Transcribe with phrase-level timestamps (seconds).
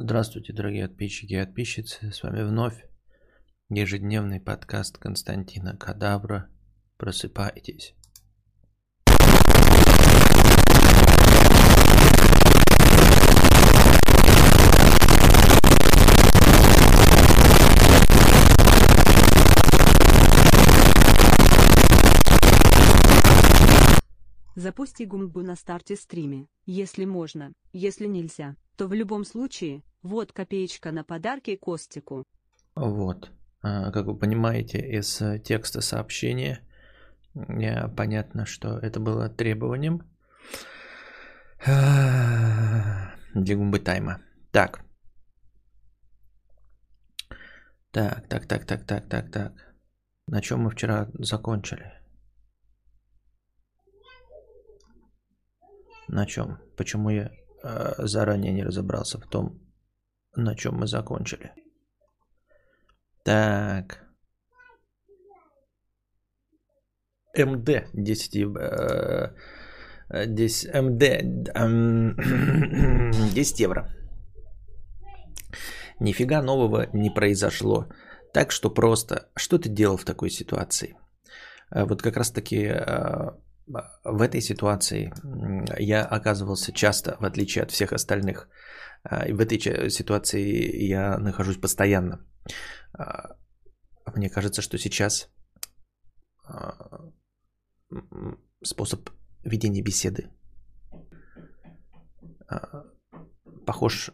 [0.00, 2.12] Здравствуйте, дорогие подписчики и подписчицы.
[2.12, 2.86] С вами вновь
[3.68, 6.48] ежедневный подкаст Константина Кадавра.
[6.98, 7.96] Просыпайтесь.
[24.54, 30.92] Запусти гумбу на старте стриме, если можно, если нельзя, то в любом случае, вот копеечка
[30.92, 32.24] на подарки Костику.
[32.74, 33.30] Вот.
[33.62, 36.60] А, Как вы понимаете из э, текста сообщения,
[37.96, 40.02] понятно, что это было требованием
[43.34, 44.20] Дигумбы тайма.
[44.52, 44.80] Так.
[47.90, 49.52] Так, так, так, так, так, так, так.
[50.26, 51.92] На чем мы вчера закончили?
[56.06, 56.58] На чем?
[56.76, 57.30] Почему я
[57.62, 59.58] э, заранее не разобрался в том,
[60.38, 61.52] на чем мы закончили?
[63.24, 64.04] Так.
[67.36, 69.34] МД 10, э,
[70.10, 71.02] э, 10 МД
[71.54, 72.16] эм,
[73.34, 73.88] 10 евро.
[76.00, 77.86] Нифига нового не произошло.
[78.32, 80.94] Так что просто, что ты делал в такой ситуации?
[81.70, 83.30] Э, Вот как раз таки э,
[84.04, 85.12] в этой ситуации
[85.78, 88.48] я оказывался часто, в отличие от всех остальных.
[89.04, 89.58] А, И в этой
[89.90, 92.24] ситуации я нахожусь постоянно.
[92.92, 93.36] А,
[94.14, 95.30] Мне кажется, что сейчас
[96.44, 97.10] а,
[98.62, 99.10] способ
[99.44, 100.30] ведения беседы
[103.66, 104.10] похож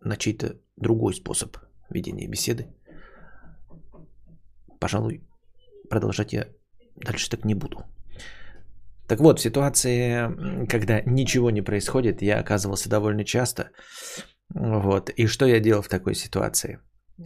[0.00, 1.56] на чей-то другой способ
[1.90, 2.74] ведения беседы.
[4.80, 5.28] Пожалуй,
[5.90, 6.48] продолжать я
[6.96, 7.84] дальше так не буду.
[9.06, 13.70] Так вот, в ситуации, когда ничего не происходит, я оказывался довольно часто.
[14.54, 15.10] Вот.
[15.10, 16.78] И что я делал в такой ситуации?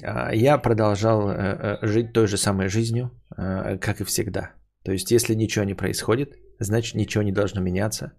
[0.03, 4.53] А, Я продолжал э, э, жить той же самой жизнью, э, как и всегда.
[4.85, 8.13] То есть, если ничего не происходит, значит, ничего не должно меняться.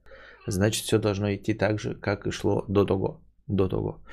[0.47, 3.21] Значит, все должно идти так же, как и шло до того.
[3.47, 4.03] До того.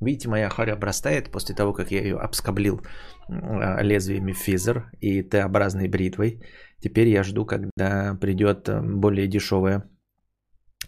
[0.00, 2.80] Видите, моя харя обрастает после того, как я ее обскоблил
[3.28, 6.42] м, лезвиями физер и Т-образной бритвой.
[6.84, 9.82] Теперь я жду, когда придет э, более дешевое,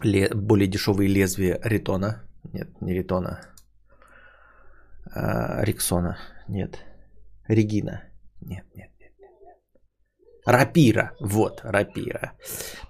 [0.03, 2.21] ле- более дешевые лезвия ритона.
[2.53, 3.39] Нет, не ритона.
[5.15, 6.17] а, Риксона.
[6.47, 6.77] Нет.
[7.47, 8.01] Регина.
[8.41, 9.11] Нет, нет, нет.
[9.41, 9.57] нет.
[10.45, 11.11] Рапира.
[11.19, 12.33] Вот, рапира.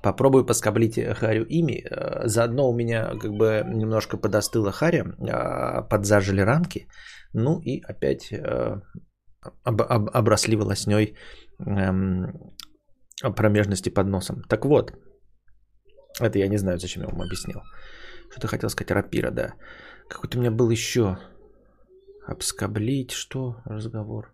[0.03, 1.85] Попробую поскоблить Харю ими.
[1.89, 5.05] Э, Заодно у меня как бы немножко подостыла Харя.
[5.05, 6.87] э, Подзажили ранки.
[7.33, 8.81] Ну и опять э,
[9.63, 11.15] об- об- обросли волосней
[11.59, 12.33] эм,
[13.21, 14.41] промежности под носом.
[14.43, 14.93] Так вот,
[16.19, 17.61] это я не знаю, зачем я вам объяснил.
[18.29, 19.53] Что ты хотел сказать, рапира, да.
[20.09, 21.17] Какой-то у меня был еще
[22.27, 24.33] обскоблить, что разговор.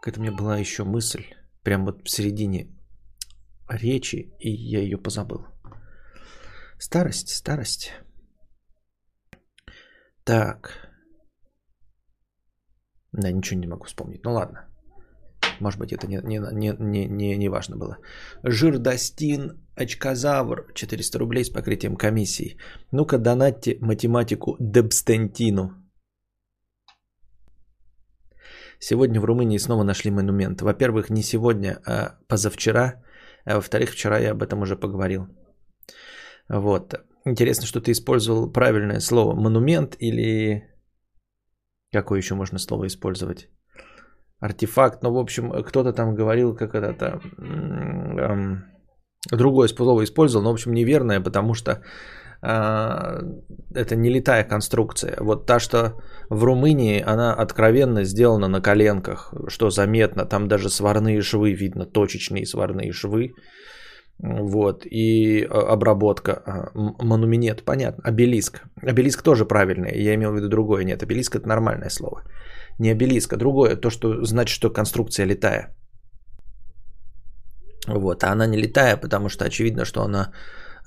[0.00, 1.24] Какая-то у меня была еще мысль,
[1.62, 2.68] прям вот в середине
[3.68, 5.46] речи, и я ее позабыл.
[6.78, 7.92] Старость, старость.
[10.24, 10.90] Так.
[13.12, 14.24] Да, ничего не могу вспомнить.
[14.24, 14.73] Ну ладно.
[15.60, 17.98] Может быть, это не, не, не, не, не, не важно было.
[18.42, 22.56] Жирдостин, очкозавр, 400 рублей с покрытием комиссии.
[22.92, 25.70] Ну-ка, донатьте математику Дебстентину.
[28.78, 30.60] Сегодня в Румынии снова нашли монумент.
[30.60, 33.02] Во-первых, не сегодня, а позавчера.
[33.46, 35.26] А во-вторых, вчера я об этом уже поговорил.
[36.48, 36.94] Вот.
[37.26, 40.62] Интересно, что ты использовал правильное слово монумент или
[41.92, 43.48] какое еще можно слово использовать?
[44.40, 45.02] Артефакт.
[45.02, 47.20] Ну, в общем, кто-то там говорил, как это-то...
[47.38, 48.64] эм,
[49.30, 51.82] другое слово использовал, но, в общем, неверное, потому что
[52.46, 53.20] а,
[53.74, 55.16] это не летая конструкция.
[55.20, 55.94] Вот та, что
[56.28, 60.26] в Румынии, она откровенно сделана на коленках, что заметно.
[60.26, 63.32] Там даже сварные швы видно, точечные сварные швы.
[64.18, 66.42] Вот, и а, обработка.
[66.46, 68.02] а, Монумент, понятно.
[68.04, 68.62] Обелиск.
[68.82, 70.02] Обелиск тоже правильный.
[70.02, 70.84] Я имел в виду другое.
[70.84, 72.22] Нет, обелиск это нормальное слово.
[72.78, 73.76] Не обелиск, а другое.
[73.76, 75.76] То, что значит, что конструкция летая.
[77.86, 80.32] Вот, а она не летая, потому что очевидно, что она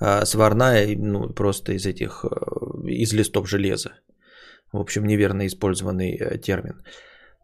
[0.00, 3.90] а, сварная, ну, просто из этих, э, из листов железа.
[4.72, 6.82] В общем, неверно использованный э, термин.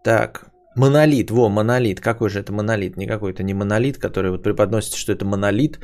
[0.05, 0.47] Так,
[0.77, 2.01] монолит, во, монолит.
[2.01, 2.97] Какой же это монолит?
[2.97, 5.79] Не какой-то не монолит, который вот преподносится, что это монолит,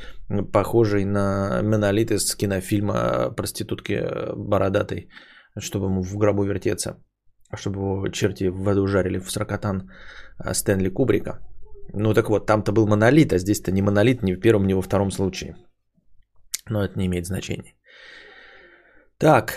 [0.53, 5.09] похожий на монолит из кинофильма проститутки э, бородатой,
[5.59, 7.03] чтобы ему в гробу вертеться,
[7.57, 9.91] чтобы его черти в воду жарили в сракотан
[10.45, 11.41] э, Стэнли Кубрика.
[11.93, 14.83] Ну так вот, там-то был монолит, а здесь-то не монолит ни в первом, ни во
[14.83, 15.57] втором случае.
[16.69, 17.75] Но это не имеет значения.
[19.19, 19.55] Так,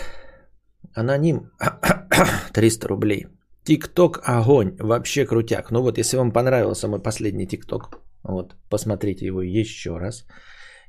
[0.94, 1.50] аноним.
[2.52, 3.26] 300 рублей.
[3.64, 5.70] Тикток огонь, вообще крутяк.
[5.70, 10.26] Ну вот, если вам понравился мой последний тикток, вот, посмотрите его еще раз.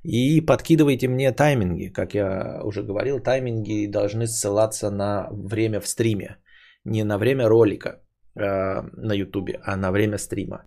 [0.03, 1.87] И подкидывайте мне тайминги.
[1.93, 6.37] Как я уже говорил, тайминги должны ссылаться на время в стриме.
[6.85, 7.89] Не на время ролика
[8.35, 10.65] э, на ютубе, а на время стрима.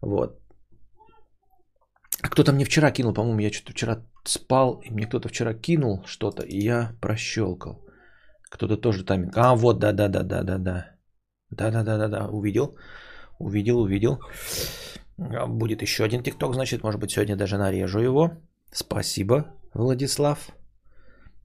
[0.00, 0.40] Вот.
[2.22, 6.42] Кто-то мне вчера кинул, по-моему, я что-то вчера спал, и мне кто-то вчера кинул что-то,
[6.42, 7.84] и я прощелкал.
[8.50, 9.36] Кто-то тоже тайминг.
[9.36, 10.86] А, вот, да-да-да-да-да-да.
[11.50, 12.76] Да-да-да-да-да, увидел.
[13.38, 14.18] Увидел, увидел.
[15.18, 18.30] А, будет еще один тикток, значит, может быть, сегодня даже нарежу его.
[18.72, 20.48] Спасибо, Владислав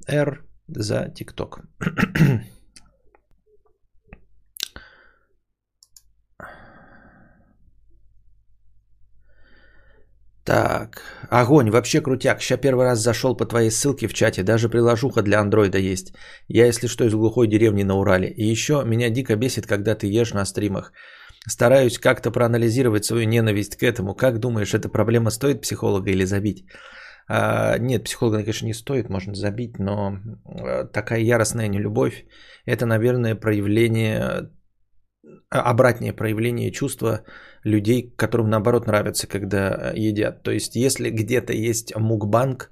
[0.08, 0.46] Р.
[0.68, 1.60] за тикток.
[10.50, 12.42] Так, огонь, вообще крутяк.
[12.42, 14.42] Сейчас первый раз зашел по твоей ссылке в чате.
[14.42, 16.13] Даже приложуха для андроида есть.
[16.48, 18.30] Я, если что, из глухой деревни на Урале.
[18.30, 20.92] И еще меня дико бесит, когда ты ешь на стримах.
[21.48, 24.16] Стараюсь как-то проанализировать свою ненависть к этому.
[24.16, 26.66] Как думаешь, эта проблема стоит психолога или забить?
[27.28, 32.25] А, нет, психолога, конечно, не стоит, можно забить, но а, такая яростная нелюбовь–
[32.66, 34.50] это, наверное, проявление,
[35.50, 37.24] а, обратное проявление чувства
[37.63, 40.44] людей, которым наоборот нравится, когда едят.
[40.44, 42.69] То есть, если где-то есть мукбанг,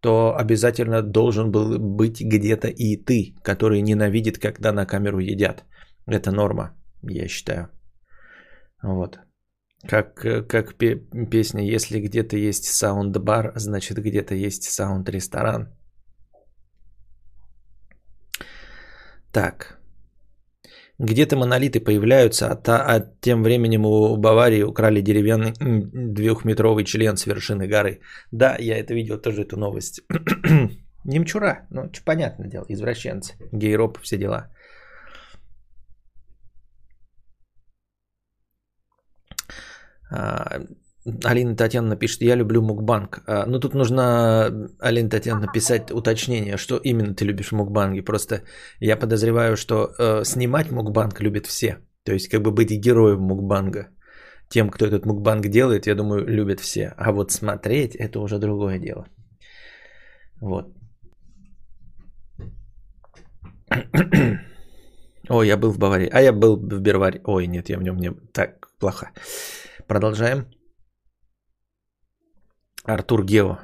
[0.00, 5.64] то обязательно должен был быть где-то и ты, который ненавидит, когда на камеру едят.
[6.06, 7.68] Это норма, я считаю.
[8.82, 9.18] Вот.
[9.88, 10.14] Как,
[10.48, 10.74] как
[11.30, 15.68] песня «Если где-то есть саунд-бар, значит где-то есть саунд-ресторан».
[19.32, 19.79] Так.
[21.02, 25.54] Где-то монолиты появляются, а, та, а тем временем у Баварии украли деревянный
[26.14, 28.00] двухметровый член с вершины горы.
[28.32, 30.02] Да, я это видел, тоже эту новость.
[31.04, 34.50] Немчура, ну, понятное дело, извращенцы, гейроп, все дела.
[40.10, 40.60] А,
[41.24, 43.22] Алина Татьяна пишет, я люблю мукбанг.
[43.26, 48.02] А, ну, тут нужно, Алина Татьяна, написать уточнение, что именно ты любишь мукбанги.
[48.02, 48.42] Просто
[48.80, 51.78] я подозреваю, что э, снимать мукбанг любят все.
[52.04, 53.88] То есть, как бы быть героем мукбанга.
[54.50, 56.92] Тем, кто этот мукбанг делает, я думаю, любят все.
[56.96, 59.06] А вот смотреть, это уже другое дело.
[60.40, 60.66] Вот.
[65.28, 66.10] Ой, я был в Баварии.
[66.12, 67.20] А я был в Берваре.
[67.24, 68.10] Ой, нет, я в нем не...
[68.32, 69.10] Так, плохо.
[69.86, 70.46] Продолжаем.
[72.84, 73.58] Артур Гео.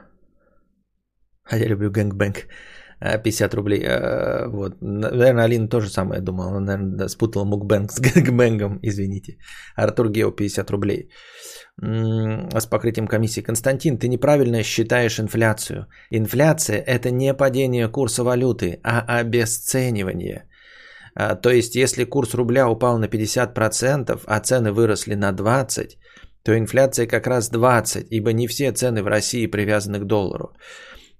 [1.44, 2.48] А я люблю gangbang.
[3.00, 3.84] 50 рублей.
[3.86, 4.76] А, вот.
[4.80, 6.56] Наверное, Алина тоже самое думала.
[6.56, 8.78] Она, наверное, спутала мукбэнг с gangbang ом.
[8.82, 9.36] Извините.
[9.76, 11.10] Артур Гео 50 рублей.
[11.78, 13.42] С покрытием комиссии.
[13.42, 15.86] Константин, ты неправильно считаешь инфляцию.
[16.10, 20.48] Инфляция– это не падение курса валюты, а обесценивание.
[21.14, 25.96] А, то есть, если курс рубля упал на 50%, а цены выросли на 20%,
[26.46, 30.52] то инфляция как раз 20, ибо не все цены в России привязаны к доллару.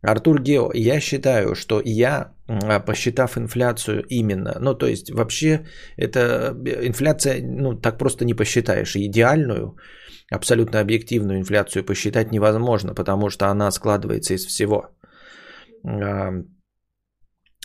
[0.03, 6.55] Артур Гео, я считаю, что я, а, посчитав инфляцию именно, ну то есть вообще это
[6.85, 8.95] инфляция, ну так просто не посчитаешь.
[8.95, 9.77] Идеальную,
[10.31, 14.91] абсолютно объективную инфляцию посчитать невозможно, потому что она складывается из всего.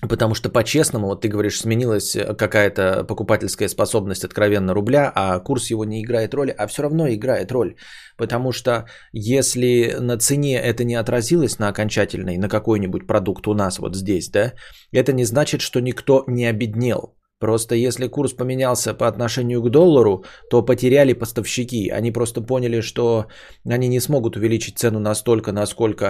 [0.10, 5.70] Потому что по-честному, вот ты говоришь, сменилась э, какая-то покупательская способность откровенно рубля, а курс
[5.70, 7.76] его не играет роли, а все равно играет роль.
[8.18, 13.78] Потому что если на цене это не отразилось на окончательной, на какой-нибудь продукт у нас
[13.78, 14.54] вот здесь, да,
[14.92, 17.16] это не значит, что никто не обеднел.
[17.42, 21.90] Просто если курс поменялся по отношению к доллару, то потеряли поставщики.
[21.90, 23.26] Они просто поняли, что
[23.66, 26.06] они не смогут увеличить цену настолько, насколько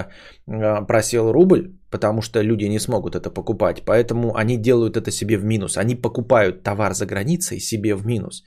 [0.46, 3.82] а, просел рубль, потому что люди не смогут это покупать.
[3.86, 5.78] Поэтому они делают это себе в минус.
[5.78, 8.44] Они покупают товар за границей себе в минус.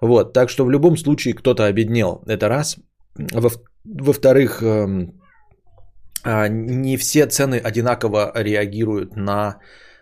[0.00, 2.22] Вот, так что в любом случае кто-то обеднел.
[2.26, 2.78] Это раз.
[3.16, 5.20] Во- во-вторых, эм,
[6.22, 9.58] а, не все цены одинаково реагируют на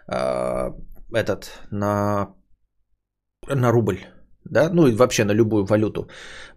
[0.06, 0.72] а,
[1.14, 2.34] этот, на,
[3.48, 3.98] на рубль.
[4.44, 6.08] Да, ну и вообще на любую валюту.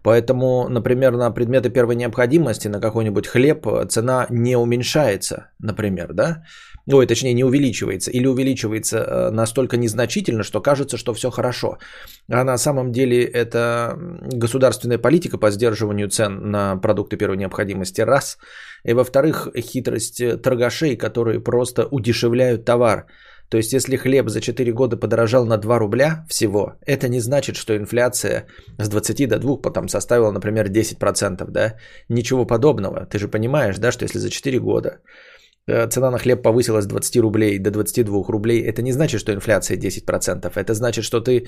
[0.02, 6.42] Поэтому, например, на предметы первой необходимости, на какой-нибудь хлеб цена не уменьшается, например, да,
[6.92, 11.78] ой, точнее не увеличивается, или увеличивается э, настолько незначительно, что кажется, что все хорошо.
[12.28, 13.96] А на самом деле это
[14.32, 18.38] государственная политика по сдерживанию цен на продукты первой необходимости, раз.
[18.84, 23.06] И во-вторых, хитрость торгашей, которые просто удешевляют товар.
[23.48, 27.56] То есть, если хлеб за 4 года подорожал на 2 рубля всего, это не значит,
[27.56, 28.46] что инфляция
[28.78, 31.74] с 20 до 2 потом составила, например, 10%, да?
[32.08, 33.06] Ничего подобного.
[33.06, 34.98] Ты же понимаешь, да, что если за 4 года
[35.68, 39.32] э, цена на хлеб повысилась с 20 рублей до 22 рублей, это не значит, что
[39.32, 40.52] инфляция 10%.
[40.54, 41.46] Это значит, что, ты,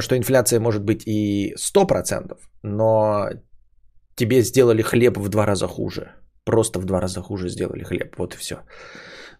[0.00, 3.28] что инфляция может быть и 100%, но
[4.16, 6.12] тебе сделали хлеб в два раза хуже.
[6.44, 8.16] Просто в два раза хуже сделали хлеб.
[8.16, 8.54] Вот и все.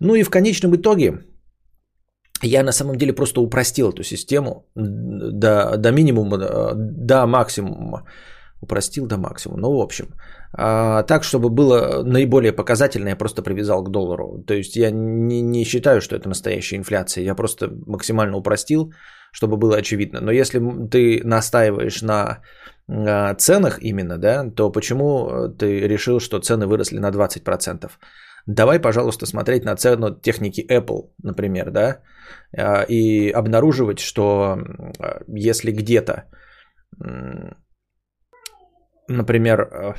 [0.00, 1.24] Ну и в конечном итоге
[2.42, 6.38] я на самом деле просто упростил эту систему до, до минимума,
[6.74, 8.04] до максимума.
[8.60, 9.60] Упростил до максимума.
[9.60, 10.06] Ну, в общем,
[10.52, 14.44] а, так, чтобы было наиболее показательно, я просто привязал к доллару.
[14.46, 17.24] То есть я не, не считаю, что это настоящая инфляция.
[17.24, 18.92] Я просто максимально упростил,
[19.32, 20.20] чтобы было очевидно.
[20.20, 22.38] Но если ты настаиваешь на
[22.88, 27.90] а, ценах именно, да, то почему ты решил, что цены выросли на 20%?
[28.46, 32.00] Давай, пожалуйста, смотреть на цену техники Apple, например, да,
[32.56, 34.58] а, и обнаруживать, что
[35.26, 36.24] если где-то,
[39.08, 39.94] например, э,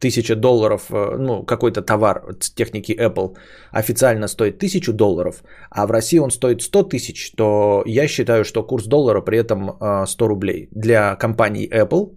[0.00, 3.36] тысяча долларов, э, ну, какой-то товар техники Apple
[3.70, 8.66] официально стоит тысячу долларов, а в России он стоит 100 тысяч, то я считаю, что
[8.66, 10.68] курс доллара при этом 100 э, рублей.
[10.72, 12.16] Для компании Apple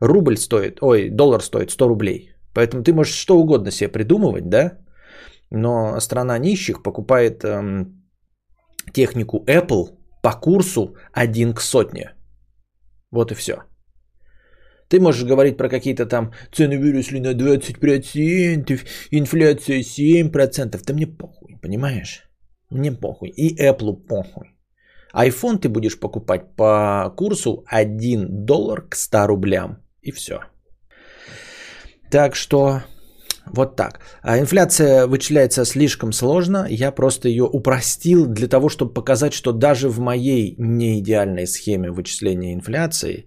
[0.00, 2.30] рубль стоит, ой, доллар стоит 100 рублей.
[2.54, 4.78] Поэтому ты можешь что угодно себе придумывать, да,
[5.50, 8.04] но страна нищих покупает эм,
[8.92, 12.14] технику Apple по курсу 1 к сотне.
[13.10, 13.54] Вот и все.
[14.88, 20.82] Ты можешь говорить про какие-то там цены выросли на 20%, инфляция 7%.
[20.86, 22.22] Да мне похуй, понимаешь?
[22.70, 23.28] Мне похуй.
[23.28, 24.56] И Apple похуй.
[25.14, 29.78] iPhone ты будешь покупать по курсу 1 доллар к 100 рублям.
[30.02, 30.40] И все.
[32.10, 32.82] Так что
[33.52, 34.00] вот так.
[34.22, 36.66] А инфляция вычисляется слишком сложно.
[36.70, 42.54] Я просто ее упростил для того, чтобы показать, что даже в моей неидеальной схеме вычисления
[42.54, 43.26] инфляции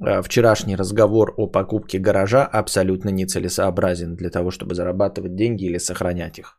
[0.00, 6.38] а, вчерашний разговор о покупке гаража абсолютно нецелесообразен для того, чтобы зарабатывать деньги или сохранять
[6.38, 6.58] их.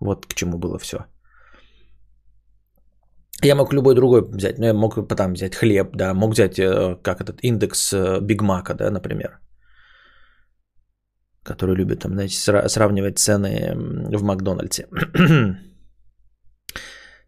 [0.00, 1.06] Вот к чему было все.
[3.42, 6.96] Я мог любой другой взять, ну я мог потом взять хлеб, да, мог взять э,
[7.02, 9.40] как этот индекс э, Биг Мака, да, например
[11.44, 14.88] который любит там, знаете, сравнивать цены в Макдональдсе.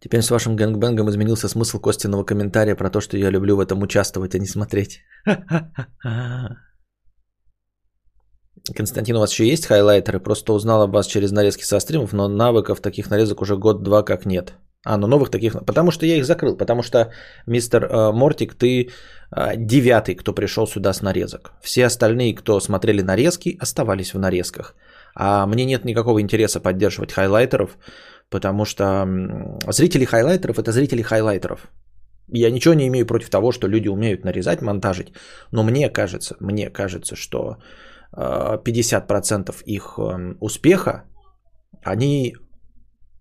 [0.01, 3.61] Теперь с вашим gangbang ом изменился смысл Костиного комментария про то, что я люблю в
[3.61, 5.01] этом участвовать, а не смотреть.
[8.75, 10.21] Константин, у вас еще есть хайлайтеры?
[10.21, 14.27] Просто узнал об вас через нарезки со стримов, но навыков таких нарезок уже год-два как
[14.27, 14.55] нет.
[14.87, 15.53] А, ну новых таких...
[15.67, 16.57] Потому что я их закрыл.
[16.57, 17.11] Потому что,
[17.47, 18.89] мистер э, Мортик, ты
[19.37, 21.53] э, девятый, кто пришел сюда с нарезок.
[21.61, 24.75] Все остальные, кто смотрели нарезки, оставались в нарезках.
[25.17, 27.71] А мне нет никакого интереса поддерживать хайлайтеров,
[28.31, 29.09] потому что
[29.69, 31.69] зрители хайлайтеров– это зрители хайлайтеров.
[32.29, 35.13] Я ничего не имею против того, что люди умеют нарезать, монтажить,
[35.53, 37.57] но мне кажется, мне кажется, что
[38.13, 41.05] 50% э, их эм, успеха,
[41.85, 42.37] они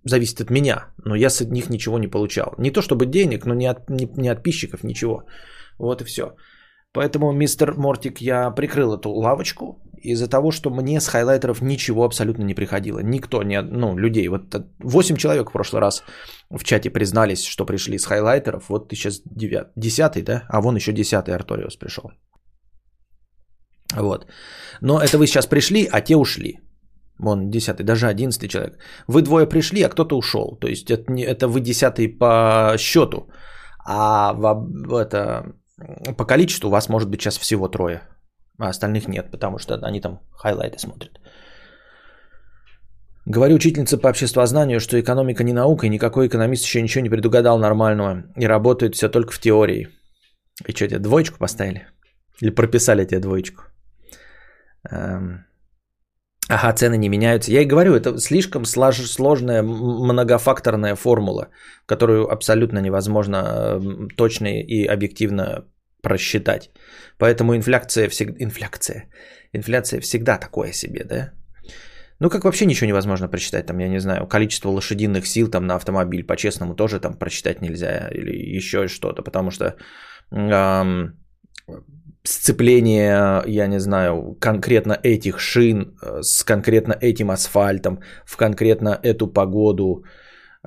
[0.06, 2.54] зависит от меня, но я с них ничего не получал.
[2.58, 5.24] Не то чтобы денег, но не от, не, не от подписчиков, ничего.
[5.80, 6.36] Вот и все.
[6.94, 9.82] Поэтому, мистер Мортик, я прикрыл эту лавочку
[10.14, 13.02] из-за того, что мне с хайлайтеров ничего абсолютно не приходило.
[13.04, 14.30] Никто, не, ну, людей.
[14.30, 16.04] Вот 8 человек в прошлый раз
[16.50, 18.70] в чате признались, что пришли с хайлайтеров.
[18.70, 20.44] Вот ты сейчас 9, 10, да?
[20.50, 22.12] А вон еще 10 Арториус пришел.
[23.96, 24.26] Вот.
[24.82, 26.60] Но это вы сейчас пришли, а те ушли.
[27.20, 28.78] Вон, десятый, даже одиннадцатый человек.
[29.08, 30.58] Вы двое пришли, а кто-то ушел.
[30.60, 33.30] То есть это, не, это вы десятый по счету.
[33.86, 35.56] А в, это,
[36.18, 38.02] по количеству у вас может быть сейчас всего трое.
[38.60, 41.20] А остальных нет, потому что они там хайлайты смотрят.
[43.26, 47.58] Говорю учительница по обществознанию, что экономика не наука, и никакой экономист еще ничего не предугадал
[47.58, 48.24] нормального.
[48.36, 49.88] И работает все только в теории.
[50.68, 51.88] И что, тебе двоечку поставили?
[52.42, 53.64] Или прописали тебе двоечку?
[54.92, 55.46] Эм...
[56.50, 57.52] Ага, цены не меняются.
[57.52, 61.50] Я и говорю, это слишком слож, сложная многофакторная формула,
[61.88, 63.82] которую абсолютно невозможно
[64.16, 65.66] точно и объективно
[66.02, 66.70] просчитать.
[67.18, 68.36] Поэтому инфляция всегда...
[68.44, 69.06] Инфляция.
[69.54, 71.32] Инфляция всегда такое себе, да?
[72.20, 75.76] Ну, как вообще ничего невозможно просчитать, там, я не знаю, количество лошадиных сил там на
[75.76, 79.76] автомобиль, по-честному, тоже там просчитать нельзя, или еще что-то, потому что
[80.32, 81.18] эм,
[82.28, 89.28] сцепление, я не знаю, конкретно этих шин э, с конкретно этим асфальтом в конкретно эту
[89.28, 90.04] погоду,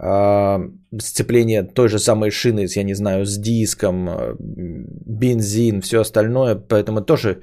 [0.00, 0.60] а,
[1.00, 7.00] сцепление той же самой шины, я не знаю, с диском, э, бензин, все остальное, поэтому
[7.00, 7.40] тоже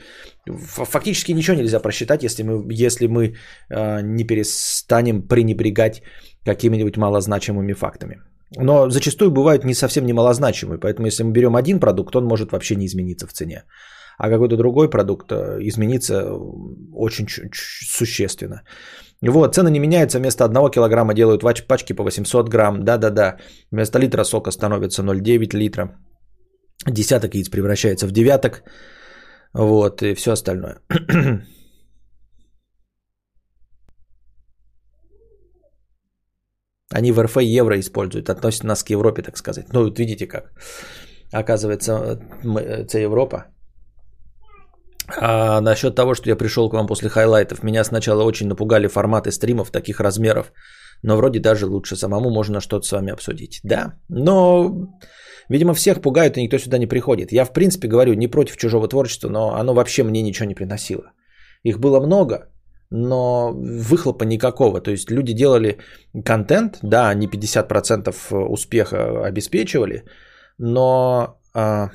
[0.47, 3.35] фактически ничего нельзя просчитать, если мы, если мы
[3.69, 6.01] э, не перестанем пренебрегать
[6.45, 8.21] какими-нибудь малозначимыми фактами.
[8.57, 12.75] Но зачастую бывают не совсем немалозначимые, поэтому если мы берем один продукт, он может вообще
[12.75, 13.63] не измениться в цене.
[14.17, 16.33] А какой-то другой продукт э, изменится
[16.93, 18.61] очень существенно.
[19.21, 23.37] Вот, цены не меняются, вместо 1 килограмма делают пачки по 800 грамм, да-да-да,
[23.71, 25.97] вместо литра сока становится 0,9 литра,
[26.87, 28.63] десяток яиц превращается в девяток,
[29.53, 30.79] вот, и все остальное.
[36.93, 39.73] Они в РФ евро используют, относят нас к Европе, так сказать.
[39.73, 40.51] Ну, вот видите как.
[41.33, 43.54] Оказывается, это Европа.
[45.07, 49.31] А насчет того, что я пришел к вам после хайлайтов, меня сначала очень напугали форматы
[49.31, 50.51] стримов таких размеров,
[51.03, 53.59] но вроде даже лучше самому можно что-то с вами обсудить.
[53.63, 54.71] Да, но,
[55.49, 57.31] видимо, всех пугают, и никто сюда не приходит.
[57.31, 61.11] Я, в принципе, говорю не против чужого творчества, но оно вообще мне ничего не приносило.
[61.63, 62.49] Их было много,
[62.89, 64.81] но выхлопа никакого.
[64.81, 65.77] То есть люди делали
[66.23, 70.03] контент, да, они 50% успеха обеспечивали,
[70.57, 71.89] но а,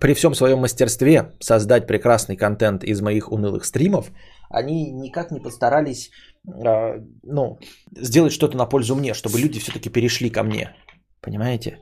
[0.00, 4.10] при всем своем мастерстве создать прекрасный контент из моих унылых стримов,
[4.50, 6.10] они никак не постарались
[6.46, 7.58] а, ну,
[7.96, 10.74] сделать что-то на пользу мне, чтобы люди все-таки перешли ко мне.
[11.20, 11.78] Понимаете?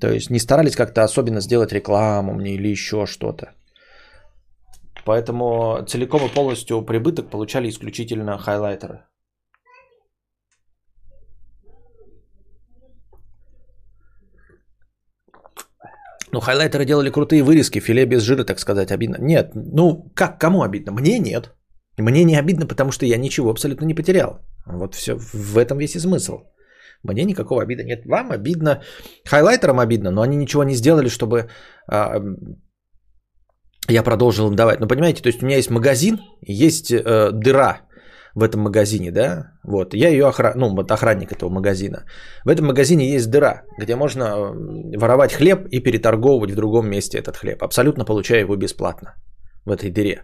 [0.00, 3.54] То есть не старались как-то особенно сделать рекламу мне или еще что-то.
[5.04, 9.06] Поэтому целиком и полностью прибыток получали исключительно хайлайтеры.
[16.32, 19.16] Ну, хайлайтеры делали крутые вырезки, филе без жира, так сказать, обидно.
[19.20, 20.92] Нет, ну, как, кому обидно?
[20.92, 21.54] Мне нет.
[21.98, 24.40] Мне не обидно, потому что я ничего абсолютно не потерял.
[24.66, 26.42] Вот все, в этом весь и смысл.
[27.02, 28.06] Мне никакого обида нет.
[28.06, 28.82] Вам обидно,
[29.24, 31.48] хайлайтерам обидно, но они ничего не сделали, чтобы
[31.86, 32.20] а,
[33.88, 34.80] я продолжил им давать.
[34.80, 37.87] Но понимаете, то есть у меня есть магазин, есть э, дыра
[38.38, 40.52] в этом магазине, да, вот, я ее охран...
[40.56, 42.04] ну, вот охранник этого магазина.
[42.44, 47.18] В этом магазине есть дыра, где можно э, воровать хлеб и переторговывать в другом месте
[47.18, 49.14] этот хлеб, абсолютно получая его бесплатно
[49.66, 50.22] в этой дыре.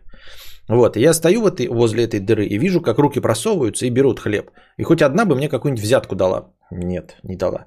[0.68, 4.21] Вот, я стою в этой, возле этой дыры и вижу, как руки просовываются и берут
[4.21, 4.50] хлеб.
[4.78, 6.52] И хоть одна бы мне какую-нибудь взятку дала.
[6.71, 7.66] Нет, не дала.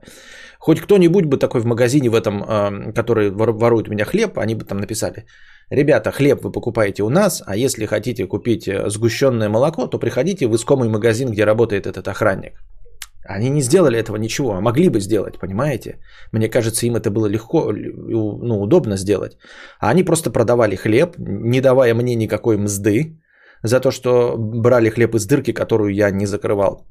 [0.60, 4.56] Хоть кто-нибудь бы такой в магазине в этом, э, который ворует у меня хлеб, они
[4.56, 5.26] бы там написали–
[5.70, 10.48] Ребята, хлеб вы покупаете у нас, а если хотите купить э, сгущенное молоко, то приходите
[10.48, 12.54] в искомый магазин, где работает этот охранник.
[13.26, 16.00] Они не сделали этого ничего, а могли бы сделать, понимаете?
[16.32, 19.38] Мне кажется, им это было легко, ну, удобно сделать.
[19.82, 23.18] А они просто продавали хлеб, не давая мне никакой мзды
[23.64, 26.86] за то, что брали хлеб из дырки, которую я не закрывал.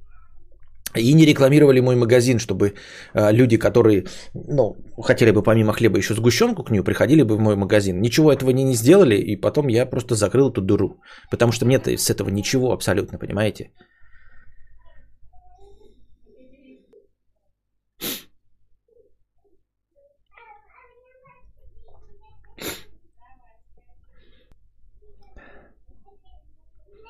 [0.97, 2.75] И не рекламировали мой магазин, чтобы
[3.15, 4.05] э, люди, которые
[4.35, 8.01] ну, хотели бы помимо хлеба еще сгущенку к нему, приходили бы в мой магазин.
[8.01, 11.01] Ничего этого они не сделали, и потом я просто закрыл эту дыру.
[11.31, 13.71] Потому что мне-то с этого ничего абсолютно, понимаете?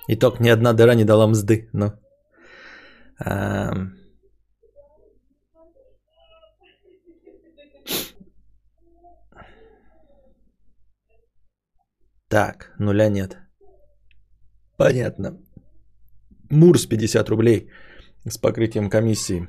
[0.09, 1.93] Итог, ни одна дыра не дала мзды, но...
[12.29, 13.39] Так, нуля нет.
[14.77, 15.39] Понятно.
[16.51, 17.71] Мурс 50 рублей
[18.29, 19.49] с покрытием комиссии.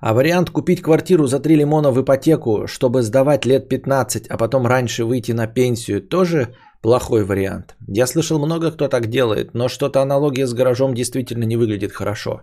[0.00, 4.66] А вариант купить квартиру за 3 лимона в ипотеку, чтобы сдавать лет 15, а потом
[4.66, 7.76] раньше выйти на пенсию, тоже Плохой вариант.
[7.88, 12.42] Я слышал много кто так делает, но что-то аналогия с гаражом действительно не выглядит хорошо.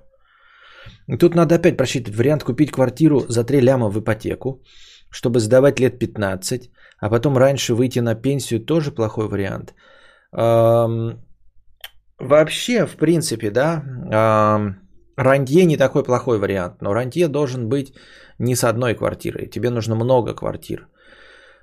[1.19, 4.62] Тут надо опять просчитывать вариант купить квартиру за 3 ляма в ипотеку,
[5.10, 9.74] чтобы сдавать лет 15, а потом раньше выйти на пенсию тоже плохой вариант.
[10.34, 11.19] Эм,
[12.19, 14.76] вообще, в принципе, да, эм,
[15.15, 17.93] рантье не такой плохой вариант, но рантье должен быть
[18.39, 20.88] не с одной квартирой, тебе нужно много квартир.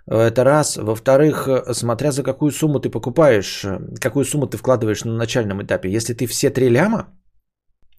[0.07, 0.77] Это раз.
[0.77, 3.65] Во-вторых, смотря за какую сумму ты покупаешь,
[4.01, 5.91] какую сумму ты вкладываешь на начальном этапе.
[5.91, 7.09] Если ты все три ляма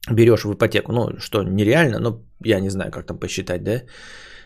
[0.09, 3.81] берешь в ипотеку, ну, что нереально, но я не знаю, как там посчитать, да,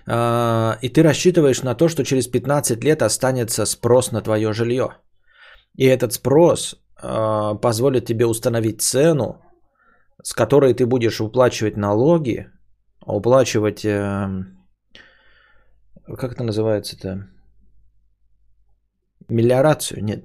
[0.07, 4.89] а, и ты рассчитываешь на то, что через 15 лет останется спрос на твое жилье.
[5.75, 9.41] И этот спрос а, позволит тебе установить цену,
[10.23, 12.49] с которой ты будешь уплачивать налоги,
[13.05, 14.57] уплачивать, эм,
[16.17, 17.27] как это называется-то,
[19.29, 20.03] Мелиорацию?
[20.03, 20.23] Нет,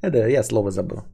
[0.00, 1.04] это я слово забыл.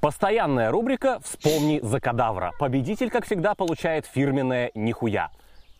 [0.00, 2.52] Постоянная рубрика «Вспомни за кадавра».
[2.58, 5.30] Победитель, как всегда, получает фирменное «Нихуя».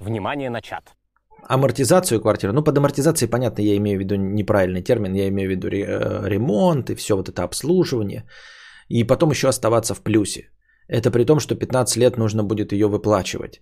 [0.01, 0.97] Внимание на чат.
[1.49, 2.53] Амортизацию квартиры.
[2.53, 5.15] Ну, под амортизацией, понятно, я имею в виду неправильный термин.
[5.15, 8.25] Я имею в виду э, ремонт и все вот это обслуживание.
[8.89, 10.51] И потом еще оставаться в плюсе.
[10.89, 13.61] Это при том, что 15 лет нужно будет ее выплачивать.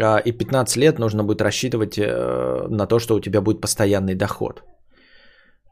[0.00, 4.14] а, и 15 лет нужно будет рассчитывать э, на то, что у тебя будет постоянный
[4.14, 4.62] доход.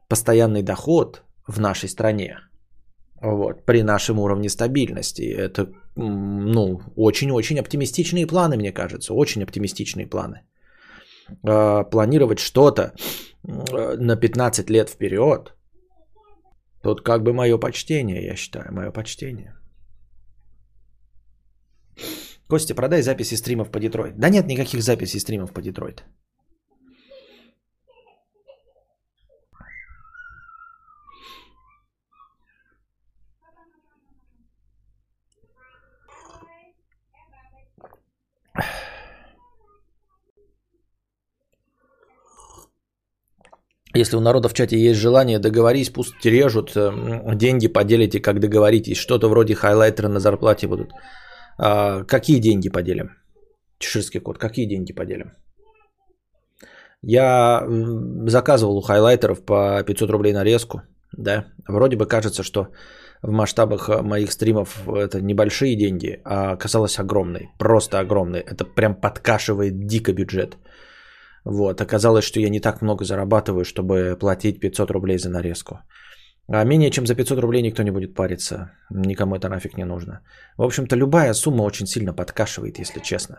[0.09, 2.39] Постоянный доход в нашей стране,
[3.21, 10.43] вот, при нашем уровне стабильности, это, ну, очень-очень оптимистичные планы, мне кажется, очень оптимистичные планы.
[11.43, 12.93] А, планировать что-то
[13.43, 15.55] на 15 лет вперед,
[16.83, 19.55] тут как бы мое почтение, я считаю, мое почтение.
[22.49, 24.19] Костя, продай записи стримов по Детройт.
[24.19, 26.05] Да нет никаких записей стримов по Детройт.
[43.95, 48.99] Если у народа в чате есть желание, договорись, пусть режут, э, деньги поделите, как договоритесь.
[48.99, 50.93] Что-то вроде хайлайтера на зарплате будут.
[51.59, 53.11] А, какие деньги поделим?
[53.79, 55.33] Чеширский код, какие деньги поделим?
[57.03, 57.65] Я
[58.27, 60.83] заказывал у хайлайтеров по 500 рублей нарезку.
[61.17, 62.69] Да, вроде бы кажется, что
[63.23, 68.41] в масштабах э, моих стримов это небольшие деньги, а оказалось огромной, просто огромной.
[68.41, 70.57] Это прям подкашивает дико бюджет.
[71.51, 75.79] Вот, оказалось, что я не так много зарабатываю, чтобы платить 500 рублей за нарезку.
[76.47, 78.71] А менее чем за 500 рублей никто не будет париться.
[78.91, 80.21] Никому это нафиг не нужно.
[80.59, 83.37] В общем-то, любая сумма очень сильно подкашивает, если честно.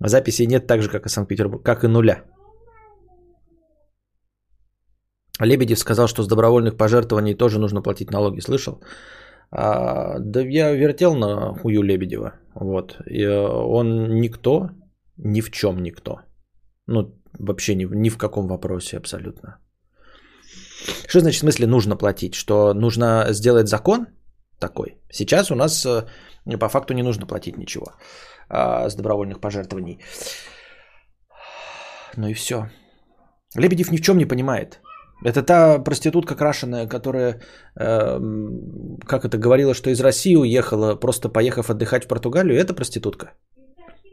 [0.00, 2.22] Записей нет так же, как и Санкт-Петербург, как и нуля.
[5.40, 8.40] Лебедев сказал, что с добровольных пожертвований тоже нужно платить налоги.
[8.40, 8.80] Слышал?
[9.50, 12.32] А, да я вертел на хую Лебедева.
[12.54, 12.96] Вот.
[13.06, 14.70] И э, он никто,
[15.18, 16.20] ни в чем никто.
[16.86, 19.58] Ну, вообще ни, ни в каком вопросе абсолютно.
[21.08, 22.34] Что значит в смысле нужно платить?
[22.34, 24.06] Что нужно сделать закон
[24.58, 24.98] такой?
[25.10, 26.06] Сейчас у нас э,
[26.58, 27.86] по факту не нужно платить ничего
[28.48, 30.00] а, с добровольных пожертвований.
[32.16, 32.70] Ну и все.
[33.56, 34.80] Лебедев ни в чем не понимает.
[35.24, 37.40] Это та проститутка крашеная, которая,
[37.80, 38.20] э,
[39.06, 42.58] как это, говорила, что из России уехала, просто поехав отдыхать в Португалию.
[42.58, 43.32] Это проститутка?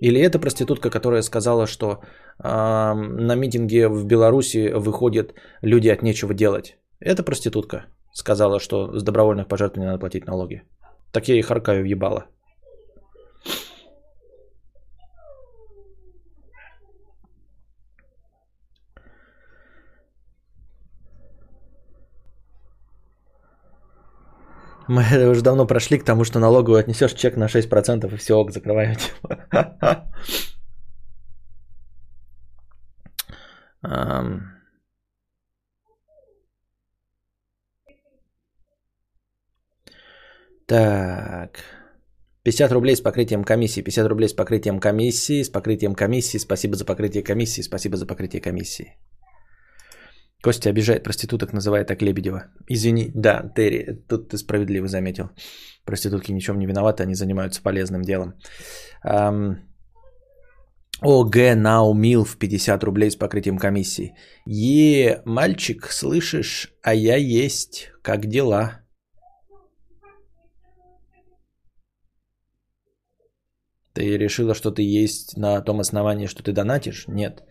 [0.03, 2.01] Или это проститутка, которая сказала, что
[2.43, 6.77] э, на митинге в Беларуси выходят люди от нечего делать?
[6.99, 10.63] Это проститутка сказала, что с добровольных пожертвований надо платить налоги.
[11.13, 12.25] Так я и харкаю въебала.
[24.87, 28.51] Мы уже давно прошли к тому, что налоговую отнесешь чек на 6% и все, ок,
[28.51, 28.95] закрываю.
[40.65, 41.59] Так.
[42.43, 46.85] 50 рублей с покрытием комиссии, 50 рублей с покрытием комиссии, с покрытием комиссии, спасибо за
[46.85, 48.97] покрытие комиссии, спасибо за покрытие комиссии.
[50.43, 52.43] Костя обижает проституток, называет так Лебедева.
[52.67, 55.29] Извини, да, Терри, тут ты справедливо заметил.
[55.85, 58.33] Проститутки ничем не виноваты, они занимаются полезным делом.
[59.05, 59.55] Um,
[61.01, 64.15] ОГ Наумил в 50 рублей с покрытием комиссии.
[64.45, 67.91] Е, мальчик, слышишь, а я есть.
[68.01, 68.81] Как дела?
[73.93, 77.05] Ты решила, что ты есть на том основании, что ты донатишь?
[77.07, 77.43] Нет.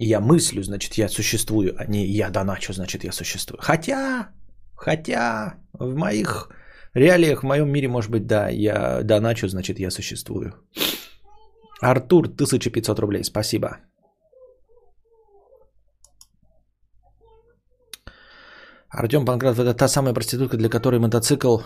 [0.00, 3.60] Я мыслю, значит, я существую, а не я доначу, значит, я существую.
[3.60, 4.28] Хотя,
[4.76, 6.50] хотя в моих
[6.94, 10.52] реалиях, в моем мире, может быть, да, я доначу, значит, я существую.
[11.80, 13.78] Артур, 1500 рублей, спасибо.
[18.88, 21.58] Артем Панкратов, это та самая проститутка, для которой мотоцикл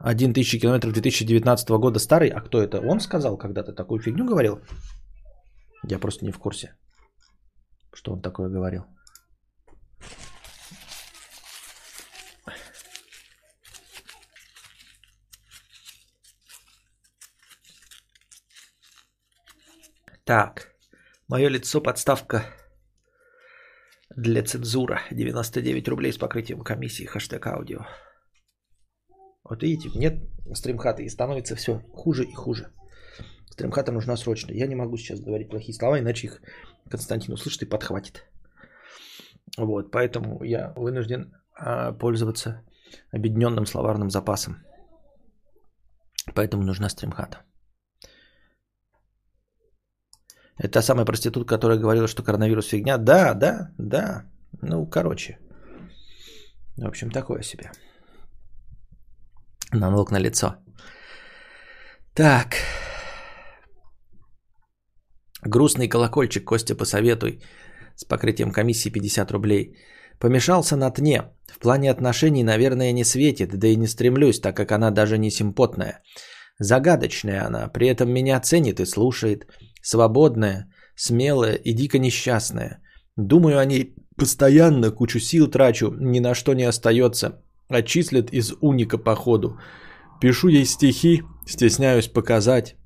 [0.00, 2.28] 1000 километров 2019 года старый.
[2.28, 2.80] А кто это?
[2.80, 4.60] Он сказал когда-то такую фигню говорил?
[5.88, 6.74] Я просто не в курсе.
[7.98, 8.86] Что он такое говорил?
[20.24, 20.76] Так,
[21.26, 22.44] мое лицо подставка
[24.10, 25.00] для цензура.
[25.10, 27.80] 99 рублей с покрытием комиссии, хэштег аудио.
[29.42, 30.22] Вот видите, нет
[30.54, 32.72] стримхата и становится все хуже и хуже.
[33.58, 34.52] Стримхата нужна срочно.
[34.52, 36.40] Я не могу сейчас говорить плохие слова, иначе их
[36.90, 38.24] Константин услышит и подхватит.
[39.56, 42.62] Вот, поэтому я вынужден а, пользоваться
[43.10, 44.54] объединенным словарным запасом.
[46.34, 47.38] Поэтому нужна стримхата.
[50.56, 52.96] Это та самая проститутка, которая говорила, что коронавирус фигня.
[52.96, 54.24] Да, да, да.
[54.62, 55.38] Ну, короче.
[56.76, 57.72] В общем, такое себе.
[59.72, 60.54] Налог на лицо.
[62.14, 62.54] Так.
[65.42, 67.40] Грустный колокольчик, Костя, посоветуй.
[67.96, 69.76] С покрытием комиссии 50 рублей.
[70.18, 71.22] Помешался на тне.
[71.46, 75.30] В плане отношений, наверное, не светит, да и не стремлюсь, так как она даже не
[75.30, 76.02] симпотная.
[76.58, 79.46] Загадочная она, при этом меня ценит и слушает.
[79.80, 82.82] Свободная, смелая и дико несчастная.
[83.16, 87.40] Думаю о ней постоянно, кучу сил трачу, ни на что не остается.
[87.68, 89.58] Отчислят из уника по ходу.
[90.20, 92.76] Пишу ей стихи, стесняюсь показать.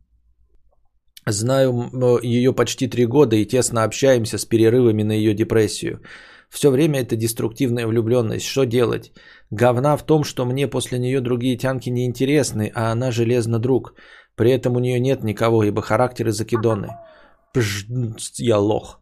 [1.27, 1.91] Знаю
[2.23, 6.01] ее почти три года и тесно общаемся с перерывами на ее депрессию.
[6.49, 8.45] Все время это деструктивная влюбленность.
[8.45, 9.13] Что делать?
[9.51, 13.95] Говна в том, что мне после нее другие тянки не интересны, а она железно друг.
[14.35, 16.89] При этом у нее нет никого, ибо характеры закидоны.
[17.55, 17.87] Пж,
[18.39, 19.01] я лох.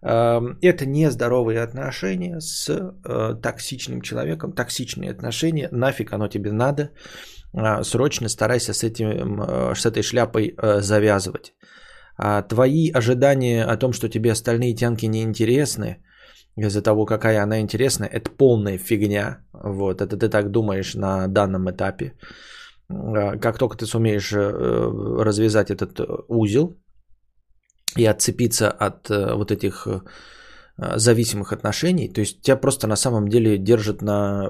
[0.00, 4.52] Эм, это нездоровые отношения с э, токсичным человеком.
[4.52, 5.68] Токсичные отношения.
[5.72, 6.90] Нафиг оно тебе надо.
[7.54, 11.54] А, срочно старайся с, этим, э, с этой шляпой э, завязывать.
[12.16, 16.02] А твои ожидания о том, что тебе остальные тянки не интересны,
[16.56, 19.38] из-за того, какая она интересная, это полная фигня.
[19.52, 22.14] Вот, это ты так думаешь на данном этапе.
[22.88, 26.76] А, как только ты сумеешь э, развязать этот узел
[27.96, 29.88] и отцепиться от вот этих
[30.96, 34.48] зависимых отношений, то есть тебя просто на самом деле держат на,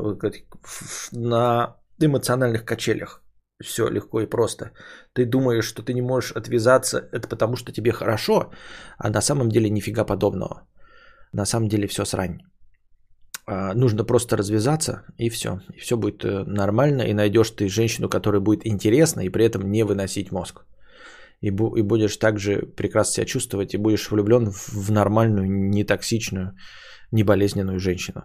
[1.13, 3.23] на эмоциональных качелях.
[3.63, 4.73] Все легко и просто.
[5.15, 8.53] Ты думаешь, что ты не можешь отвязаться, это потому что тебе хорошо,
[8.99, 10.69] а на самом деле нифига подобного.
[11.33, 12.39] На самом деле все срань.
[13.47, 15.61] А, нужно просто развязаться и все.
[15.75, 19.71] И все будет э, нормально, и найдешь ты женщину, которая будет интересна, и при этом
[19.71, 20.67] не выносить мозг.
[21.41, 26.57] И, бу- и будешь также прекрасно себя чувствовать, и будешь влюблен в, нормальную, нетоксичную,
[27.11, 28.25] неболезненную женщину.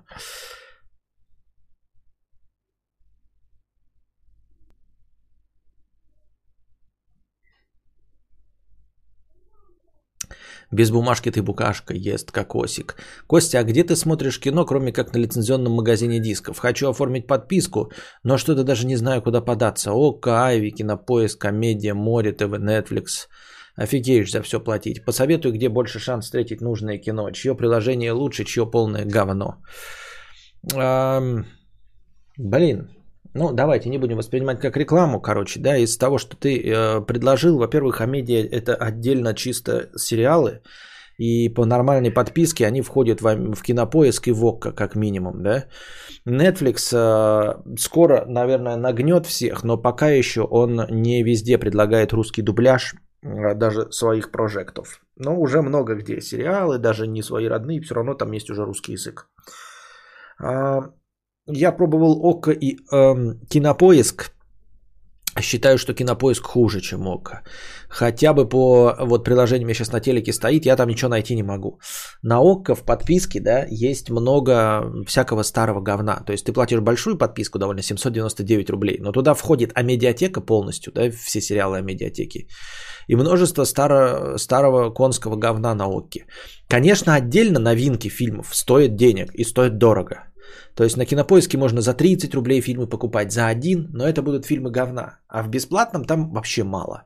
[10.74, 12.96] Без бумажки ты букашка, ест кокосик.
[13.28, 16.58] Костя, а где ты смотришь кино, кроме как на лицензионном магазине дисков?
[16.58, 17.92] Хочу оформить подписку,
[18.24, 19.92] но что-то даже не знаю, куда податься.
[19.92, 23.28] ОК, Айви, Кинопоиск, Комедия, Море, ТВ, Netflix.
[23.76, 25.06] Офигеешь за все платить.
[25.06, 27.30] Посоветуй, где больше шанс встретить нужное кино.
[27.32, 29.58] Чье приложение лучше, чье полное говно.
[30.74, 31.46] Эм,
[32.38, 32.90] блин,
[33.34, 37.58] ну, давайте не будем воспринимать как рекламу, короче, да, из того, что ты э, предложил,
[37.58, 40.62] во-первых, Амедиа это отдельно чисто сериалы,
[41.18, 45.66] и по нормальной подписке они входят в, в кинопоиск и в ОККО, как минимум, да.
[46.28, 52.96] Netflix э, скоро, наверное, нагнет всех, но пока еще он не везде предлагает русский дубляж,
[53.22, 55.02] э, даже своих прожектов.
[55.16, 58.94] Но уже много где сериалы, даже не свои родные, все равно там есть уже русский
[58.94, 59.28] язык.
[61.48, 64.32] Я пробовал ОККО и э, Кинопоиск.
[65.42, 67.42] Считаю, что Кинопоиск хуже, чем ОККО.
[67.90, 71.44] Хотя бы по вот приложению меня сейчас на телеке стоит, я там ничего найти не
[71.44, 71.80] могу.
[72.22, 76.24] На ОККО в подписке, да, есть много всякого старого говна.
[76.26, 81.12] То есть ты платишь большую подписку, довольно 799 рублей, но туда входит амедиатека полностью, да,
[81.12, 82.48] все сериалы амедиатеки.
[83.08, 86.26] И множество старо, старого конского говна на ОККе.
[86.70, 90.33] Конечно, отдельно новинки фильмов стоят денег и стоят дорого.
[90.76, 94.46] То есть на кинопоиске можно за 30 рублей фильмы покупать за один, но это будут
[94.46, 95.20] фильмы говна.
[95.28, 97.04] А в бесплатном там вообще мало.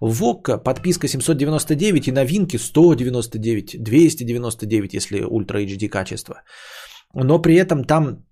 [0.00, 6.42] В ОККО подписка 799 и новинки 199, 299, если ультра HD качество.
[7.14, 8.26] Но при этом там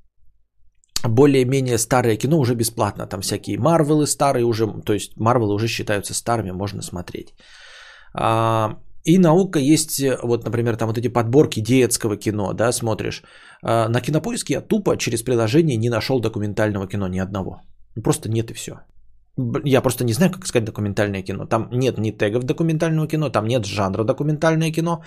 [1.09, 3.07] более-менее старое кино уже бесплатно.
[3.07, 7.35] Там всякие Марвелы старые уже, то есть Марвелы уже считаются старыми, можно смотреть.
[9.05, 13.23] И наука есть, вот, например, там вот эти подборки детского кино, да, смотришь.
[13.63, 17.61] А, на кинопоиске я тупо через приложение не нашел документального кино ни одного.
[18.03, 18.73] Просто нет и все.
[19.65, 21.47] Я просто не знаю, как сказать документальное кино.
[21.47, 25.03] Там нет ни тегов документального кино, там нет жанра документальное кино.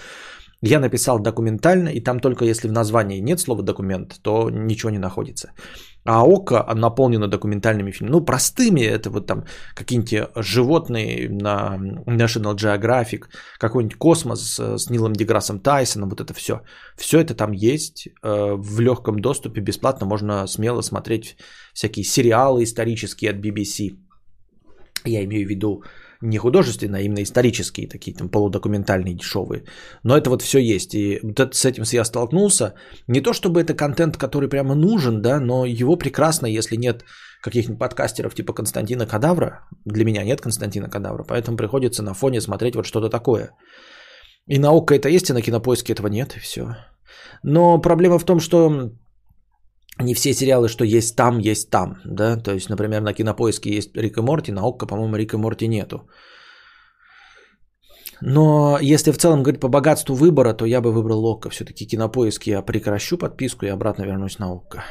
[0.61, 4.97] Я написал документально, и там только если в названии нет слова документ, то ничего не
[4.97, 5.51] находится.
[6.03, 8.13] А ОКО наполнено документальными фильмами.
[8.13, 9.43] Ну, простыми, это вот там
[9.75, 13.25] какие-нибудь животные на National Geographic,
[13.59, 16.61] какой-нибудь космос с Нилом Деграссом Тайсоном, вот это все.
[16.97, 21.37] Все это там есть э, в легком доступе, бесплатно, можно смело смотреть
[21.73, 23.97] всякие сериалы исторические от BBC.
[25.05, 25.83] Я имею в виду
[26.21, 29.63] не художественные, а именно исторические, такие там полудокументальные, дешевые.
[30.03, 30.93] Но это вот все есть.
[30.95, 32.73] И вот с этим я столкнулся.
[33.07, 37.03] Не то чтобы это контент, который прямо нужен, да, но его прекрасно, если нет
[37.41, 39.67] каких-нибудь подкастеров типа Константина Кадавра.
[39.85, 43.51] Для меня нет Константина Кадавра, поэтому приходится на фоне смотреть вот что-то такое.
[44.47, 46.75] И наука это есть, и на кинопоиске этого нет, и все.
[47.43, 48.91] Но проблема в том, что
[49.99, 53.97] не все сериалы, что есть там, есть там, да, то есть, например, на Кинопоиске есть
[53.97, 56.07] Рик и Морти, на Окко, по-моему, Рик и Морти нету.
[58.21, 61.49] Но если в целом говорить по богатству выбора, то я бы выбрал Окко.
[61.49, 64.83] Все-таки кинопоиски я прекращу подписку и обратно вернусь на Окко.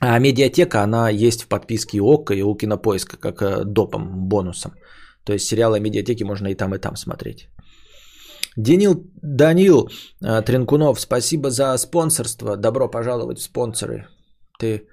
[0.00, 4.72] А медиатека, она есть в подписке и Окко, и у кинопоиска, как э, допом, бонусом.
[5.24, 7.48] То есть сериалы медиатеки можно и там, и там смотреть.
[8.56, 9.88] Денил Данил
[10.24, 12.56] э, Тренкунов, спасибо за спонсорство.
[12.56, 14.06] Добро пожаловать в спонсоры.
[14.58, 14.86] Ты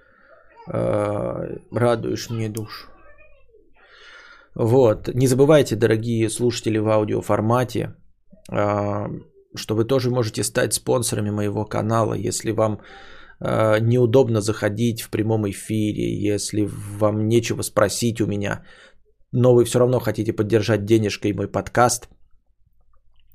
[0.72, 2.88] э, радуешь мне душу.
[4.56, 5.10] Вот.
[5.14, 7.96] Не забывайте, дорогие слушатели в аудиоформате,
[8.52, 9.08] э,
[9.56, 12.80] что вы тоже можете стать спонсорами моего канала, если вам
[13.42, 16.70] э, неудобно заходить в прямом эфире, если
[17.00, 18.64] вам нечего спросить у меня,
[19.34, 22.08] но вы все равно хотите поддержать денежкой мой подкаст–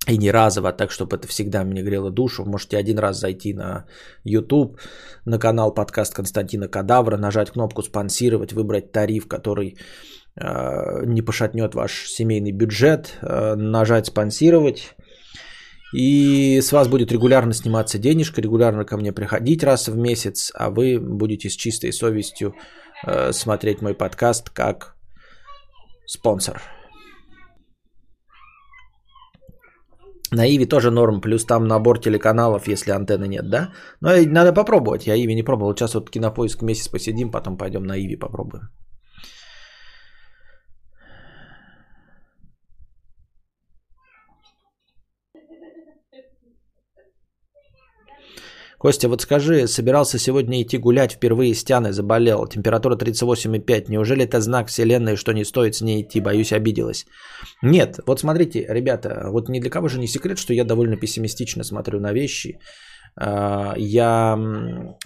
[0.07, 2.45] и не разово, так чтобы это всегда мне грело душу.
[2.45, 3.87] Можете один раз зайти на
[4.25, 4.79] YouTube,
[5.25, 9.77] на канал подкаст Константина Кадавра, нажать кнопку «Спонсировать», выбрать тариф, который
[10.37, 14.95] э, не пошатнет ваш семейный бюджет, э, нажать «Спонсировать».
[15.95, 20.71] И с вас будет регулярно сниматься денежка, регулярно ко мне приходить раз в месяц, а
[20.71, 22.55] вы будете с чистой совестью
[23.07, 24.97] э, смотреть мой подкаст как
[26.05, 26.61] спонсор.
[30.33, 33.73] На Иви тоже норм, плюс там набор телеканалов, если антенны нет, да?
[34.01, 35.75] Но надо попробовать, я Иви не пробовал.
[35.75, 38.71] Сейчас вот кинопоиск месяц посидим, потом пойдем на Иви попробуем.
[48.85, 53.85] Костя, вот скажи, собирался сегодня идти гулять, впервые с Тяной заболел, температура 38,5.
[53.89, 56.21] Неужели это знак вселенной, что не стоит с ней идти?
[56.21, 57.07] Боюсь, обиделась.
[57.63, 61.65] Нет, вот смотрите, ребята, вот ни для кого же не секрет, что я довольно пессимистично
[61.65, 62.59] смотрю на вещи.
[63.17, 64.39] А, я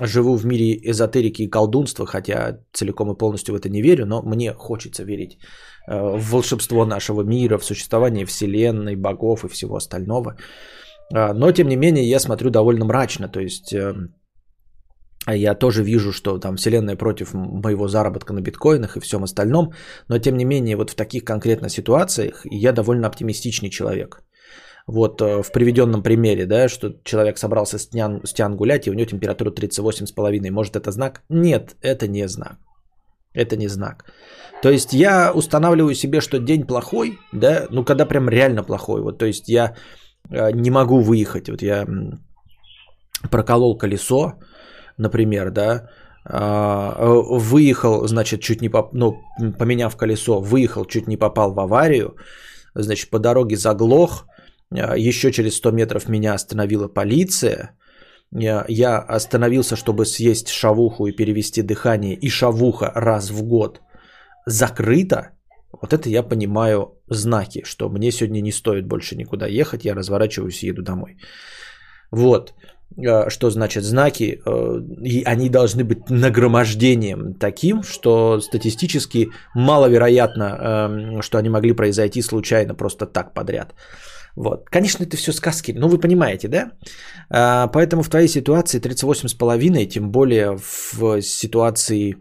[0.03, 4.23] живу в мире эзотерики и колдунства, хотя целиком и полностью в это не верю, но
[4.23, 5.39] мне хочется верить
[5.87, 10.35] э, в волшебство нашего мира, в существование вселенной, богов и всего остального.
[11.15, 13.29] А, но, тем не менее, я смотрю довольно мрачно.
[13.29, 14.15] То есть, эм,
[15.27, 19.73] я тоже вижу, что там Вселенная против моего заработка на биткоинах и всем остальном.
[20.09, 24.23] Но, тем не менее, вот в таких конкретно ситуациях я довольно оптимистичный человек.
[24.87, 28.91] Вот э, в приведенном примере, да, что человек собрался с тян, с тян гулять, и
[28.91, 30.51] у него температура 38,5.
[30.51, 31.23] Может, это знак?
[31.29, 32.57] Нет, это не знак.
[33.35, 34.05] Это не знак.
[34.63, 39.03] То есть я устанавливаю себе, что день плохой, да, ну когда прям реально плохой.
[39.03, 39.77] Вот, то есть я
[40.31, 41.49] не могу выехать.
[41.49, 41.87] Вот я
[43.31, 44.35] проколол колесо,
[44.97, 45.89] например, да,
[46.25, 48.93] а, э, выехал, значит, чуть не поп...
[48.93, 49.23] ну,
[49.59, 52.17] поменяв колесо, выехал, чуть не попал в аварию,
[52.75, 54.27] значит, по дороге заглох,
[54.71, 57.75] э, еще через 100 метров меня остановила полиция,
[58.31, 63.81] я остановился, чтобы съесть шавуху и перевести дыхание, и шавуха раз в год
[64.45, 65.31] закрыта,
[65.73, 70.63] вот это я понимаю знаки, что мне сегодня не стоит больше никуда ехать, я разворачиваюсь
[70.63, 71.17] и еду домой.
[72.11, 72.55] Вот,
[72.97, 81.23] э, что значит знаки, э, и они должны быть нагромождением таким, что статистически маловероятно, эм,
[81.23, 83.75] что они могли произойти случайно просто так подряд.
[84.37, 84.71] Вот.
[84.71, 86.71] Конечно, это все сказки, но вы понимаете, да?
[87.29, 92.17] А, поэтому в твоей ситуации 38,5, тем более в ситуации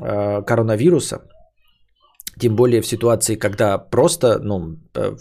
[0.00, 1.20] э, коронавируса–
[2.38, 5.16] тем более в ситуации, когда просто ну, э,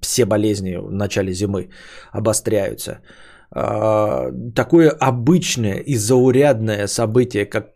[0.00, 1.68] все болезни в начале зимы
[2.12, 3.00] обостряются.
[3.50, 7.66] А, такое обычное и заурядное событие, как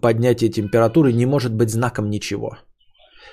[0.00, 2.56] поднятие температуры, не может быть знаком ничего.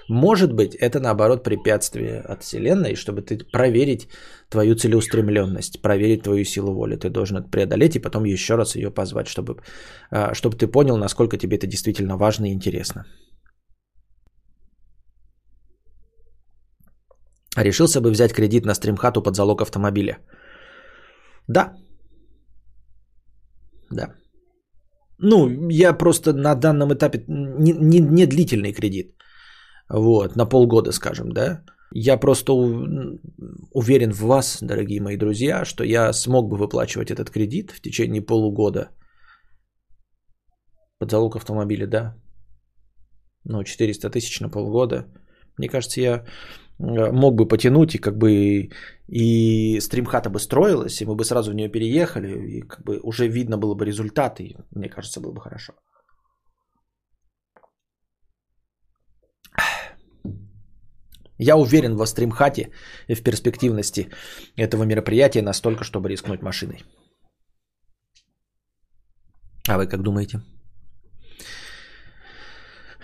[0.09, 4.07] Может быть, это наоборот препятствие от Вселенной, чтобы ты проверить
[4.49, 6.95] твою целеустремленность, проверить твою силу воли.
[6.95, 9.57] Ты должен это преодолеть и потом еще раз ее позвать, чтобы,
[10.09, 13.05] а, чтобы ты понял, насколько тебе это действительно важно и интересно.
[17.63, 20.17] Решился бы взять кредит на стримхату под залог автомобиля.
[21.47, 21.73] Да.
[23.91, 24.13] Да.
[25.17, 29.15] Ну, я просто на данном этапе не, не, не длительный кредит.
[29.89, 31.63] Вот, на полгода, скажем, да.
[31.91, 32.53] Я просто
[33.73, 38.21] уверен в вас, дорогие мои друзья, что я смог бы выплачивать этот кредит в течение
[38.21, 38.89] полугода.
[40.99, 42.15] Под залог автомобиля, да.
[43.43, 45.05] Ну, 400 тысяч на полгода.
[45.57, 46.25] Мне кажется, я
[46.79, 48.69] мог бы потянуть, и как бы
[49.07, 53.27] и стримхата бы строилась, и мы бы сразу в нее переехали, и как бы уже
[53.27, 55.73] видно было бы результат, и мне кажется, было бы хорошо.
[61.37, 62.71] Я уверен в стримхате
[63.07, 64.09] и в перспективности
[64.57, 66.83] этого мероприятия настолько, чтобы рискнуть машиной.
[69.67, 70.41] А вы как думаете?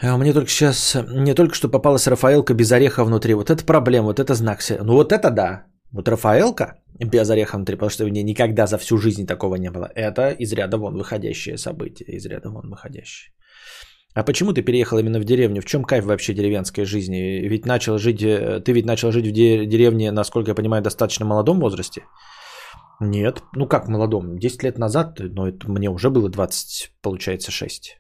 [0.02, 3.34] А Мне только сейчас, мне только что попалась Рафаэлка без ореха внутри.
[3.34, 4.60] Вот это проблема, вот это знак.
[4.82, 5.66] Ну вот это да.
[5.92, 9.72] Вот Рафаэлка без ореха внутри, потому что у меня никогда за всю жизнь такого не
[9.72, 9.90] было.
[9.96, 13.32] Это из ряда вон выходящее событие, из ряда вон выходящее.
[14.14, 15.62] А почему ты переехал именно в деревню?
[15.62, 17.48] В чем кайф вообще деревенской жизни?
[17.48, 21.60] Ведь начал жить, э, ты ведь начал жить в деревне, насколько я понимаю, достаточно молодом
[21.60, 22.04] возрасте?
[23.02, 23.44] Нет.
[23.54, 24.40] Ну как молодом?
[24.40, 27.98] 10 лет назад, но это мне уже было 20, получается, 6.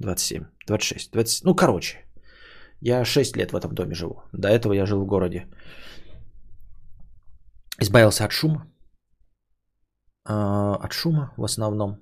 [0.00, 1.98] 27, 26, 20, ну короче.
[2.80, 4.22] Я 6 лет в этом доме живу.
[4.32, 5.46] До этого я жил в городе.
[7.80, 8.66] Избавился от шума.
[10.24, 11.96] А, от шума в основном.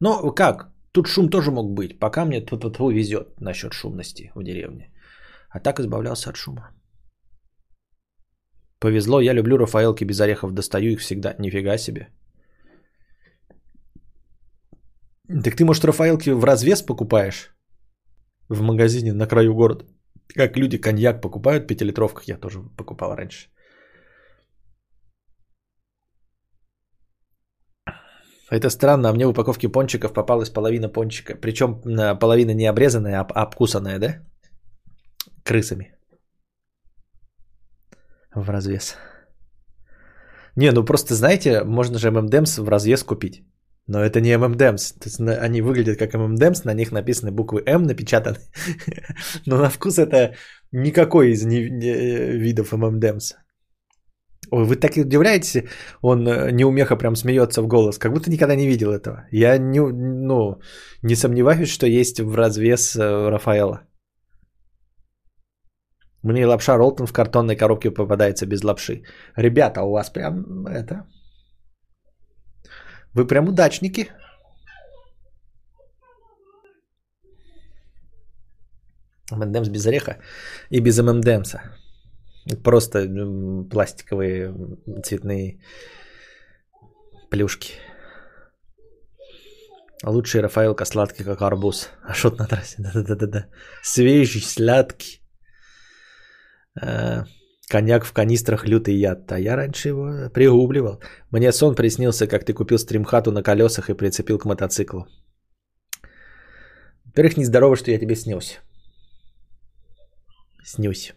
[0.00, 0.72] Но как?
[0.92, 1.98] Тут шум тоже мог быть.
[1.98, 4.90] Пока мне тут везет насчет шумности в деревне.
[5.50, 6.70] А так избавлялся от шума.
[8.78, 11.34] Повезло, я люблю Рафаэлки без орехов, достаю их всегда.
[11.38, 12.08] Нифига себе.
[15.44, 17.53] Так ты, может, Рафаэлки в развес покупаешь?
[18.48, 19.84] В магазине на краю города.
[20.34, 23.48] Как люди коньяк покупают в пятилитровках, я тоже покупал раньше.
[28.50, 31.34] Это странно, а мне в упаковке пончиков попалась половина пончика.
[31.40, 31.80] Причем
[32.20, 34.22] половина не обрезанная, а обкусанная, да?
[35.42, 35.94] Крысами.
[38.34, 38.96] В развес.
[40.56, 43.42] Не, ну просто знаете, можно же ММДМС в развес купить.
[43.86, 44.92] Но это не ММДМС.
[44.92, 48.38] То есть они выглядят как ММДМС, на них написаны буквы М напечатаны.
[49.46, 50.34] Но на вкус это
[50.72, 53.34] никакой из видов ММДМС.
[54.50, 55.64] Ой, вы так удивляетесь,
[56.02, 59.26] он э, неумеха прям смеется в голос, как будто никогда не видел этого.
[59.32, 60.60] Я не, ну,
[61.02, 63.80] не сомневаюсь, что есть в развес э, Рафаэла.
[66.22, 69.02] Мне лапша Ролтон в картонной коробке попадается без лапши.
[69.36, 71.06] Ребята, у вас прям это...
[73.14, 74.10] Вы прям удачники.
[79.30, 80.18] ММДМС без ореха
[80.70, 81.60] и без ММДМСа.
[82.62, 83.08] Просто
[83.70, 84.54] пластиковые
[85.02, 85.60] цветные
[87.30, 87.72] плюшки.
[90.06, 91.88] Лучший Рафаэлка сладкий, как арбуз.
[92.02, 92.76] А шот на трассе.
[92.78, 93.46] Да-да-да-да.
[93.82, 95.20] Свежий, сладкий.
[96.80, 97.24] А,
[97.68, 99.32] коньяк в канистрах лютый яд.
[99.32, 101.00] А я раньше его пригубливал.
[101.30, 105.06] Мне сон приснился, как ты купил стримхату на колесах и прицепил к мотоциклу.
[107.04, 108.58] Во-первых, нездорово, что я тебе снился.
[110.64, 111.14] Снюсь.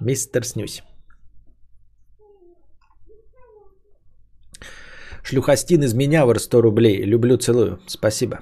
[0.00, 0.82] Мистер Снюсь.
[5.22, 7.04] Шлюхастин из Минявр 100 рублей.
[7.04, 7.78] Люблю, целую.
[7.86, 8.40] Спасибо.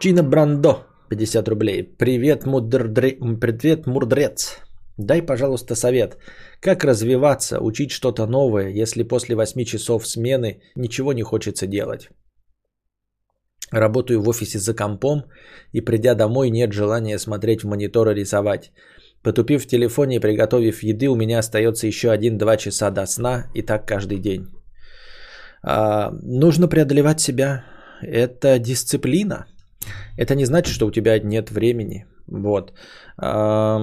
[0.00, 1.82] Чина Брандо 50 рублей.
[1.84, 2.88] Привет, мудр...
[2.88, 4.58] Привет, мурдрец.
[5.02, 6.16] Дай, пожалуйста, совет.
[6.60, 12.08] Как развиваться, учить что-то новое, если после 8 часов смены ничего не хочется делать?
[13.72, 15.24] Работаю в офисе за компом,
[15.72, 18.72] и придя домой, нет желания смотреть в монитор и рисовать.
[19.22, 23.62] Потупив в телефоне и приготовив еды, у меня остается еще 1-2 часа до сна, и
[23.62, 24.46] так каждый день.
[25.62, 27.64] А, нужно преодолевать себя.
[28.02, 29.46] Это дисциплина.
[30.18, 32.06] Это не значит, что у тебя нет времени.
[32.26, 32.72] Вот.
[33.16, 33.80] А,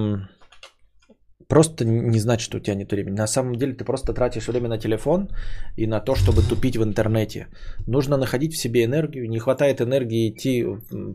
[1.49, 3.17] просто не значит, что у тебя нет времени.
[3.17, 5.29] На самом деле ты просто тратишь время на телефон
[5.77, 7.47] и на то, чтобы тупить в интернете.
[7.87, 9.29] Нужно находить в себе энергию.
[9.29, 10.65] Не хватает энергии идти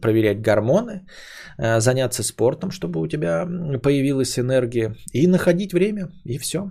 [0.02, 1.06] проверять гормоны,
[1.58, 3.46] э, заняться спортом, чтобы у тебя
[3.82, 4.96] появилась энергия.
[5.12, 6.70] И находить время, и все.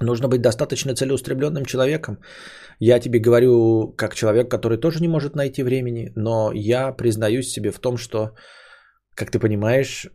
[0.00, 2.18] Нужно быть достаточно целеустремленным человеком.
[2.78, 7.70] Я тебе говорю как человек, который тоже не может найти времени, но я признаюсь себе
[7.70, 8.34] в том, что,
[9.14, 10.06] как ты понимаешь,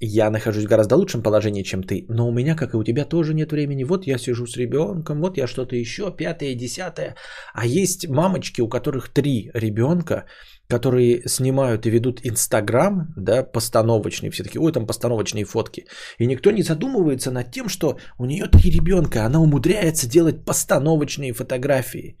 [0.00, 3.04] я нахожусь в гораздо лучшем положении, чем ты, но у меня, как и у тебя,
[3.04, 3.84] тоже нет времени.
[3.84, 7.16] Вот я сижу с ребенком, вот я что-то еще, пятое, десятое.
[7.54, 10.24] А есть мамочки, у которых три ребенка,
[10.70, 15.84] которые снимают и ведут Инстаграм, да, постановочные, все такие, ой, там постановочные фотки.
[16.18, 21.32] И никто не задумывается над тем, что у нее три ребенка, она умудряется делать постановочные
[21.32, 22.16] фотографии.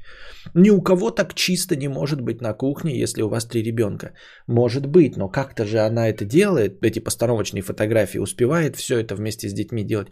[0.54, 4.12] Ни у кого так чисто не может быть на кухне, если у вас три ребенка.
[4.48, 9.48] Может быть, но как-то же она это делает, эти постановочные фотографии, успевает все это вместе
[9.48, 10.08] с детьми делать.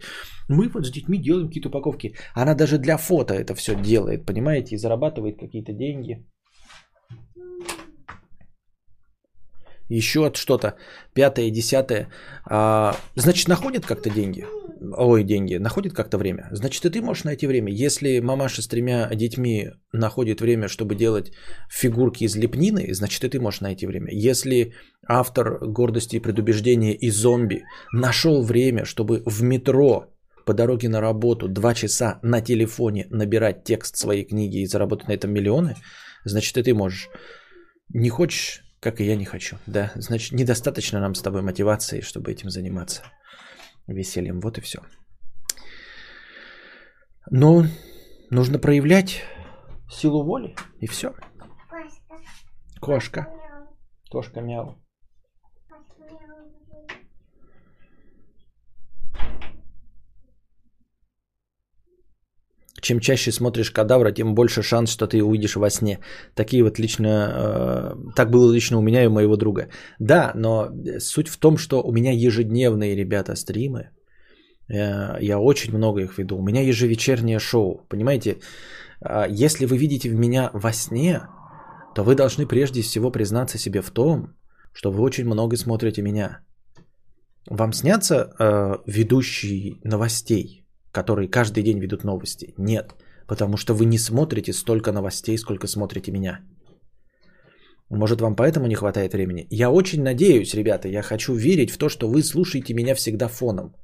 [0.47, 2.15] Мы вот с детьми делаем какие-то упаковки.
[2.35, 6.25] Она даже для фото это все делает, понимаете, и зарабатывает какие-то деньги.
[9.89, 10.75] Еще от что-то,
[11.13, 12.09] пятое, десятое.
[12.45, 14.45] А, значит, находит как-то деньги.
[14.81, 16.47] Ой, деньги, находит как-то время.
[16.51, 17.71] Значит, и ты можешь найти время.
[17.71, 21.31] Если мамаша с тремя детьми находит время, чтобы делать
[21.69, 24.11] фигурки из лепнины, значит, и ты можешь найти время.
[24.11, 24.73] Если
[25.07, 30.13] автор гордости и предубеждения и зомби нашел время, чтобы в метро
[30.45, 35.13] по дороге на работу два часа на телефоне набирать текст своей книги и заработать на
[35.13, 35.75] этом миллионы,
[36.25, 37.09] значит, и ты можешь.
[37.91, 39.57] Не хочешь, как и я не хочу.
[39.65, 43.03] Да, значит, недостаточно нам с тобой мотивации, чтобы этим заниматься
[43.87, 44.39] весельем.
[44.39, 44.81] Вот и все.
[47.29, 47.65] Но
[48.29, 49.23] нужно проявлять
[49.89, 51.13] силу воли, и все.
[52.79, 53.27] Кошка.
[54.09, 54.81] Кошка мяу.
[62.81, 65.99] Чем чаще смотришь кадавра, тем больше шанс, что ты увидишь во сне.
[66.35, 69.69] Такие вот лично, э, так было лично у меня и у моего друга.
[69.99, 70.69] Да, но
[70.99, 73.89] суть в том, что у меня ежедневные, ребята, стримы.
[74.69, 76.37] Э, я очень много их веду.
[76.37, 77.85] У меня ежевечернее шоу.
[77.89, 78.37] Понимаете,
[79.01, 81.21] э, если вы видите в меня во сне,
[81.95, 84.35] то вы должны прежде всего признаться себе в том,
[84.73, 86.39] что вы очень много смотрите меня.
[87.49, 90.58] Вам снятся э, ведущие новостей,
[90.91, 92.53] которые каждый день ведут новости?
[92.57, 92.95] Нет,
[93.27, 96.39] потому что вы не смотрите столько новостей, сколько смотрите меня.
[97.89, 99.47] Может, вам поэтому не хватает времени?
[99.49, 103.75] Я очень надеюсь, ребята, я хочу верить в то, что вы слушаете меня всегда фоном.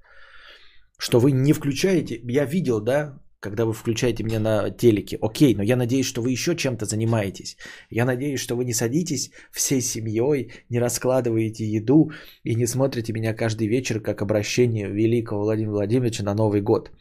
[0.97, 5.17] Что вы не включаете, я видел, да, когда вы включаете меня на телеке.
[5.21, 7.57] Окей, но я надеюсь, что вы еще чем-то занимаетесь.
[7.91, 12.11] Я надеюсь, что вы не садитесь всей семьей, не раскладываете еду
[12.43, 16.91] и не смотрите меня каждый вечер как обращение великого Владимира Владимировича на Новый год.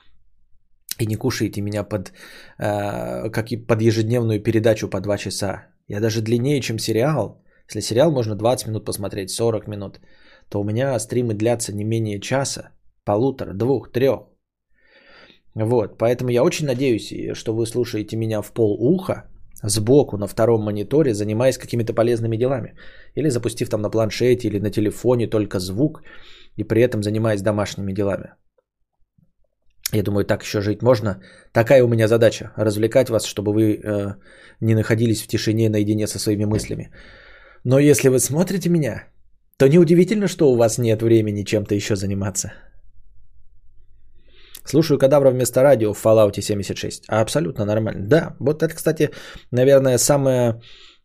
[1.01, 2.13] И не кушаете меня под,
[2.59, 5.67] э, как и под ежедневную передачу по 2 часа.
[5.89, 7.43] Я даже длиннее, чем сериал.
[7.71, 10.01] Если сериал можно 20 минут посмотреть, 40 минут,
[10.51, 12.71] то у меня стримы длятся не менее часа,
[13.05, 14.34] полутора, двух, трех.
[15.55, 19.25] Вот, поэтому я очень надеюсь, что вы слушаете меня в пол уха,
[19.63, 22.75] сбоку на втором мониторе, занимаясь какими-то полезными делами.
[23.15, 26.03] Или запустив там на планшете или на телефоне только звук,
[26.57, 28.35] и при этом занимаясь домашними делами.
[29.93, 31.21] Я думаю, так еще жить можно.
[31.53, 34.15] Такая у меня задача– развлекать вас, чтобы вы э,
[34.61, 36.91] не находились в тишине наедине со своими мыслями.
[37.65, 39.05] Но если вы смотрите меня,
[39.57, 42.53] то неудивительно, что у вас нет времени чем-то еще заниматься.
[44.67, 47.05] Слушаю кадавра вместо радио в Fallout 76.
[47.09, 48.09] Абсолютно нормально.
[48.09, 49.11] Да, вот это, кстати,
[49.51, 50.61] наверное, самое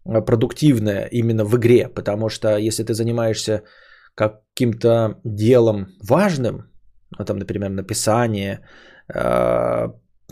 [0.05, 3.63] продуктивное именно в игре, потому что если ты занимаешься
[4.15, 6.71] каким-то делом важным,
[7.17, 8.59] ну, там, например, написание
[9.13, 9.87] э,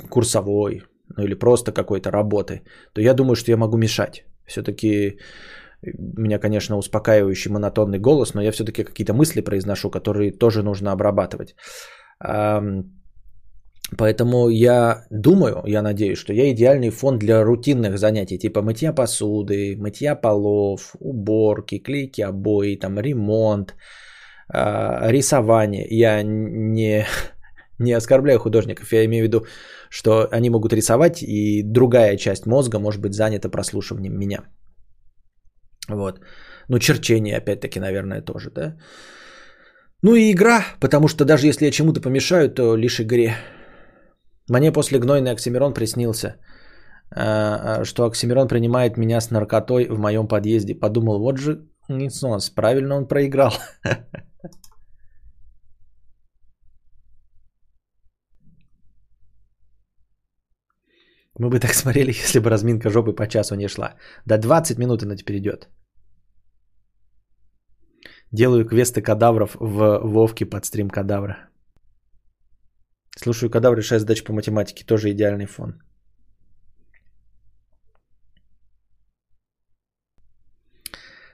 [0.09, 0.83] курсовой,
[1.17, 2.61] ну или просто какой-то работы,
[2.93, 4.25] то я думаю, что я могу мешать.
[4.45, 5.19] Все-таки
[5.81, 10.91] у меня, конечно, успокаивающий монотонный голос, но я все-таки какие-то мысли произношу, которые тоже нужно
[10.91, 11.55] обрабатывать.
[13.95, 19.77] Поэтому я думаю, я надеюсь, что я идеальный фон для рутинных занятий, типа мытья посуды,
[19.77, 23.75] мытья полов, уборки, клейки обои, там ремонт,
[24.53, 25.87] э, рисование.
[25.89, 27.05] Я не,
[27.79, 29.45] не оскорбляю художников, я имею в виду,
[29.89, 34.39] что они могут рисовать, и другая часть мозга может быть занята прослушиванием меня.
[35.89, 36.19] Вот.
[36.67, 38.75] Ну, черчение, опять-таки, наверное, тоже, да.
[40.03, 43.37] Ну и игра, потому что даже если я чему-то помешаю, то лишь игре.
[44.49, 46.37] Мне после гнойный Оксимирон приснился,
[47.15, 50.75] э, что Оксимирон принимает меня с наркотой в моем подъезде.
[50.75, 53.51] Подумал, вот же Нисонс, правильно он проиграл.
[61.39, 63.95] Мы бы так смотрели, если бы разминка жопы по часу не шла.
[64.25, 65.69] До 20 минут она теперь идет.
[68.31, 71.46] Делаю квесты кадавров в Вовке под стрим кадавра.
[73.15, 74.85] Слушаю кадавр, решаю задачи по математике.
[74.85, 75.81] Тоже идеальный фон.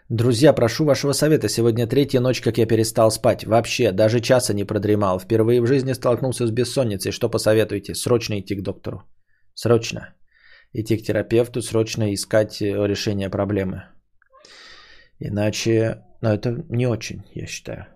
[0.10, 1.50] Друзья, прошу вашего совета.
[1.50, 3.46] Сегодня третья ночь, как я перестал спать.
[3.46, 5.20] Вообще, даже часа не продремал.
[5.20, 7.12] Впервые в жизни столкнулся с бессонницей.
[7.12, 7.96] Что посоветуете?
[7.96, 9.04] Срочно идти к доктору.
[9.56, 10.14] Срочно.
[10.74, 13.84] Идти к терапевту, срочно искать э, решение проблемы.
[15.20, 17.88] Иначе, ну это не очень, я считаю.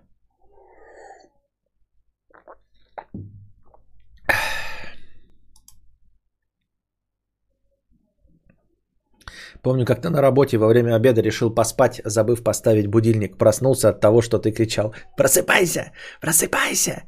[9.68, 13.36] Помню, как-то на работе во время обеда решил поспать, забыв поставить будильник.
[13.36, 15.92] Проснулся от того, что ты кричал «Просыпайся!
[16.22, 17.02] Просыпайся!»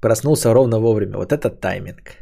[0.00, 1.18] Проснулся ровно вовремя.
[1.18, 2.16] Вот это тайминг.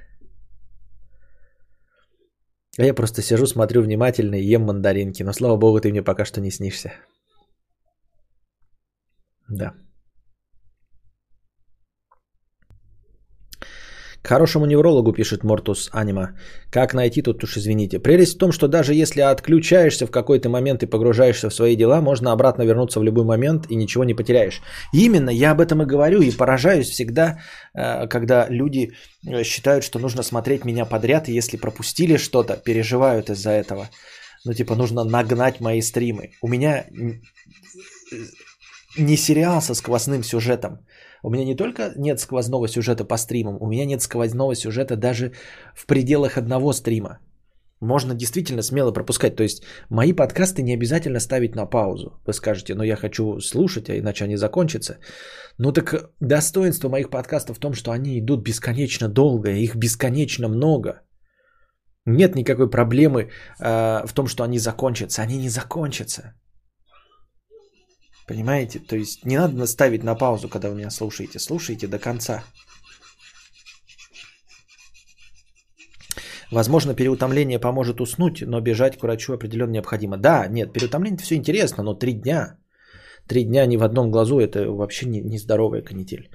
[2.79, 5.23] А я просто сижу, смотрю внимательно и ем мандаринки.
[5.23, 6.93] Но слава богу, ты мне пока что не снишься.
[9.49, 9.73] Да.
[14.29, 16.31] Хорошему неврологу, пишет Мортус Анима.
[16.71, 17.99] Как найти тут уж извините.
[17.99, 22.01] Прелесть в том, что даже если отключаешься в какой-то момент и погружаешься в свои дела,
[22.01, 24.61] можно обратно вернуться в любой момент и ничего не потеряешь.
[24.93, 27.39] Именно, я об этом и говорю, и поражаюсь всегда,
[27.75, 28.93] э, когда люди
[29.27, 33.89] э, считают, что нужно смотреть меня подряд, и если пропустили что-то, переживают из-за этого.
[34.45, 36.31] Ну, типа, нужно нагнать мои стримы.
[36.43, 36.85] У меня
[38.99, 40.79] не сериал со сквозным сюжетом.
[41.27, 45.33] У меня не только нет сквозного сюжета по стримам, у меня нет сквозного сюжета даже
[45.75, 47.19] в пределах одного стрима.
[47.81, 49.37] Можно действительно смело пропускать.
[49.37, 52.21] То есть мои подкасты не обязательно ставить на паузу.
[52.27, 54.99] Вы скажете, ну я хочу слушать, а иначе они закончатся.
[55.59, 61.01] Ну так достоинство моих подкастов в том, что они идут бесконечно долго, их бесконечно много.
[62.07, 65.23] Нет никакой проблемы э, в том, что они закончатся.
[65.23, 66.35] Они не закончатся.
[68.27, 68.81] Понимаете?
[68.81, 71.39] То есть не надо наставить на паузу, когда вы меня слушаете.
[71.39, 72.45] Слушайте до конца.
[76.53, 80.17] Возможно, переутомление поможет уснуть, но бежать к врачу определенно необходимо.
[80.17, 82.59] Да, нет, переутомление все интересно, но три дня.
[83.29, 86.31] Три дня ни в одном глазу это вообще не, не здоровая канитель.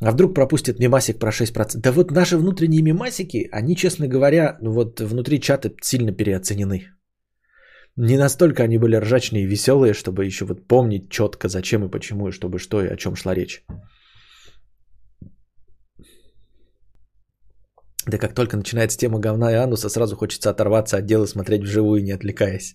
[0.00, 1.80] А вдруг пропустят мимасик про 6%?
[1.80, 6.97] Да вот наши внутренние мимасики, они, честно говоря, вот внутри чата сильно переоценены.
[8.00, 12.28] Не настолько они были ржачные и веселые, чтобы еще вот помнить четко, зачем и почему,
[12.28, 13.64] и чтобы что и о чем шла речь.
[18.06, 22.04] Да как только начинается тема говна и ануса, сразу хочется оторваться от дела, смотреть вживую,
[22.04, 22.74] не отвлекаясь.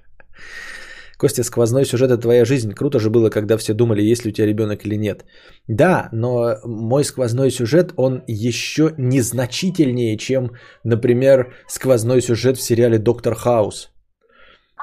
[1.18, 2.72] Костя, сквозной сюжет– это твоя жизнь.
[2.72, 5.26] Круто же было, когда все думали, есть ли у тебя ребенок или нет.
[5.68, 13.34] Да, но мой сквозной сюжет, он еще незначительнее, чем, например, сквозной сюжет в сериале «Доктор
[13.34, 13.90] Хаус».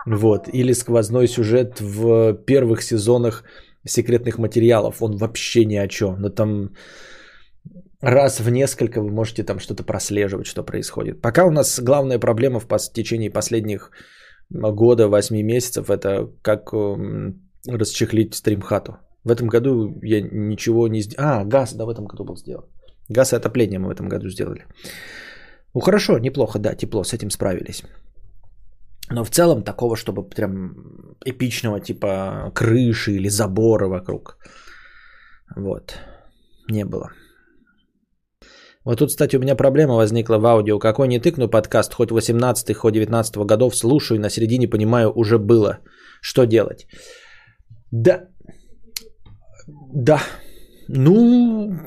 [0.08, 0.48] Вот.
[0.54, 3.44] Или сквозной сюжет в первых сезонах
[3.86, 5.02] секретных материалов.
[5.02, 6.22] Он вообще ни о чем.
[6.22, 6.70] Но там
[8.02, 11.22] раз в несколько вы можете там что-то прослеживать, что происходит.
[11.22, 13.92] Пока у нас главная проблема в течение последних
[14.50, 16.74] года, 8 месяцев, это как
[17.68, 18.98] расчехлить стримхату.
[19.26, 21.28] В этом году я ничего не сделал.
[21.28, 22.64] А, газ, да, в этом году был сделан.
[23.10, 24.66] Газ и отопление мы в этом году сделали.
[25.74, 27.84] Ну хорошо, неплохо, да, тепло, с этим справились.
[29.10, 34.38] Но в целом такого, чтобы прям эпичного типа крыши или забора вокруг.
[35.56, 36.00] Вот.
[36.70, 37.12] Не было.
[38.84, 40.80] Вот тут, кстати, у меня проблема возникла в аудио.
[40.80, 45.80] Какой не тыкну подкаст, хоть 18 хоть 19 годов слушаю, на середине понимаю, уже было.
[46.22, 46.88] Что делать?
[47.92, 48.28] Да.
[49.94, 50.22] Да.
[50.88, 51.14] Ну,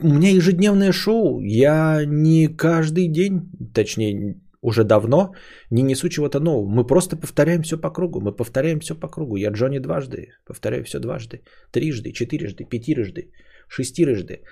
[0.03, 1.41] у меня ежедневное шоу.
[1.41, 5.33] Я не каждый день, точнее, уже давно
[5.71, 6.69] не несу чего-то нового.
[6.69, 8.21] Мы просто повторяем все по кругу.
[8.21, 9.37] Мы повторяем все по кругу.
[9.37, 11.43] Я Джонни дважды, повторяю все дважды,
[11.73, 13.33] трижды, четырежды, пятирежды,
[13.69, 14.43] шестирежды.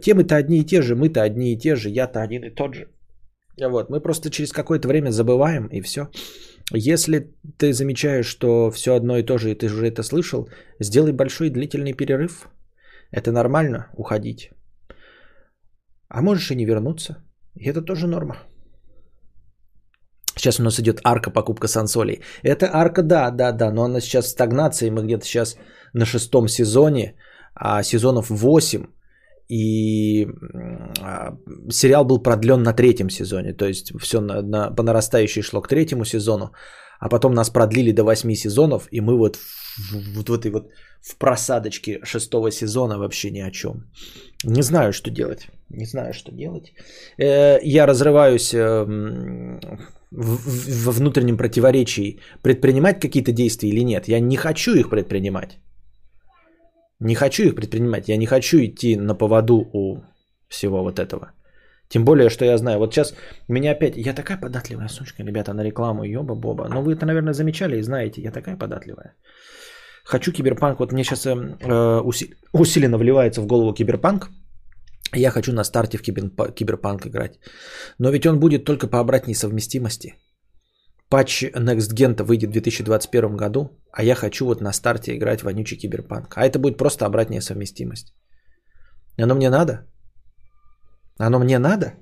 [0.00, 2.88] Темы-то одни и те же, мы-то одни и те же, я-то один и тот же.
[3.60, 6.08] Вот, мы просто через какое-то время забываем и все.
[6.72, 10.48] Если ты замечаешь, что все одно и то же, и ты уже это слышал,
[10.80, 12.48] сделай большой длительный перерыв.
[13.10, 14.50] Это нормально, уходить.
[16.08, 17.16] А можешь и не вернуться.
[17.54, 18.36] И это тоже норма.
[20.36, 22.20] Сейчас у нас идет арка покупка сансолей.
[22.42, 24.90] Это арка, да, да, да, но она сейчас в стагнации.
[24.90, 25.56] Мы где-то сейчас
[25.92, 27.14] на шестом сезоне,
[27.54, 28.86] а сезонов 8.
[29.48, 30.26] И
[31.00, 31.36] а,
[31.70, 33.52] сериал был продлен на третьем сезоне.
[33.52, 36.52] То есть все на, на, по нарастающей шло к третьему сезону.
[36.98, 38.88] А потом нас продлили до восьми сезонов.
[38.90, 40.70] И мы вот в, вот в этой вот
[41.02, 43.84] в просадочке шестого сезона вообще ни о чем.
[44.44, 45.48] Не знаю, что делать.
[45.68, 46.72] Не знаю, что делать.
[47.18, 49.60] Э, я разрываюсь эм,
[50.16, 54.08] во внутреннем противоречии предпринимать какие-то действия или нет.
[54.08, 55.58] Я не хочу их предпринимать.
[57.00, 58.08] Не хочу их предпринимать.
[58.08, 60.02] Я не хочу идти на поводу у
[60.48, 61.32] всего вот этого.
[61.88, 63.14] Тем более, что я знаю, вот сейчас
[63.48, 63.96] меня опять...
[63.96, 66.68] Я такая податливая сучка, ребята, на рекламу, ёба-боба.
[66.68, 69.14] Но вы это, наверное, замечали и знаете, я такая податливая.
[70.04, 70.80] Хочу киберпанк.
[70.80, 72.00] Вот мне сейчас э, э
[72.52, 74.30] усиленно вливается в голову киберпанк.
[75.16, 77.38] Я хочу на старте в киберпанк играть.
[77.98, 80.14] Но ведь он будет только по обратной совместимости.
[81.08, 85.76] Патч Next Gen выйдет в 2021 году, а я хочу вот на старте играть вонючий
[85.76, 86.34] киберпанк.
[86.36, 88.14] А это будет просто обратная совместимость.
[89.18, 89.86] Оно мне надо?
[91.18, 91.94] Оно мне надо?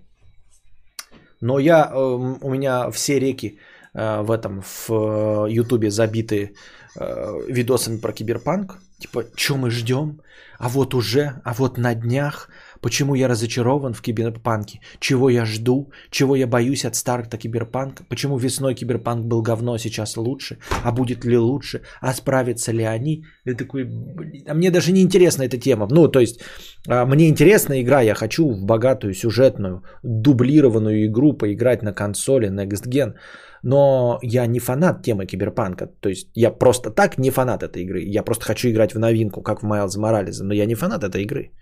[1.41, 1.99] Но я, э,
[2.41, 3.59] у меня все реки
[3.95, 6.55] э, в этом, в Ютубе забиты
[6.97, 8.79] э, видосами про киберпанк.
[8.99, 10.21] Типа, что мы ждем?
[10.59, 12.49] А вот уже, а вот на днях,
[12.83, 18.39] почему я разочарован в киберпанке, чего я жду, чего я боюсь от старта киберпанка, почему
[18.39, 23.25] весной киберпанк был говно, а сейчас лучше, а будет ли лучше, а справятся ли они.
[23.47, 25.89] Я такой, блин, а мне даже не интересна эта тема.
[25.91, 26.41] Ну, то есть,
[26.89, 32.89] а, мне интересна игра, я хочу в богатую, сюжетную, дублированную игру поиграть на консоли Next
[32.89, 33.15] Gen,
[33.63, 35.87] но я не фанат темы киберпанка.
[36.01, 38.03] То есть я просто так не фанат этой игры.
[38.17, 41.23] Я просто хочу играть в новинку, как в Майлз Морализа, но я не фанат этой
[41.23, 41.53] игры.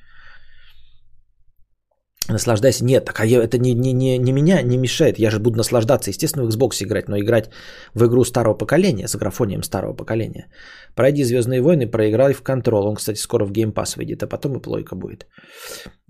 [2.33, 2.85] Наслаждайся.
[2.85, 5.18] Нет, так а я, это не, не, не, не меня не мешает.
[5.18, 7.51] Я же буду наслаждаться, естественно, в Xbox играть, но играть
[7.95, 10.47] в игру старого поколения, с графонием старого поколения.
[10.95, 12.89] Пройди Звездные войны, проиграй в Control.
[12.89, 15.26] Он, кстати, скоро в Game Pass выйдет, а потом и плойка будет.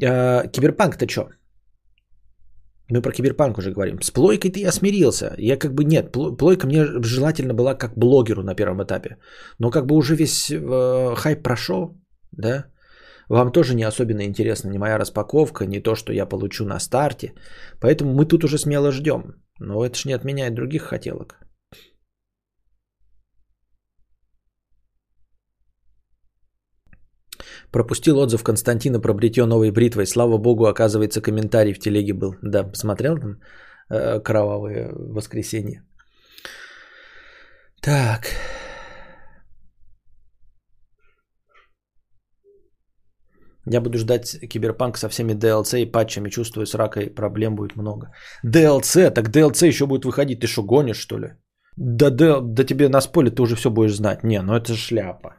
[0.03, 1.29] А, киберпанк-то что?
[2.91, 4.03] Мы про киберпанк уже говорим.
[4.03, 5.35] С плойкой-то я смирился.
[5.39, 9.17] Я как бы нет, плойка мне желательно была как блогеру на первом этапе.
[9.59, 11.97] Но как бы уже весь э, хайп прошел,
[12.33, 12.65] да.
[13.31, 17.33] Вам тоже не особенно интересна ни моя распаковка, ни то, что я получу на старте.
[17.81, 19.23] Поэтому мы тут уже смело ждем.
[19.61, 21.39] Но это ж не отменяет других хотелок.
[27.71, 30.07] Пропустил отзыв Константина про бритье новой бритвой.
[30.07, 32.35] Слава богу, оказывается, комментарий в телеге был.
[32.43, 33.41] Да, посмотрел там
[33.91, 34.19] э,
[34.93, 35.85] воскресенье.
[37.81, 38.27] Так.
[43.73, 46.31] Я буду ждать Киберпанк со всеми DLC и патчами.
[46.31, 48.13] Чувствую, с ракой проблем будет много.
[48.45, 49.11] DLC?
[49.11, 50.41] Так DLC еще будет выходить.
[50.41, 51.29] Ты что, гонишь, что ли?
[51.77, 54.25] Да, да, да тебе на споле ты уже все будешь знать.
[54.25, 55.37] Не, ну это шляпа.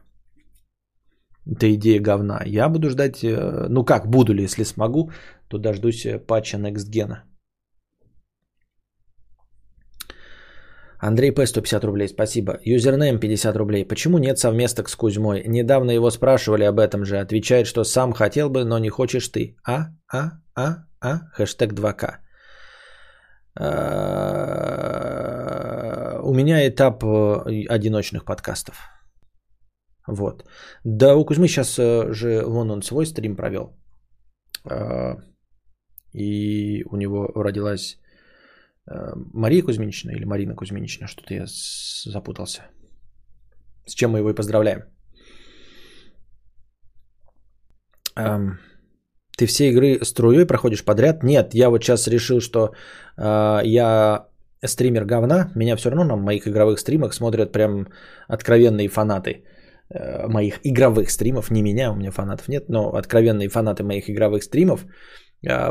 [1.45, 2.41] Это идея говна.
[2.45, 5.11] Я буду ждать, э, ну как, буду ли, если смогу,
[5.49, 7.17] то дождусь э, патча Next Gen.
[11.01, 11.45] Андрей П.
[11.47, 12.59] 150 рублей, спасибо.
[12.63, 13.85] Юзернейм 50 рублей.
[13.85, 15.43] Почему нет совместок с Кузьмой?
[15.47, 17.17] Недавно его спрашивали об этом же.
[17.19, 19.55] Отвечает, что сам хотел бы, но не хочешь ты.
[19.67, 19.87] А?
[20.13, 20.31] А?
[20.55, 20.85] А?
[21.01, 21.21] А?
[21.33, 22.17] Хэштег 2К.
[23.59, 23.71] А,
[26.23, 28.75] у меня этап э, одиночных подкастов.
[30.07, 30.45] Вот.
[30.83, 33.75] Да, у Кузьмы сейчас э, же вон он свой стрим провел.
[34.69, 35.17] А,
[36.13, 38.00] и у него родилась
[39.33, 41.45] Мария Кузьминична или Марина Кузьминична, что-то я
[42.05, 42.61] запутался.
[43.85, 44.83] С чем мы его и поздравляем.
[49.37, 51.23] Ты все игры струей проходишь подряд?
[51.23, 52.73] Нет, я вот сейчас решил, что
[53.17, 54.27] э, я
[54.63, 55.51] стример говна.
[55.55, 57.87] Меня все равно на моих игровых стримах смотрят прям
[58.27, 59.43] откровенные фанаты.
[59.93, 64.43] Э, моих игровых стримов, не меня, у меня фанатов нет, но откровенные фанаты моих игровых
[64.43, 64.85] стримов,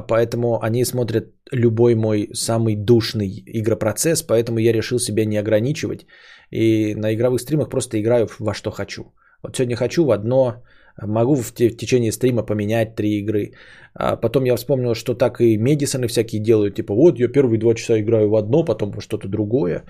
[0.08, 6.06] поэтому они смотрят любой мой самый душный игропроцесс, поэтому я решил себя не ограничивать
[6.50, 9.02] и на игровых стримах просто играю во что хочу.
[9.42, 10.62] Вот сегодня хочу в одно,
[11.00, 13.52] могу в течение стрима поменять три игры.
[13.94, 17.74] А потом я вспомнил, что так и Медисоны всякие делают, типа вот я первые два
[17.74, 19.84] часа играю в одно, потом во что-то другое.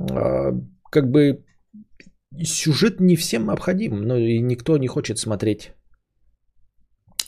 [0.00, 0.52] А,
[0.90, 1.44] как бы
[2.44, 5.72] сюжет не всем необходим, но и никто не хочет смотреть.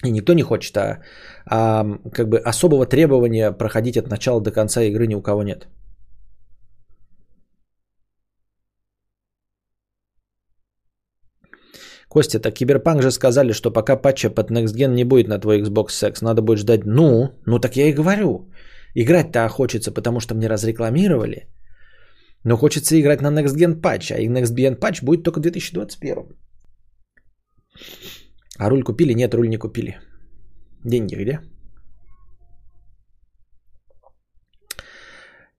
[0.04, 1.02] И никто не хочет, а,
[1.46, 5.68] а как бы особого требования проходить от начала до конца игры ни у кого нет.
[12.08, 15.62] Костя, так Киберпанк же сказали, что пока патча под Next Gen не будет на твой
[15.62, 16.84] Xbox Sex, надо будет ждать.
[16.84, 18.50] Ну, ну так я и говорю.
[18.94, 21.46] Играть-то хочется, потому что мне разрекламировали.
[22.44, 26.36] Но хочется играть на Next Gen Patch, а Next Gen Patch будет только в 2021.
[28.60, 29.14] А руль купили?
[29.14, 29.98] Нет, руль не купили.
[30.84, 31.40] Деньги где?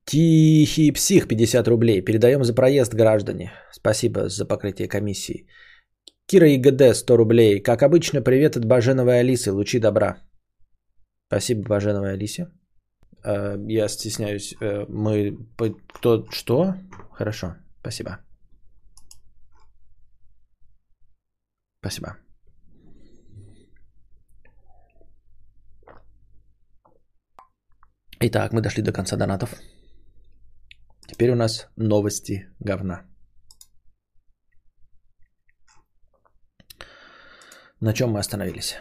[0.05, 2.01] Тихий псих 50 рублей.
[2.05, 3.51] Передаем за проезд граждане.
[3.71, 5.47] Спасибо за покрытие комиссии.
[6.27, 7.63] Кира ИГД 100 рублей.
[7.63, 9.51] Как обычно, привет от Баженовой Алисы.
[9.51, 10.17] Лучи добра.
[11.27, 12.51] Спасибо, Баженовой Алисе.
[13.25, 14.53] Э, я стесняюсь.
[14.61, 15.37] Э, мы...
[15.93, 16.27] Кто...
[16.29, 16.75] Что?
[17.17, 17.55] Хорошо.
[17.81, 18.19] Спасибо.
[21.79, 22.15] Спасибо.
[28.23, 29.55] Итак, мы дошли до конца донатов.
[31.07, 33.01] Теперь у нас новости говна.
[37.81, 38.75] На чем мы остановились?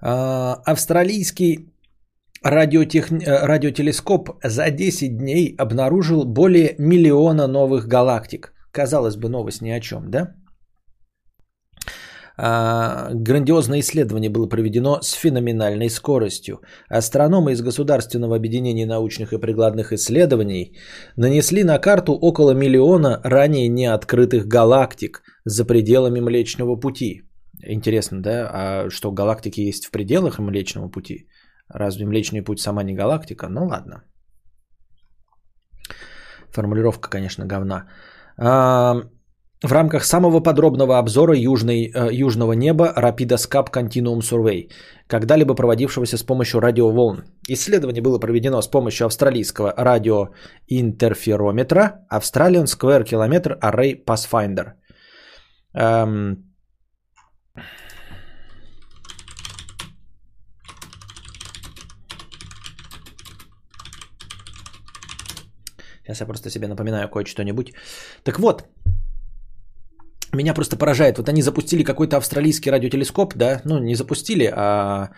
[0.00, 1.70] А, австралийский
[2.42, 3.12] радиотех...
[3.12, 8.54] Э, радиотелескоп за 10 дней обнаружил более миллиона новых галактик.
[8.72, 10.34] Казалось бы, новость ни о чем, да?
[12.36, 16.60] А, грандиозное исследование было проведено с феноменальной скоростью.
[16.88, 20.76] Астрономы из Государственного объединения научных и прикладных исследований
[21.16, 27.22] нанесли на карту около миллиона ранее не открытых галактик за пределами Млечного Пути.
[27.62, 28.50] Интересно, да?
[28.52, 31.28] А что, галактики есть в пределах Млечного Пути?
[31.68, 33.48] Разве Млечный Путь сама не галактика?
[33.48, 34.04] Ну ладно.
[36.50, 37.88] Формулировка, конечно, говна.
[39.62, 44.68] В рамках самого подробного обзора южной, э, южного неба Rapidoscope Continuum Survey,
[45.06, 47.22] когда-либо проводившегося с помощью радиоволн.
[47.48, 54.72] Исследование было проведено с помощью австралийского радиоинтерферометра Australian Square Kilometer Array Pathfinder.
[55.74, 56.48] Эм...
[66.02, 67.72] Сейчас я просто себе напоминаю кое-что-нибудь.
[68.24, 68.64] Так вот,
[70.32, 71.18] меня просто поражает.
[71.18, 75.10] Вот они запустили какой-то австралийский радиотелескоп, да, ну не запустили, а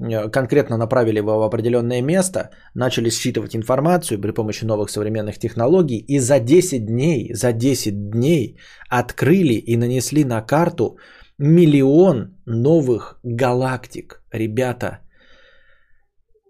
[0.00, 5.98] э, конкретно направили его в определенное место, начали считывать информацию при помощи новых современных технологий,
[5.98, 8.58] и за 10 дней, за 10 дней
[8.88, 10.96] открыли и нанесли на карту
[11.38, 14.22] миллион новых галактик.
[14.32, 15.00] Ребята,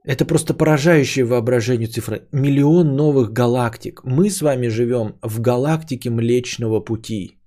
[0.05, 2.29] это просто поражающее воображение цифры.
[2.33, 4.01] Миллион новых галактик.
[4.05, 7.42] Мы с вами живем в галактике Млечного Пути.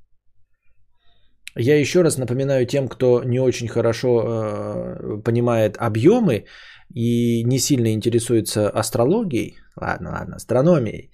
[1.58, 6.46] Я еще раз напоминаю тем, кто не очень хорошо э, понимает объемы
[6.94, 11.12] и не сильно интересуется астрологией, ладно, ладно, астрономией,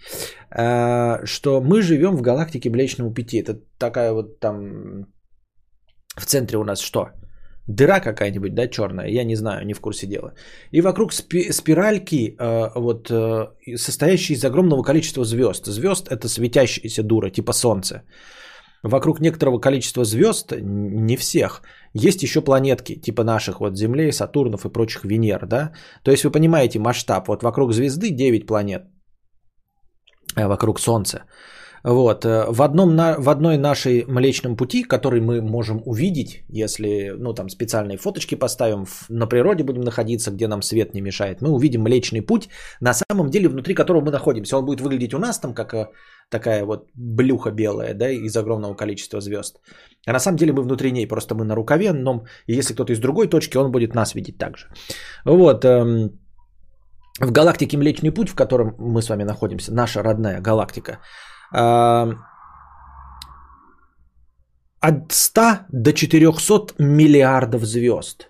[0.49, 3.37] э, что мы живем в галактике Млечного Пути.
[3.37, 5.05] Это такая вот там
[6.17, 7.11] в центре у нас что?
[7.67, 10.33] Дыра какая-нибудь, да, черная, я не знаю, не в курсе дела.
[10.71, 15.67] И вокруг спи- спиральки, э, вот, э, состоящие из огромного количества звезд.
[15.67, 18.01] Звезд это светящаяся дура, типа Солнце
[18.83, 21.61] вокруг некоторого количества звезд, не всех,
[21.93, 25.71] есть еще планетки, типа наших вот Землей, Сатурнов и прочих Венер, да?
[26.03, 28.83] То есть вы понимаете масштаб, вот вокруг звезды 9 планет,
[30.35, 31.23] а вокруг Солнца.
[31.83, 32.25] Вот.
[32.25, 37.49] Э, в, одном, в одной нашей Млечном пути, который мы можем увидеть, если ну, там
[37.49, 42.21] специальные фоточки поставим, на природе будем находиться, где нам свет не мешает, мы увидим Млечный
[42.21, 42.49] путь,
[42.81, 44.57] на самом деле внутри которого мы находимся.
[44.57, 45.87] Он будет выглядеть у нас там как э,
[46.29, 49.59] такая вот блюха белая, да, из огромного количества звезд.
[50.07, 52.99] А на самом деле мы внутри ней, просто мы на рукаве, но если кто-то из
[52.99, 54.67] другой точки, он будет нас видеть также.
[55.25, 55.65] Вот.
[55.65, 56.19] Эм,
[57.19, 60.99] в галактике Млечный Путь, в котором мы с вами находимся, наша родная галактика,
[61.51, 62.17] от
[65.11, 65.41] 100
[65.71, 68.29] до 400 миллиардов звезд.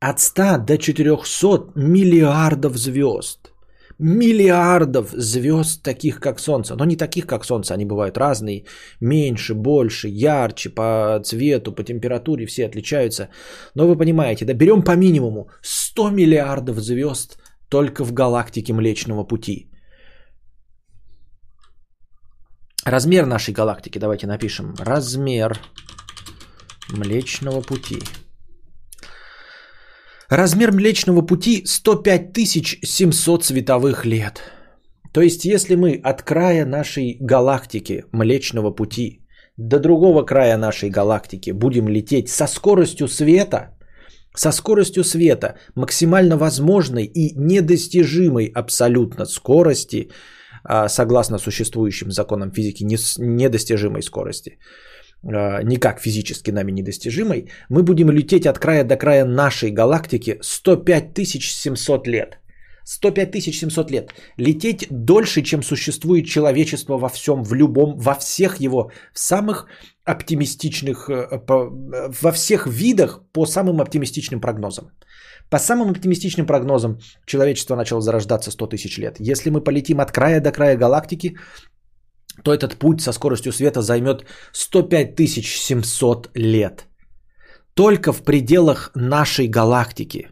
[0.00, 3.52] От 100 до 400 миллиардов звезд.
[3.98, 6.74] Миллиардов звезд, таких как Солнце.
[6.76, 8.64] Но не таких как Солнце, они бывают разные.
[9.00, 13.28] Меньше, больше, ярче, по цвету, по температуре, все отличаются.
[13.74, 17.38] Но вы понимаете, да, берем по минимуму 100 миллиардов звезд
[17.68, 19.71] только в галактике Млечного Пути.
[22.84, 24.74] Размер нашей галактики, давайте напишем.
[24.78, 25.56] Размер
[26.88, 27.98] Млечного Пути.
[30.28, 34.40] Размер Млечного Пути 105 700 световых лет.
[35.12, 39.20] То есть, если мы от края нашей галактики Млечного Пути
[39.56, 43.78] до другого края нашей галактики будем лететь со скоростью света,
[44.34, 50.10] со скоростью света, максимально возможной и недостижимой абсолютно скорости–
[50.88, 54.58] согласно существующим законам физики, недостижимой скорости,
[55.24, 61.26] а, никак физически нами недостижимой, мы будем лететь от края до края нашей галактики 105
[61.40, 62.38] 700 лет.
[62.84, 64.12] 105 700 лет.
[64.36, 69.66] Лететь дольше, чем существует человечество во всем, в любом, во всех его, в самых
[70.04, 71.40] оптимистичных, э,
[72.20, 74.90] во всех видах по самым оптимистичным прогнозам.
[75.52, 79.16] По самым оптимистичным прогнозам, человечество начало зарождаться 100 тысяч лет.
[79.20, 81.36] Если мы полетим от края до края галактики,
[82.42, 86.86] то этот путь со скоростью света займет 105 700 лет.
[87.74, 90.30] Только в пределах нашей галактики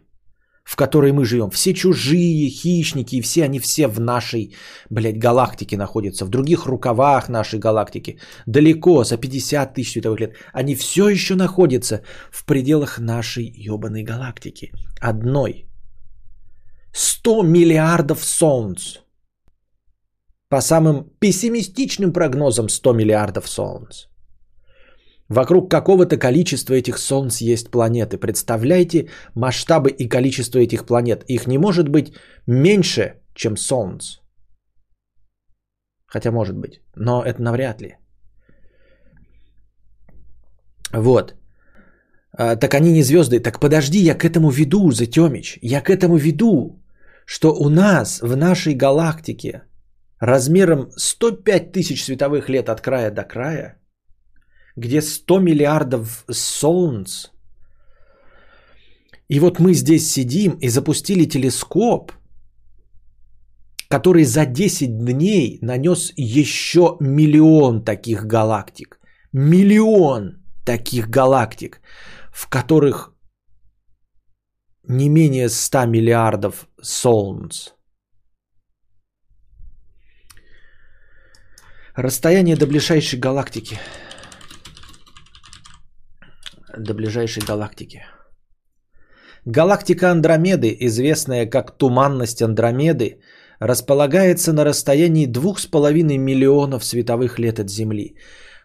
[0.71, 1.49] в которой мы живем.
[1.49, 4.55] Все чужие хищники, все они все в нашей,
[4.89, 10.35] блядь, галактике находятся, в других рукавах нашей галактики, далеко, за 50 тысяч световых лет.
[10.53, 12.01] Они все еще находятся
[12.31, 14.71] в пределах нашей ебаной галактики.
[15.01, 15.65] Одной.
[16.93, 18.99] 100 миллиардов солнц.
[20.47, 24.05] По самым пессимистичным прогнозам 100 миллиардов солнц.
[25.31, 28.17] Вокруг какого-то количества этих солнц есть планеты.
[28.17, 31.23] Представляете масштабы и количество этих планет.
[31.29, 32.13] Их не может быть
[32.47, 34.19] меньше, чем солнц.
[36.05, 37.95] Хотя может быть, но это навряд ли.
[40.93, 41.35] Вот.
[42.37, 43.39] А, так они не звезды.
[43.39, 45.59] Так подожди, я к этому веду, Затемич.
[45.61, 46.83] Я к этому веду,
[47.25, 49.61] что у нас в нашей галактике
[50.19, 53.80] размером 105 тысяч световых лет от края до края,
[54.75, 57.27] где 100 миллиардов солнц,
[59.31, 62.11] и вот мы здесь сидим и запустили телескоп,
[63.87, 68.99] который за 10 дней нанес еще миллион таких галактик.
[69.31, 71.79] Миллион таких галактик,
[72.33, 73.13] в которых
[74.83, 77.69] не менее 100 миллиардов солнц.
[81.95, 83.79] Расстояние до ближайшей галактики.
[86.77, 88.03] До ближайшей галактики.
[89.45, 93.19] Галактика Андромеды, известная как туманность Андромеды,
[93.59, 98.15] располагается на расстоянии 2,5 миллионов световых лет от Земли.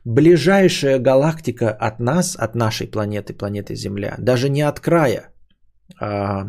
[0.04, 5.32] Ближайшая галактика от нас, от нашей планеты, планеты Земля, даже не от края
[6.00, 6.44] а,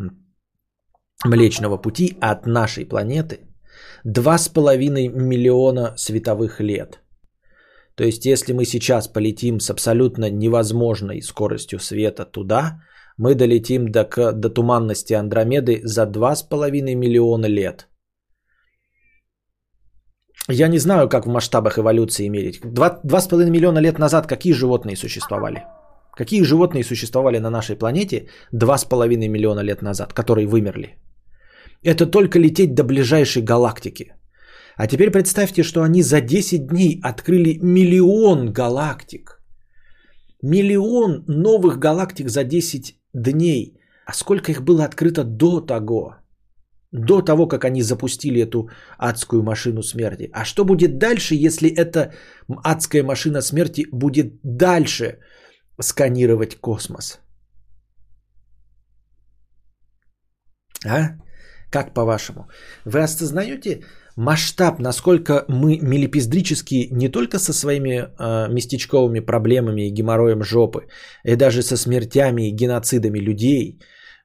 [1.24, 3.40] Млечного Пути, а от нашей планеты,
[4.06, 7.00] 2,5 миллиона световых лет.
[7.98, 12.80] То есть, если мы сейчас полетим с абсолютно невозможной скоростью света туда,
[13.18, 17.88] мы долетим до, до туманности Андромеды за 2,5 миллиона лет.
[20.48, 22.60] Я не знаю, как в масштабах эволюции мерить.
[22.64, 25.64] 2,5 миллиона лет назад какие животные существовали?
[26.16, 30.94] Какие животные существовали на нашей планете 2,5 миллиона лет назад, которые вымерли?
[31.82, 34.17] Это только лететь до ближайшей галактики.
[34.78, 39.40] А теперь представьте, что они за 10 дней открыли миллион галактик.
[40.42, 43.74] Миллион новых галактик за 10 дней.
[44.06, 46.14] А сколько их было открыто до того?
[46.92, 50.30] До того, как они запустили эту адскую машину смерти.
[50.32, 52.12] А что будет дальше, если эта
[52.62, 55.18] адская машина смерти будет дальше
[55.80, 57.18] сканировать космос?
[60.86, 61.18] А?
[61.70, 62.48] Как по-вашему?
[62.84, 63.82] Вы осознаете
[64.18, 70.88] масштаб, насколько мы мелепиздрически не только со своими э, местечковыми проблемами и геморроем жопы,
[71.24, 73.78] и даже со смертями и геноцидами людей,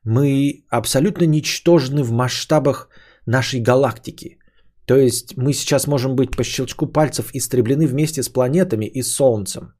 [0.03, 2.89] мы абсолютно ничтожны в масштабах
[3.27, 4.39] нашей галактики.
[4.85, 9.73] То есть мы сейчас можем быть по щелчку пальцев истреблены вместе с планетами и Солнцем.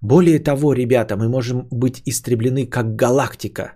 [0.00, 3.72] Более того, ребята, мы можем быть истреблены как галактика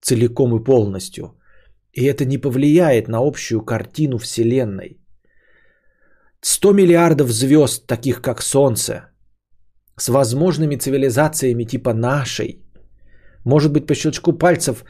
[0.00, 1.34] целиком и полностью.
[1.92, 5.00] И это не повлияет на общую картину Вселенной.
[6.46, 9.10] 100 миллиардов звезд, таких как Солнце,
[9.98, 12.62] с возможными цивилизациями типа нашей,
[13.44, 14.84] может быть по щелчку пальцев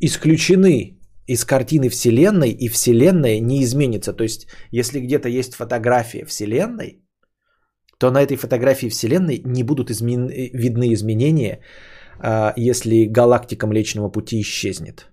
[0.00, 0.98] исключены
[1.28, 4.12] из картины Вселенной, и Вселенная не изменится.
[4.12, 6.98] То есть, если где-то есть фотография Вселенной,
[7.98, 10.28] то на этой фотографии Вселенной не будут измен...
[10.28, 11.60] видны изменения,
[12.18, 15.08] а, если галактика Млечного Пути исчезнет.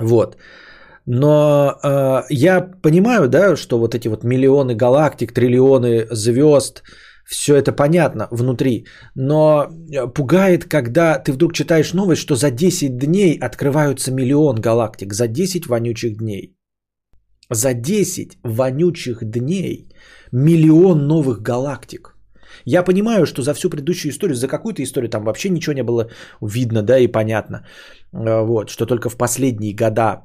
[0.00, 0.36] Вот.
[1.06, 6.82] Но э, я понимаю, да, что вот эти вот миллионы галактик, триллионы звезд,
[7.24, 8.86] все это понятно внутри.
[9.14, 9.68] Но
[10.14, 15.14] пугает, когда ты вдруг читаешь новость, что за 10 дней открываются миллион галактик.
[15.14, 16.56] За 10 вонючих дней.
[17.50, 19.88] За 10 вонючих дней
[20.32, 22.16] миллион новых галактик.
[22.64, 26.10] Я понимаю, что за всю предыдущую историю, за какую-то историю там вообще ничего не было
[26.40, 27.64] видно, да, и понятно.
[28.12, 30.22] Э, вот, что только в последние года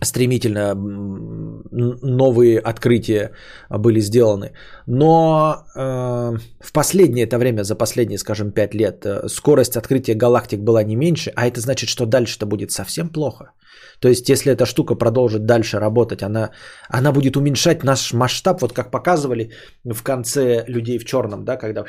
[0.00, 3.32] стремительно новые открытия
[3.70, 4.52] были сделаны.
[4.86, 10.60] Но э, в последнее это время, за последние, скажем, 5 лет, э, скорость открытия галактик
[10.60, 13.52] была не меньше, а это значит, что дальше-то будет совсем плохо.
[14.00, 16.50] То есть, если эта штука продолжит дальше работать, она,
[16.88, 19.52] она будет уменьшать наш масштаб, вот как показывали
[19.84, 21.84] в конце людей в черном, да, когда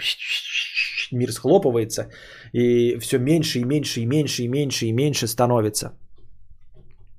[1.12, 2.10] мир схлопывается,
[2.52, 5.92] и все меньше и меньше и меньше и меньше и меньше становится.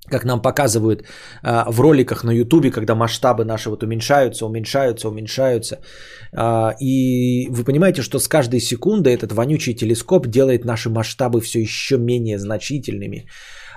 [0.07, 1.03] Как нам показывают
[1.43, 5.79] а, в роликах на Ютубе, когда масштабы наши вот уменьшаются, уменьшаются, уменьшаются.
[6.33, 11.61] А, и вы понимаете, что с каждой секундой этот вонючий телескоп делает наши масштабы все
[11.61, 13.25] еще менее значительными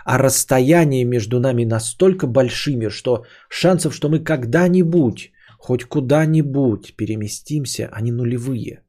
[0.09, 8.11] а расстояние между нами настолько большими, что шансов, что мы когда-нибудь, хоть куда-нибудь переместимся, они
[8.11, 8.81] нулевые.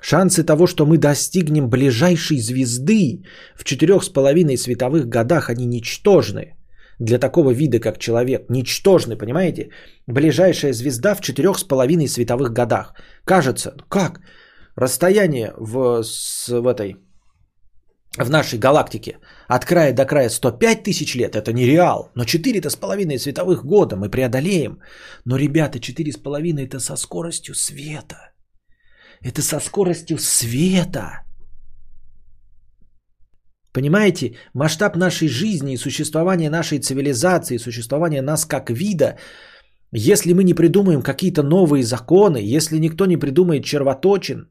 [0.00, 3.22] Шансы того, что мы достигнем ближайшей звезды
[3.56, 6.54] в четырех с половиной световых годах, они ничтожны.
[7.00, 9.70] Для такого вида, как человек, ничтожны, понимаете?
[10.06, 12.94] Ближайшая звезда в четырех с половиной световых годах.
[13.24, 14.20] Кажется, как?
[14.76, 16.96] Расстояние в, с, в этой
[18.16, 19.18] в нашей галактике
[19.48, 22.10] от края до края 105 тысяч лет, это нереал.
[22.14, 24.80] Но 4,5 световых года мы преодолеем.
[25.24, 28.32] Но, ребята, 4,5 это со скоростью света.
[29.22, 31.24] Это со скоростью света.
[33.72, 39.18] Понимаете, масштаб нашей жизни и существования нашей цивилизации, существования нас как вида,
[39.92, 44.50] если мы не придумаем какие-то новые законы, если никто не придумает червоточин,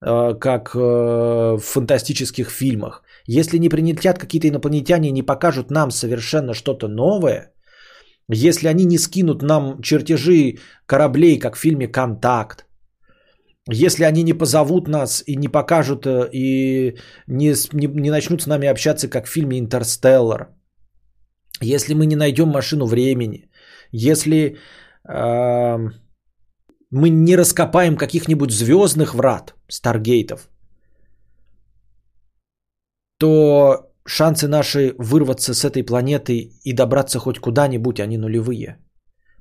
[0.00, 5.90] э, как э, в фантастических фильмах, если не прилетят какие-то инопланетяне и не покажут нам
[5.90, 7.52] совершенно что-то новое,
[8.28, 12.65] если они не скинут нам чертежи кораблей, как в фильме «Контакт»,
[13.68, 18.46] если они не позовут нас и не покажут, э, и не, не, не начнут с
[18.46, 20.48] нами общаться, как в фильме «Интерстеллар»,
[21.62, 23.50] если мы не найдем машину времени,
[23.90, 24.56] если
[25.08, 25.78] э,
[26.90, 30.48] мы не раскопаем каких-нибудь звездных врат, старгейтов,
[33.18, 38.78] то шансы наши вырваться с этой планеты и добраться хоть куда-нибудь, они нулевые.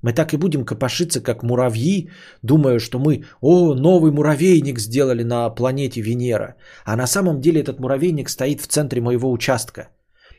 [0.02, 2.10] Мы так и будем копошиться, как муравьи,
[2.43, 6.56] думая, что мы, о, новый муравейник сделали на планете Венера.
[6.86, 9.89] А на самом деле этот муравейник стоит в центре моего участка.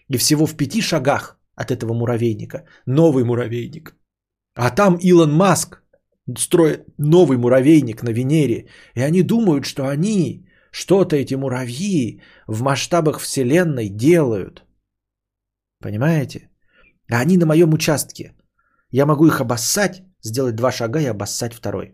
[0.09, 3.97] И всего в пяти шагах от этого муравейника новый муравейник.
[4.55, 5.83] А там Илон Маск
[6.39, 8.67] строит новый муравейник на Венере.
[8.95, 14.65] И они думают, что они, что-то эти муравьи в масштабах Вселенной делают.
[15.81, 16.51] Понимаете?
[17.11, 18.36] А они на моем участке.
[18.97, 21.93] Я могу их обоссать, сделать два шага и обоссать второй.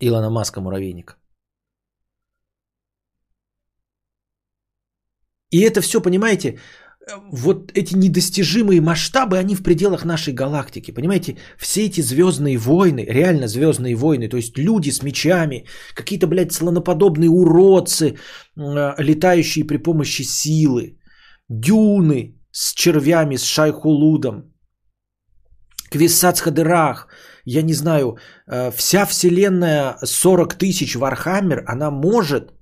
[0.00, 1.18] Илона Маска муравейник.
[5.50, 6.58] И это все, понимаете,
[7.32, 10.94] вот эти недостижимые масштабы, они в пределах нашей галактики.
[10.94, 16.52] Понимаете, все эти звездные войны, реально звездные войны, то есть люди с мечами, какие-то, блядь,
[16.52, 18.16] слоноподобные уродцы,
[18.56, 20.98] э, летающие при помощи силы,
[21.50, 24.50] дюны с червями, с Шай-Хулудом,
[25.90, 27.08] Квисац Хадерах,
[27.44, 28.16] я не знаю,
[28.46, 32.52] э, вся вселенная 40 тысяч Warhammer, она может,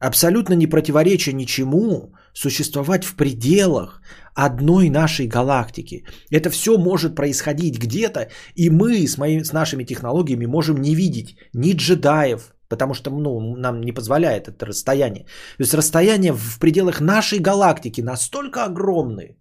[0.00, 4.02] абсолютно не противоречия ничему, существовать в пределах
[4.34, 6.04] одной нашей галактики.
[6.30, 11.36] Это все может происходить где-то, и мы с, моими, с нашими технологиями можем не видеть
[11.54, 15.24] ни джедаев, потому что ну, нам не позволяет это расстояние.
[15.56, 19.36] То есть расстояние в пределах нашей галактики настолько огромные,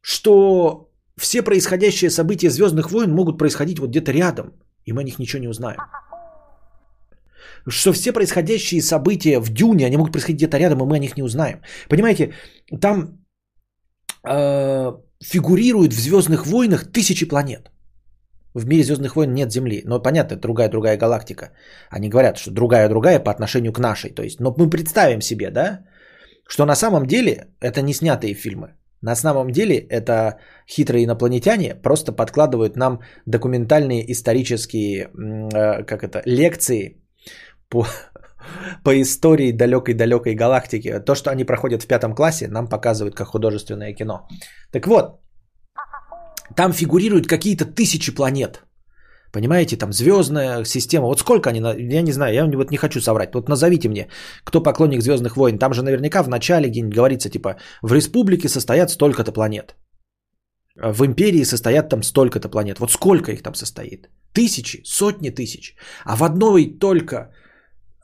[0.00, 0.87] что
[1.18, 4.52] все происходящие события Звездных войн могут происходить вот где-то рядом,
[4.84, 5.78] и мы о них ничего не узнаем.
[7.68, 11.16] Что все происходящие события в Дюне, они могут происходить где-то рядом, и мы о них
[11.16, 11.60] не узнаем.
[11.88, 12.32] Понимаете,
[12.80, 13.18] там
[14.26, 14.92] э,
[15.22, 17.70] фигурируют в Звездных войнах тысячи планет.
[18.54, 19.82] В мире Звездных войн нет Земли.
[19.84, 21.50] Но понятно, это другая-другая галактика.
[21.90, 24.10] Они говорят, что другая-другая по отношению к нашей.
[24.10, 25.84] То есть, но мы представим себе, да,
[26.48, 28.74] что на самом деле это не снятые фильмы.
[29.02, 36.96] На самом деле это хитрые инопланетяне просто подкладывают нам документальные исторические э, как это, лекции
[37.68, 37.86] по,
[38.84, 41.00] по истории далекой-далекой галактики.
[41.00, 44.26] То, что они проходят в пятом классе, нам показывают как художественное кино.
[44.72, 45.20] Так вот,
[46.56, 48.64] там фигурируют какие-то тысячи планет.
[49.38, 51.06] Понимаете, там звездная система.
[51.06, 51.60] Вот сколько они,
[51.94, 53.34] я не знаю, я вот не хочу соврать.
[53.34, 54.08] Вот назовите мне,
[54.44, 55.58] кто поклонник Звездных войн.
[55.58, 59.76] Там же наверняка в начале где-нибудь говорится, типа, в республике состоят столько-то планет.
[60.74, 62.80] В империи состоят там столько-то планет.
[62.80, 64.08] Вот сколько их там состоит?
[64.32, 65.76] Тысячи, сотни тысяч.
[66.04, 67.16] А в одной только,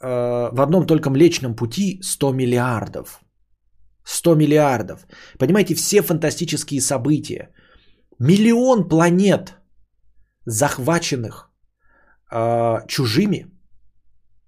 [0.01, 3.21] э, в одном только Млечном пути 100 миллиардов.
[4.05, 5.01] 100 миллиардов.
[5.39, 7.51] Понимаете, все фантастические события.
[8.21, 9.57] Миллион планет–
[10.47, 11.51] захваченных
[12.33, 13.47] э, чужими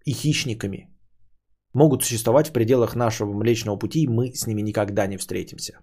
[0.05, 0.89] и хищниками,
[1.75, 5.79] могут существовать в пределах нашего Млечного Пути, и мы с ними никогда не встретимся.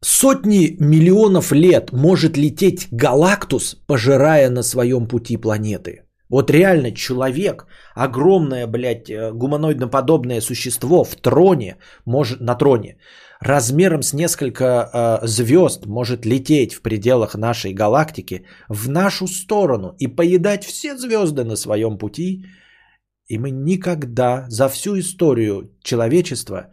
[0.00, 6.02] Сотни миллионов лет может лететь Галактус, пожирая на своем пути планеты.
[6.28, 12.96] Вот реально человек, огромное, блядь, э, гуманоидно-подобное существо в троне, может, на троне,
[13.40, 20.06] размером с несколько э, звезд может лететь в пределах нашей галактики в нашу сторону и
[20.06, 22.44] поедать все звезды на своем пути.
[23.26, 26.70] И мы никогда за всю историю человечества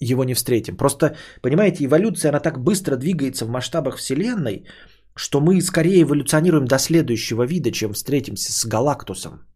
[0.00, 0.76] его не встретим.
[0.76, 4.66] Просто, понимаете, эволюция, она так быстро двигается в масштабах Вселенной,
[5.14, 9.51] что мы скорее эволюционируем до следующего вида, чем встретимся с Галактусом.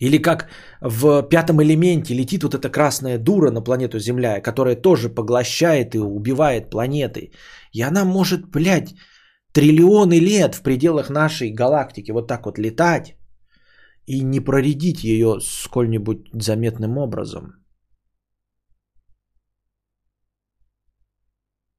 [0.00, 0.48] Или как
[0.80, 5.98] в пятом элементе летит вот эта красная дура на планету Земля, которая тоже поглощает и
[5.98, 7.32] убивает планеты.
[7.72, 8.94] И она может, блядь,
[9.52, 13.16] триллионы лет в пределах нашей галактики вот так вот летать
[14.06, 17.64] и не проредить ее сколь-нибудь заметным образом.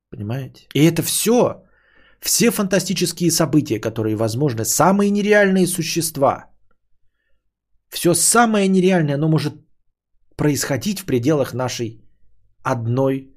[0.10, 0.68] Понимаете?
[0.74, 1.66] И это все,
[2.22, 6.55] все фантастические события, которые возможны, самые нереальные существа.
[7.95, 9.53] Все самое нереальное, оно может
[10.35, 12.01] происходить в пределах нашей
[12.61, 13.34] одной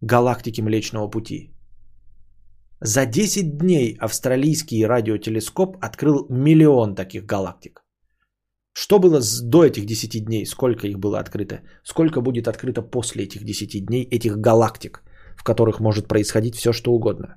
[0.00, 1.54] галактики Млечного Пути.
[2.80, 7.80] За 10 дней австралийский радиотелескоп открыл миллион таких галактик.
[8.72, 10.44] Что было до этих 10 дней?
[10.46, 11.60] Сколько их было открыто?
[11.84, 15.02] Сколько будет открыто после этих 10 дней этих галактик,
[15.36, 17.36] в которых может происходить все, что угодно?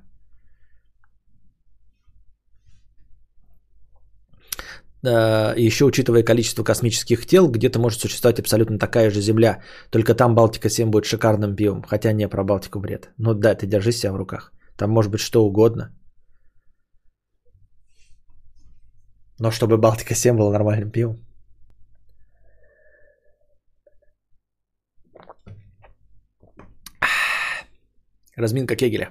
[5.02, 10.86] Еще учитывая количество космических тел, где-то может существовать абсолютно такая же Земля, только там Балтика-7
[10.86, 13.10] будет шикарным пивом, хотя не про Балтику бред.
[13.18, 14.52] Ну да, ты держи себя в руках.
[14.76, 15.90] Там может быть что угодно.
[19.40, 21.16] Но чтобы Балтика-7 было нормальным пивом.
[28.36, 29.10] Разминка Кегеля.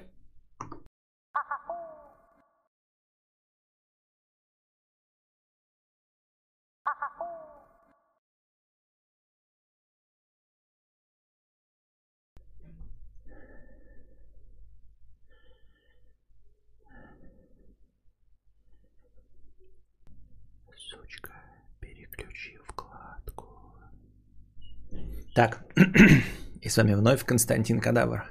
[25.34, 25.64] Так,
[26.60, 28.24] и с вами вновь Константин Кадавр.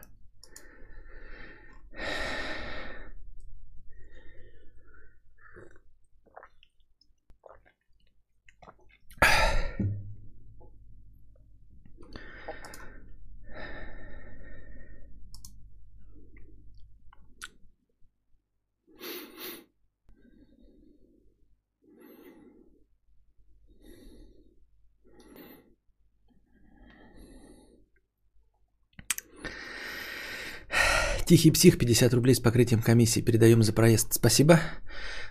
[31.31, 33.21] Тихий псих 50 рублей с покрытием комиссии.
[33.21, 34.13] Передаем за проезд.
[34.13, 34.59] Спасибо.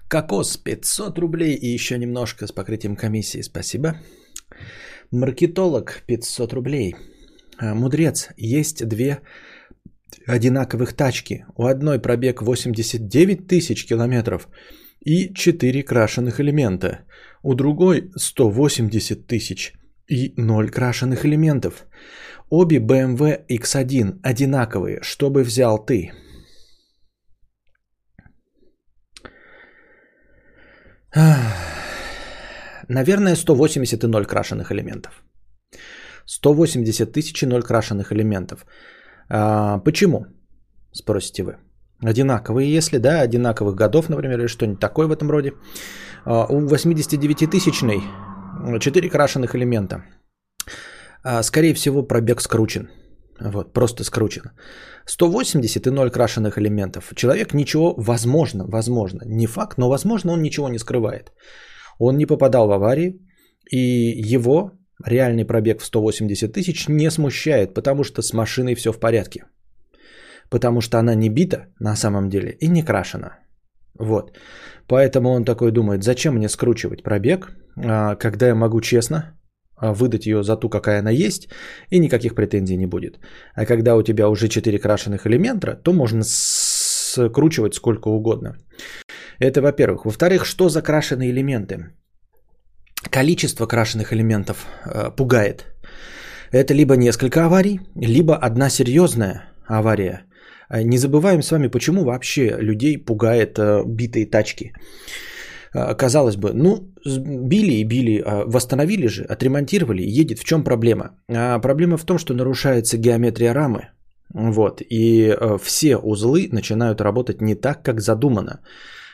[0.09, 3.43] Кокос 500 рублей и еще немножко с покрытием комиссии.
[3.43, 3.98] Спасибо.
[5.10, 6.94] Маркетолог 500 рублей.
[7.59, 8.28] А, мудрец.
[8.39, 9.18] Есть две
[10.27, 11.44] одинаковых тачки.
[11.55, 14.48] У одной пробег 89 тысяч километров
[15.05, 17.01] и 4 крашеных элемента.
[17.43, 19.74] У другой 180 тысяч
[20.09, 21.86] и 0 крашеных элементов.
[22.51, 24.98] Обе BMW X1 одинаковые.
[25.02, 26.10] Что бы взял ты?
[32.89, 35.22] Наверное, 180 и 0 крашеных элементов.
[36.27, 38.66] 180 тысяч и 0 крашеных элементов.
[39.28, 40.27] А, почему?
[40.93, 41.56] Спросите вы.
[42.02, 45.52] Одинаковые, если да, одинаковых годов, например, или что-нибудь такое в этом роде.
[46.24, 48.01] А, у 89-тысячной
[48.81, 50.02] 4 крашеных элемента–
[51.42, 52.88] скорее всего, пробег скручен.
[53.40, 54.51] Вот, просто скручен.
[55.06, 57.12] 180 и 0 крашеных элементов.
[57.14, 61.32] Человек ничего, возможно, возможно, не факт, но возможно он ничего не скрывает.
[61.98, 63.20] Он не попадал в аварии,
[63.70, 63.78] и
[64.34, 64.72] его
[65.05, 69.44] реальный пробег в 180 тысяч не смущает, потому что с машиной все в порядке.
[70.51, 73.38] Потому что она не бита на самом деле и не крашена.
[73.98, 74.36] Вот.
[74.86, 79.40] Поэтому он такой думает, зачем мне скручивать пробег, а, когда я могу честно а,
[79.81, 81.48] выдать ее за ту, какая она есть,
[81.90, 83.19] и никаких претензий не будет.
[83.55, 88.57] А когда у тебя уже 4 крашеных элемента, то можно скручивать сколько угодно.
[89.39, 90.05] Это во-первых.
[90.05, 91.77] Во-вторых, что за крашеные элементы?
[93.11, 95.65] Количество крашеных элементов э, пугает.
[96.52, 100.27] Это либо несколько аварий, либо одна серьезная авария.
[100.70, 104.73] Не забываем с вами, почему вообще людей пугает э, битые тачки.
[105.72, 110.38] А, казалось бы, ну, били и били, а, восстановили же, отремонтировали, едет.
[110.38, 111.10] В чем проблема?
[111.28, 113.88] А проблема в том, что нарушается геометрия рамы.
[114.34, 118.60] Вот, и все узлы начинают работать не так, как задумано.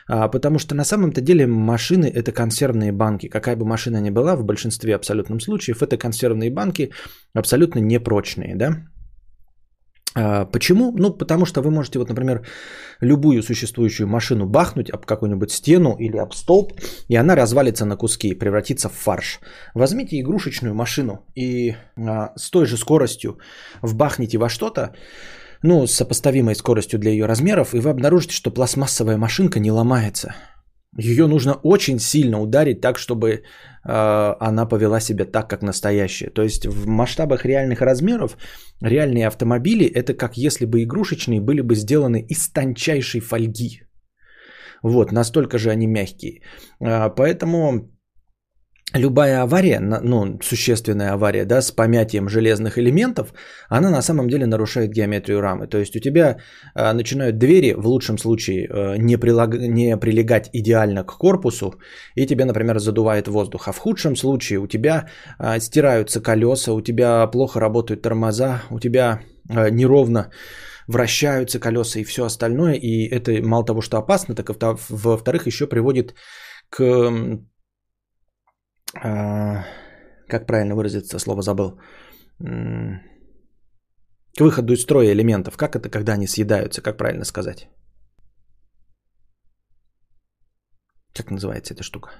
[0.07, 3.27] Потому что на самом-то деле машины это консервные банки.
[3.27, 6.91] Какая бы машина ни была, в большинстве абсолютном случаев это консервные банки
[7.33, 8.87] абсолютно непрочные, да?
[10.17, 10.91] А, почему?
[10.97, 12.41] Ну, потому что вы можете, вот, например,
[13.01, 16.73] любую существующую машину бахнуть об какую-нибудь стену или об столб,
[17.07, 19.39] и она развалится на куски, превратится в фарш.
[19.75, 23.37] Возьмите игрушечную машину и а, с той же скоростью
[23.83, 24.95] вбахните во что-то,
[25.63, 30.35] ну, с сопоставимой скоростью для ее размеров, и вы обнаружите, что пластмассовая машинка не ломается.
[30.97, 33.41] Ее нужно очень сильно ударить так, чтобы э,
[34.39, 36.31] она повела себя так, как настоящая.
[36.31, 38.37] То есть в масштабах реальных размеров
[38.81, 43.83] реальные автомобили это как если бы игрушечные были бы сделаны из тончайшей фольги.
[44.83, 46.41] Вот, настолько же они мягкие.
[46.79, 47.91] Э, поэтому
[48.93, 53.33] любая авария, ну, существенная авария, да, с помятием железных элементов,
[53.69, 55.67] она на самом деле нарушает геометрию рамы.
[55.67, 56.37] То есть у тебя
[56.75, 59.55] э, начинают двери, в лучшем случае, э, не, прилаг...
[59.55, 61.73] не прилегать идеально к корпусу,
[62.15, 63.67] и тебе, например, задувает воздух.
[63.67, 65.07] А в худшем случае у тебя
[65.39, 69.19] э, стираются колеса, у тебя плохо работают тормоза, у тебя
[69.49, 70.31] э, неровно
[70.87, 72.75] вращаются колеса и все остальное.
[72.75, 74.53] И это мало того, что опасно, так и
[74.89, 76.13] во-вторых, еще приводит
[76.69, 77.39] к а,
[78.93, 81.79] как правильно выразиться, слово забыл,
[82.39, 85.57] к выходу из строя элементов.
[85.57, 87.67] Как это, когда они съедаются, как правильно сказать?
[91.13, 92.11] Как называется эта штука?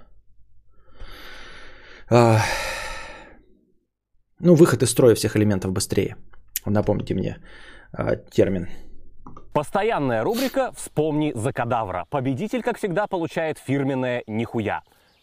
[2.10, 2.40] А,
[4.40, 6.18] ну, выход из строя всех элементов быстрее.
[6.66, 7.38] Напомните мне
[7.92, 8.68] а, термин.
[9.54, 12.06] Постоянная рубрика «Вспомни за кадавра».
[12.10, 14.82] Победитель, как всегда, получает фирменное «Нихуя».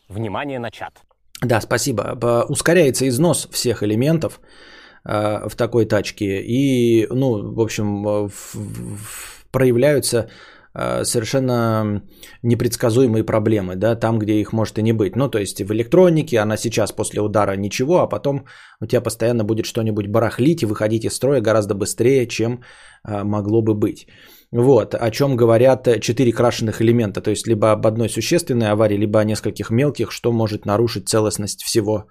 [0.08, 1.02] Внимание на чат.
[1.44, 2.46] Да, спасибо.
[2.48, 4.40] Ускоряется износ всех элементов
[5.04, 6.42] э, в такой тачке.
[6.42, 8.30] И, ну, в общем, в,
[9.50, 10.28] проявляются
[10.74, 12.02] э, совершенно
[12.42, 15.16] непредсказуемые проблемы, да, там, где их может и не быть.
[15.16, 18.46] Ну, то есть в электронике она сейчас после удара ничего, а потом
[18.80, 22.60] у тебя постоянно будет что-нибудь барахлить и выходить из строя гораздо быстрее, чем
[23.08, 24.06] э, могло бы быть.
[24.56, 29.18] Вот, о чем говорят четыре крашеных элемента, то есть либо об одной существенной аварии, либо
[29.18, 32.06] о нескольких мелких, что может нарушить целостность всего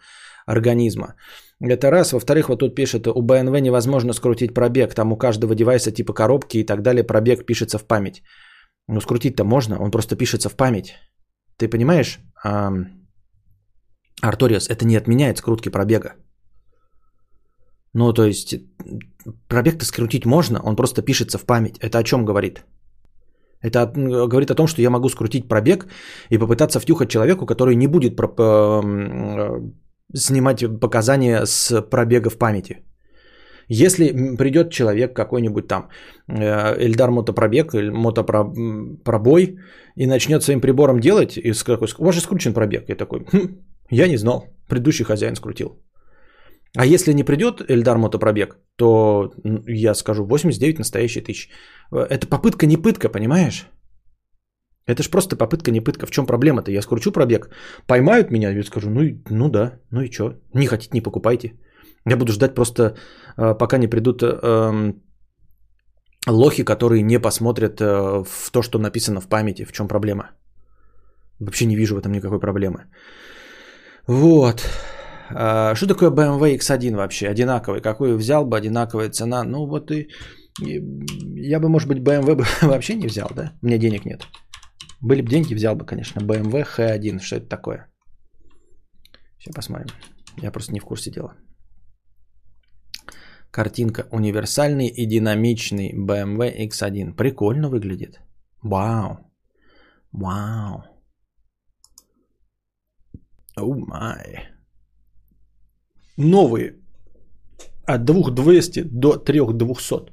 [0.45, 1.15] организма.
[1.61, 2.11] Это раз.
[2.11, 6.57] Во-вторых, вот тут пишет, у БНВ невозможно скрутить пробег, там у каждого девайса типа коробки
[6.57, 8.21] и так далее пробег пишется в память.
[8.89, 10.95] Ну, скрутить-то можно, он просто пишется в память.
[11.57, 12.19] Ты понимаешь,
[14.21, 16.15] Арториус, это не отменяет скрутки пробега.
[17.93, 18.55] Ну, то есть,
[19.47, 21.77] пробег-то скрутить можно, он просто пишется в память.
[21.79, 22.63] Это о чем говорит?
[23.63, 25.87] Это говорит о том, что я могу скрутить пробег
[26.29, 29.61] и попытаться втюхать человеку, который не будет про- э,
[30.15, 32.83] снимать показания с пробега в памяти.
[33.69, 35.89] Если придет человек какой-нибудь там,
[36.27, 39.57] э, Эльдар мотопробег или мотопробой,
[39.95, 42.89] и начнет своим прибором делать, и какой, у вас же скручен пробег.
[42.89, 43.59] Я такой, хм,
[43.89, 45.79] я не знал, предыдущий хозяин скрутил.
[46.77, 49.31] А если не придет Эльдар Мотопробег, то
[49.67, 51.49] я скажу 89 настоящие тысяч.
[51.91, 53.67] Это попытка не пытка, понимаешь?
[54.87, 56.05] Это ж просто попытка не пытка.
[56.05, 56.71] В чем проблема-то?
[56.71, 57.49] Я скручу пробег,
[57.87, 60.33] поймают меня, я скажу, ну, ну да, ну и что?
[60.53, 61.53] Не хотите, не покупайте.
[62.09, 62.97] Я буду ждать просто,
[63.37, 64.93] э, пока не придут э,
[66.27, 69.65] лохи, которые не посмотрят э, в то, что написано в памяти.
[69.65, 70.31] В чем проблема?
[71.39, 72.85] Вообще не вижу в этом никакой проблемы.
[74.07, 74.67] Вот.
[75.29, 77.27] А, что такое BMW X1 вообще?
[77.27, 77.81] Одинаковый.
[77.81, 79.43] Какой взял бы, одинаковая цена.
[79.43, 80.07] Ну вот и,
[80.59, 83.53] я бы, может быть, BMW бы вообще не взял, да?
[83.61, 84.27] У меня денег нет.
[85.01, 86.19] Были бы деньги, взял бы, конечно.
[86.19, 87.19] BMW H1.
[87.19, 87.87] Что это такое?
[89.39, 89.89] Сейчас посмотрим.
[90.41, 91.35] Я просто не в курсе дела.
[93.51, 94.07] Картинка.
[94.11, 97.15] Универсальный и динамичный BMW X1.
[97.15, 98.19] Прикольно выглядит.
[98.63, 99.17] Вау.
[100.11, 100.83] Вау.
[103.55, 104.52] Оу oh май
[106.17, 106.75] новые
[107.85, 110.11] от 2200 до 3200.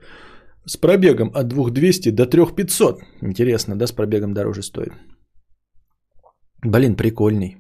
[0.67, 3.01] С пробегом от 2200 до 3500.
[3.23, 4.93] Интересно, да, с пробегом дороже стоит.
[6.63, 7.57] Блин, прикольный.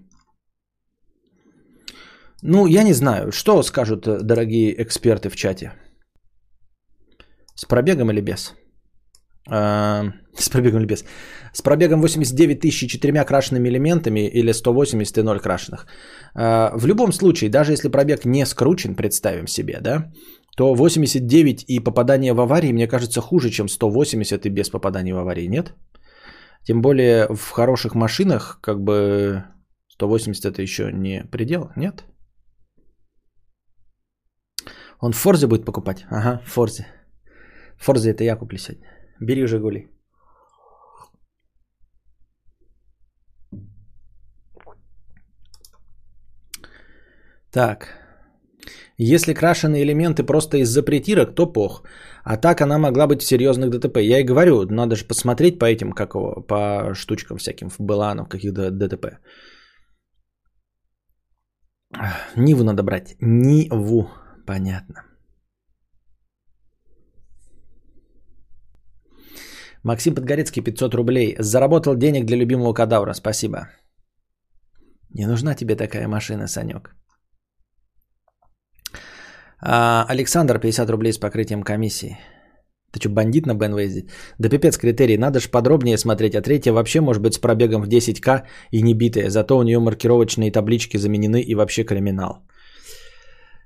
[2.43, 5.73] Ну, я не знаю, что скажут э, дорогие эксперты в чате.
[7.55, 8.55] С пробегом или без?
[9.49, 10.05] А,
[10.35, 11.05] с пробегом без?
[11.53, 15.87] С пробегом 89 тысяч четырьмя крашенными элементами или 180 и 0 крашеных.
[16.35, 20.12] А, в любом случае, даже если пробег не скручен, представим себе, да,
[20.57, 25.19] то 89 и попадание в аварии, мне кажется, хуже, чем 180 и без попадания в
[25.19, 25.75] аварии, нет?
[26.65, 29.45] Тем более в хороших машинах, как бы
[29.89, 32.05] 180 это еще не предел, нет?
[35.01, 36.05] Он в Форзе будет покупать?
[36.11, 36.87] Ага, в Форзе.
[37.79, 39.00] В Форзе это я куплю сегодня.
[39.21, 39.89] Бери Жигули.
[47.53, 47.89] Так.
[48.97, 51.83] Если крашеные элементы просто из-за притирок, то пох.
[52.25, 53.99] А так она могла быть в серьезных ДТП.
[53.99, 58.29] Я и говорю, надо же посмотреть по этим, как его, по штучкам всяким, в Беланов,
[58.29, 59.19] каких-то ДТП.
[62.37, 63.17] Ниву надо брать.
[63.21, 64.11] Ниву.
[64.47, 65.10] Понятно.
[69.82, 71.36] Максим Подгорецкий, 500 рублей.
[71.39, 73.15] Заработал денег для любимого кадавра.
[73.15, 73.69] Спасибо.
[75.15, 76.94] Не нужна тебе такая машина, Санек.
[79.62, 82.19] А, Александр, 50 рублей с покрытием комиссии.
[82.93, 84.11] Ты что, бандит на БНВ ездить?
[84.39, 86.35] Да пипец критерий, надо же подробнее смотреть.
[86.35, 88.43] А третья вообще может быть с пробегом в 10к
[88.73, 89.31] и не битая.
[89.31, 92.47] Зато у нее маркировочные таблички заменены и вообще криминал.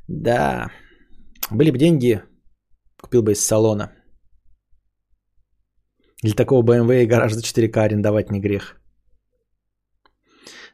[0.09, 0.71] Да.
[1.51, 2.23] Были бы деньги,
[3.01, 3.93] купил бы из салона.
[6.25, 8.77] Для такого BMW и гараж за 4К арендовать не грех.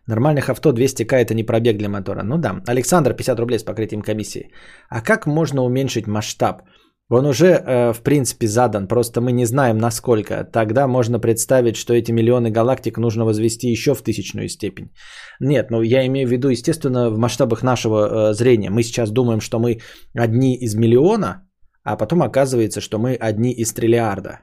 [0.06, 2.22] Нормальных авто 200к это не пробег для мотора.
[2.22, 2.62] Ну да.
[2.68, 4.52] Александр, 50 рублей с покрытием комиссии.
[4.88, 6.62] А как можно уменьшить масштаб?
[7.08, 10.44] Он уже, э, в принципе, задан, просто мы не знаем насколько.
[10.44, 14.92] Тогда можно представить, что эти миллионы галактик нужно возвести еще в тысячную степень.
[15.40, 17.96] Нет, ну я имею в виду, естественно, в масштабах нашего
[18.30, 18.70] э, зрения.
[18.70, 19.80] Мы сейчас думаем, что мы
[20.14, 21.42] одни из миллиона,
[21.82, 24.38] а потом оказывается, что мы одни из триллиарда.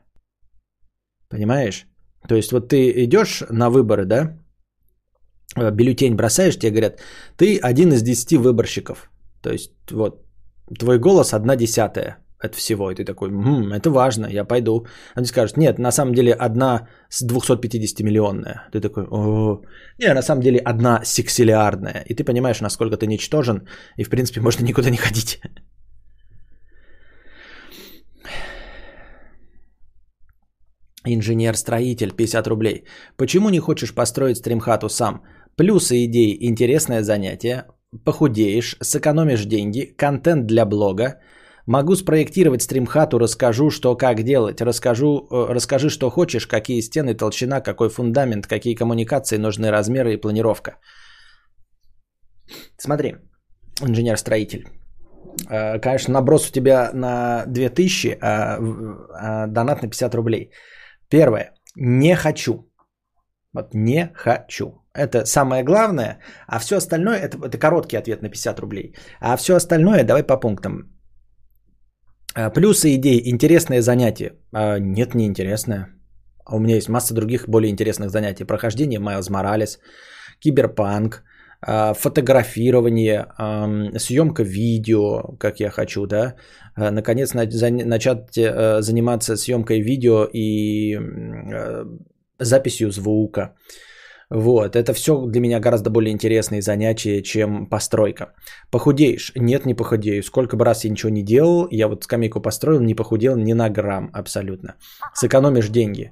[1.30, 1.88] Понимаешь?
[2.28, 4.38] То есть вот ты идешь на выборы, да?
[5.56, 7.00] Э, бюллетень бросаешь, тебе говорят,
[7.38, 9.10] ты один из десяти выборщиков.
[9.42, 10.26] То есть вот
[10.80, 12.92] твой голос одна десятая от всего.
[12.92, 14.86] И ты такой, м-м, это важно, я пойду.
[15.16, 18.68] Они скажут, нет, на самом деле одна с 250 миллионная.
[18.72, 19.62] Ты такой, о
[20.00, 22.04] не, на самом деле одна сексилиардная.
[22.10, 23.68] И ты понимаешь, насколько ты ничтожен,
[23.98, 25.42] и в принципе можно никуда не ходить.
[31.14, 32.84] Инженер-строитель, 50 рублей.
[33.18, 35.22] Почему не хочешь построить стримхату сам?
[35.56, 37.66] Плюсы идей, интересное занятие,
[38.06, 41.22] похудеешь, сэкономишь деньги, контент для блога,
[41.68, 44.62] Могу спроектировать стримхату, расскажу, что как делать.
[44.62, 50.22] Расскажу, э, расскажи, что хочешь, какие стены, толщина, какой фундамент, какие коммуникации, нужны размеры и
[50.22, 50.78] планировка.
[52.78, 53.16] Смотри,
[53.82, 54.64] инженер-строитель.
[55.50, 58.58] Э, конечно, наброс у тебя на 2000, а,
[59.14, 60.52] а донат на 50 рублей.
[61.10, 61.54] Первое.
[61.76, 62.54] Не хочу.
[63.54, 64.66] Вот не хочу.
[64.94, 66.20] Это самое главное.
[66.48, 68.96] А все остальное, это, это короткий ответ на 50 рублей.
[69.20, 70.98] А все остальное давай по пунктам.
[72.36, 73.22] А, плюсы идей.
[73.26, 74.34] Интересное занятие.
[74.54, 75.88] А, нет, не интересное.
[76.46, 78.46] А у меня есть масса других более интересных занятий.
[78.46, 79.80] Прохождение Майлз Моралес,
[80.40, 81.24] киберпанк,
[81.62, 83.26] а, фотографирование,
[83.98, 86.36] съемка видео, как я хочу, да.
[86.78, 91.86] Наконец начать э, заниматься съемкой видео и э,
[92.40, 93.56] записью звука.
[94.30, 98.34] Вот, это все для меня гораздо более интересные занятия, чем постройка.
[98.72, 99.32] Похудеешь?
[99.36, 100.22] Нет, не похудею.
[100.22, 103.70] Сколько бы раз я ничего не делал, я вот скамейку построил, не похудел ни на
[103.70, 104.76] грамм абсолютно.
[105.14, 106.12] Сэкономишь деньги.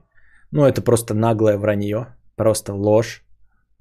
[0.52, 3.26] Ну, это просто наглое вранье, просто ложь,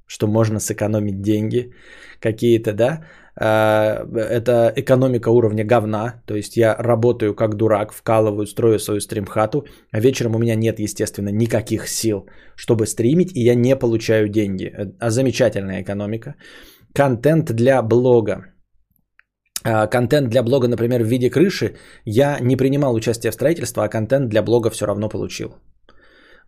[0.06, 1.72] что можно сэкономить деньги
[2.20, 3.04] какие-то, да.
[3.36, 9.66] А, это экономика уровня говна, то есть я работаю как дурак, вкалываю, строю свою стримхату,
[9.92, 14.72] а вечером у меня нет, естественно, никаких сил, чтобы стримить, и я не получаю деньги.
[15.00, 16.34] А замечательная экономика.
[16.94, 18.54] Контент для блога.
[19.64, 21.74] А, контент для блога, например, в виде крыши,
[22.04, 25.56] я не принимал участие в строительстве, а контент для блога все равно получил.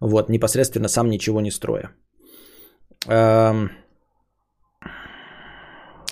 [0.01, 1.91] Вот, непосредственно сам ничего не строя.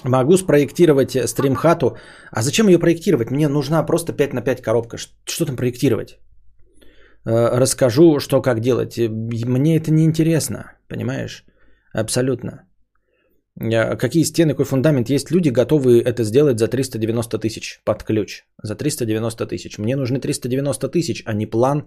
[0.05, 1.97] Могу спроектировать э, стримхату.
[2.31, 3.31] А зачем ее проектировать?
[3.31, 4.99] Мне нужна просто 5 на 5 коробка.
[4.99, 6.19] Что там проектировать?
[7.27, 8.99] Э, расскажу, что как делать.
[8.99, 11.45] Э, мне это не интересно, понимаешь?
[11.95, 12.51] Абсолютно.
[13.99, 15.09] Какие стены, какой фундамент.
[15.09, 18.45] Есть люди, готовые это сделать за 390 тысяч под ключ.
[18.63, 19.79] За 390 тысяч.
[19.79, 21.87] Мне нужны 390 тысяч, а не план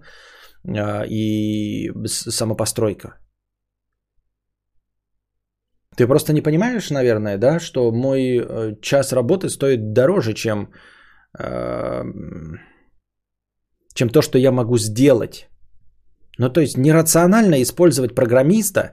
[1.10, 3.18] и самопостройка.
[5.98, 10.68] Ты просто не понимаешь, наверное, да, что мой э, час работы стоит дороже, чем,
[11.38, 12.04] э,
[13.94, 15.48] чем то, что я могу сделать.
[16.38, 18.92] Ну, то есть нерационально использовать программиста,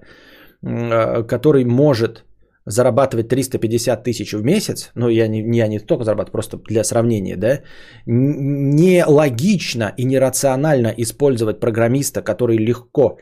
[0.64, 2.24] э, который может
[2.66, 7.38] зарабатывать 350 тысяч в месяц, ну, я не, я не только зарабатываю, просто для сравнения,
[7.38, 7.62] да,
[8.08, 13.20] нелогично и нерационально использовать программиста, который легко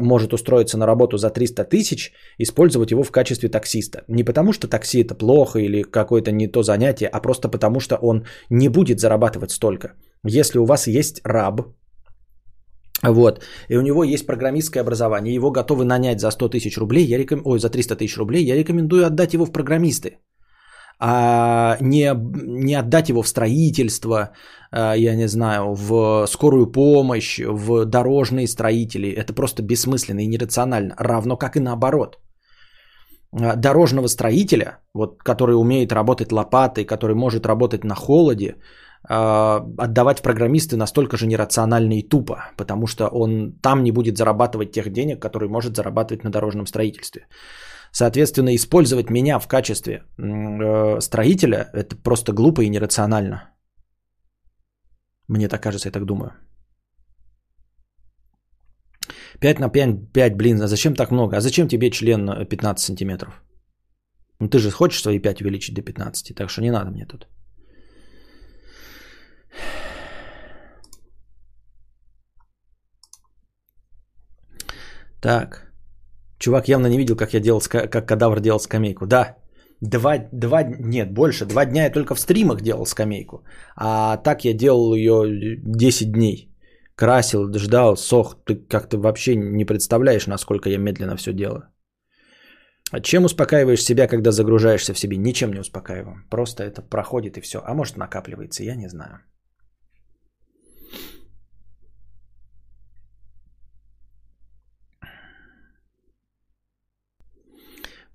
[0.00, 4.04] может устроиться на работу за 300 тысяч, использовать его в качестве таксиста.
[4.08, 7.96] Не потому, что такси это плохо или какое-то не то занятие, а просто потому, что
[7.96, 9.88] он не будет зарабатывать столько.
[10.24, 11.62] Если у вас есть раб,
[13.02, 17.18] вот, и у него есть программистское образование, его готовы нанять за 100 тысяч рублей, я
[17.18, 17.42] реком...
[17.44, 20.18] ой, за 300 тысяч рублей, я рекомендую отдать его в программисты
[20.98, 22.14] а не,
[22.64, 24.30] не отдать его в строительство,
[24.70, 29.10] а, я не знаю, в скорую помощь, в дорожные строители.
[29.10, 30.94] Это просто бессмысленно и нерационально.
[30.98, 32.18] Равно как и наоборот.
[33.32, 38.56] А, дорожного строителя, вот, который умеет работать лопатой, который может работать на холоде,
[39.08, 44.72] а, отдавать программисты настолько же нерационально и тупо, потому что он там не будет зарабатывать
[44.72, 47.26] тех денег, которые может зарабатывать на дорожном строительстве.
[47.92, 53.50] Соответственно, использовать меня в качестве э, строителя– это просто глупо и нерационально.
[55.28, 56.32] Мне так кажется, я так думаю.
[59.40, 61.36] 5 на 5, 5, блин, а зачем так много?
[61.36, 63.42] А зачем тебе член 15 сантиметров?
[64.40, 67.28] Ну ты же хочешь свои 5 увеличить до 15, так что не надо мне тут.
[75.20, 75.65] Так.
[76.38, 79.06] Чувак явно не видел, как я делал, как кадавр делал скамейку.
[79.06, 79.36] Да,
[79.80, 83.44] два, два, нет, больше, два дня я только в стримах делал скамейку.
[83.76, 86.52] А так я делал ее 10 дней.
[86.94, 88.36] Красил, ждал, сох.
[88.44, 91.62] Ты как-то вообще не представляешь, насколько я медленно все делаю.
[92.92, 95.16] А чем успокаиваешь себя, когда загружаешься в себе?
[95.16, 96.24] Ничем не успокаиваем.
[96.30, 97.60] Просто это проходит и все.
[97.64, 99.20] А может накапливается, я не знаю.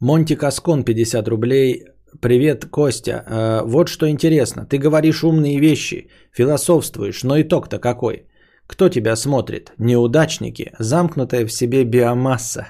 [0.02, 1.86] Монти Каскон 50 рублей.
[2.22, 3.12] Привет, Костя.
[3.12, 4.66] Э, вот что интересно.
[4.66, 8.26] Ты говоришь умные вещи, философствуешь, но итог-то какой?
[8.66, 9.74] Кто тебя смотрит?
[9.78, 12.66] Неудачники, замкнутая в себе биомасса.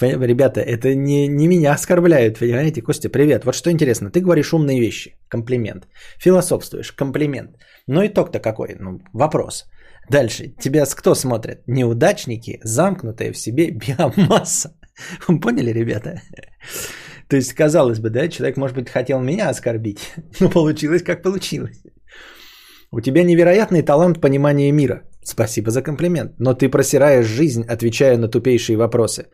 [0.00, 2.82] Ребята, это не, не меня оскорбляют, понимаете?
[2.82, 3.44] Костя, привет.
[3.44, 5.86] Вот что интересно, ты говоришь умные вещи, комплимент.
[6.18, 7.50] Философствуешь, комплимент.
[7.86, 8.76] Но итог-то какой?
[8.80, 9.66] Ну, вопрос.
[10.10, 10.54] Дальше.
[10.60, 11.62] Тебя кто смотрят?
[11.68, 14.70] Неудачники, замкнутые в себе биомасса.
[15.40, 16.20] Поняли, ребята?
[17.28, 21.82] То есть, казалось бы, да, человек, может быть, хотел меня оскорбить, но получилось, как получилось.
[22.92, 25.02] У тебя невероятный талант понимания мира.
[25.22, 26.32] Спасибо за комплимент.
[26.38, 29.26] Но ты просираешь жизнь, отвечая на тупейшие вопросы.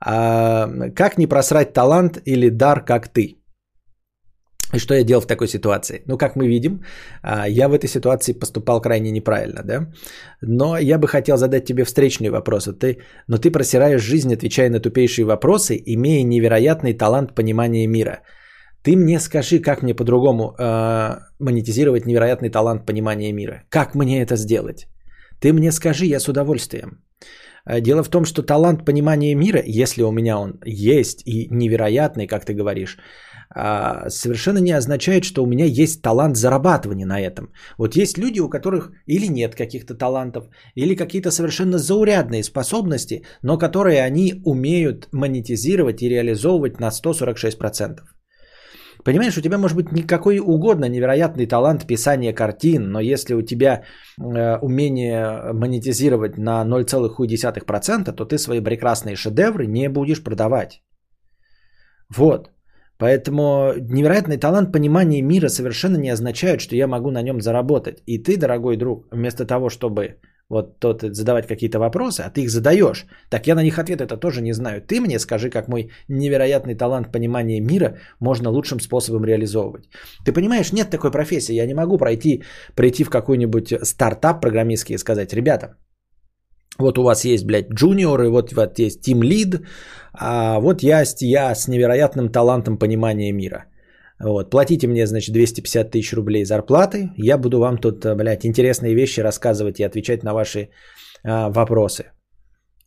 [0.00, 3.35] А как не просрать талант или дар, как ты?
[4.74, 6.02] И что я делал в такой ситуации?
[6.06, 6.80] Ну, как мы видим,
[7.22, 9.86] а, я в этой ситуации поступал крайне неправильно, да?
[10.42, 12.68] Но я бы хотел задать тебе встречный вопрос.
[12.80, 12.98] Ты,
[13.28, 18.22] но ты просираешь жизнь, отвечая на тупейшие вопросы, имея невероятный талант понимания мира.
[18.82, 23.62] Ты мне скажи, как мне по-другому э, монетизировать невероятный талант понимания мира?
[23.68, 24.86] Как мне это сделать?
[25.40, 27.02] Ты мне скажи, я с удовольствием.
[27.64, 32.26] А, дело в том, что талант понимания мира, если у меня он есть и невероятный,
[32.26, 32.98] как ты говоришь,
[33.54, 37.52] совершенно не означает, что у меня есть талант зарабатывания на этом.
[37.78, 40.44] Вот есть люди, у которых или нет каких-то талантов,
[40.74, 48.00] или какие-то совершенно заурядные способности, но которые они умеют монетизировать и реализовывать на 146%.
[49.04, 53.82] Понимаешь, у тебя может быть никакой угодно невероятный талант писания картин, но если у тебя
[54.18, 60.82] э, умение монетизировать на 0,1%, то ты свои прекрасные шедевры не будешь продавать.
[62.16, 62.50] Вот.
[62.98, 68.02] Поэтому невероятный талант понимания мира совершенно не означает, что я могу на нем заработать.
[68.06, 70.16] И ты, дорогой друг, вместо того, чтобы
[70.48, 74.16] вот тот задавать какие-то вопросы, а ты их задаешь, так я на них ответ это
[74.16, 74.80] тоже не знаю.
[74.80, 79.88] Ты мне скажи, как мой невероятный талант понимания мира можно лучшим способом реализовывать.
[80.24, 81.54] Ты понимаешь, нет такой профессии.
[81.54, 82.44] Я не могу пройти,
[82.74, 85.76] прийти в какой-нибудь стартап программистский и сказать, ребята,
[86.78, 89.60] вот у вас есть, блядь, джуниоры, вот, вот есть тим лид,
[90.12, 93.64] а вот я, я с невероятным талантом понимания мира.
[94.18, 99.20] Вот, платите мне, значит, 250 тысяч рублей зарплаты, я буду вам тут, блядь, интересные вещи
[99.20, 100.70] рассказывать и отвечать на ваши
[101.22, 102.04] а, вопросы.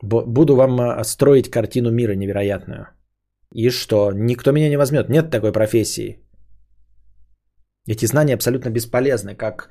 [0.02, 2.88] Буду вам а, строить картину мира невероятную.
[3.54, 4.12] И что?
[4.12, 5.10] Никто меня не возьмет.
[5.10, 6.18] Нет такой профессии.
[7.88, 9.70] Эти знания абсолютно бесполезны, как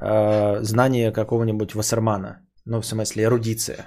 [0.00, 2.40] э, знание какого-нибудь Вассермана.
[2.66, 3.86] Ну, в смысле, эрудиция.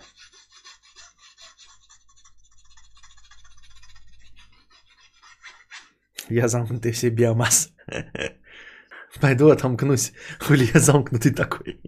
[6.29, 7.69] Я замкнутый все биомасс.
[9.21, 10.13] Пойду отомкнусь.
[10.39, 11.79] Хули я замкнутый такой.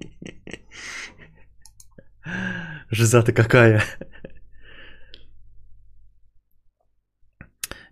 [2.91, 3.81] Жиза-то какая.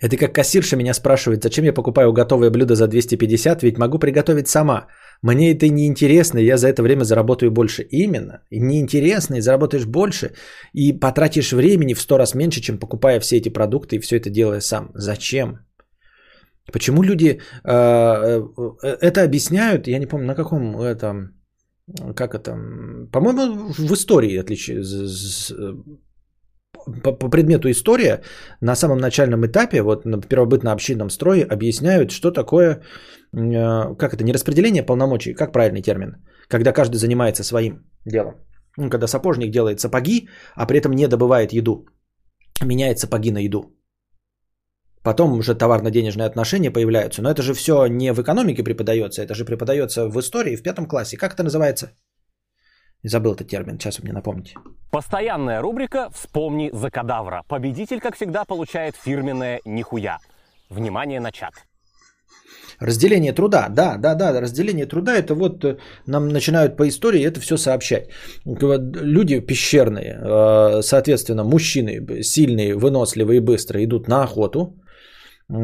[0.04, 4.48] Это как кассирша меня спрашивает, зачем я покупаю готовое блюдо за 250, ведь могу приготовить
[4.48, 4.88] сама.
[5.24, 7.84] Мне это не интересно, я за это время заработаю больше.
[7.92, 8.42] Именно.
[8.52, 10.34] Неинтересно, и заработаешь больше,
[10.74, 14.30] и потратишь времени в сто раз меньше, чем покупая все эти продукты и все это
[14.30, 14.92] делая сам.
[14.96, 15.60] Зачем?
[16.72, 17.40] Почему люди э,
[18.84, 19.88] э, это объясняют?
[19.88, 21.30] Я не помню, на каком это,
[22.16, 22.58] как это,
[23.12, 24.84] по-моему, в истории отличие,
[27.04, 28.22] по, по предмету история
[28.62, 32.82] на самом начальном этапе, вот на первобытно-общинном строе объясняют, что такое,
[33.34, 36.16] э, как это, не распределение полномочий, как правильный термин,
[36.48, 38.36] когда каждый занимается своим делом.
[38.78, 41.86] Ну, когда сапожник делает сапоги, а при этом не добывает еду,
[42.64, 43.76] меняет сапоги на еду.
[45.04, 47.22] Потом уже товарно-денежные отношения появляются.
[47.22, 50.88] Но это же все не в экономике преподается, это же преподается в истории в пятом
[50.88, 51.18] классе.
[51.18, 51.92] Как это называется?
[53.04, 54.56] Забыл этот термин, сейчас вы мне напомните.
[54.92, 57.44] Постоянная рубрика «Вспомни за кадавра».
[57.48, 60.20] Победитель, как всегда, получает фирменное «Нихуя».
[60.70, 61.54] Внимание на чат.
[62.80, 65.78] Разделение труда, да, да, да, разделение труда, это вот э,
[66.08, 68.10] нам начинают по истории это все сообщать.
[68.46, 74.80] Люди пещерные, э, соответственно, мужчины сильные, выносливые и быстрые идут на охоту,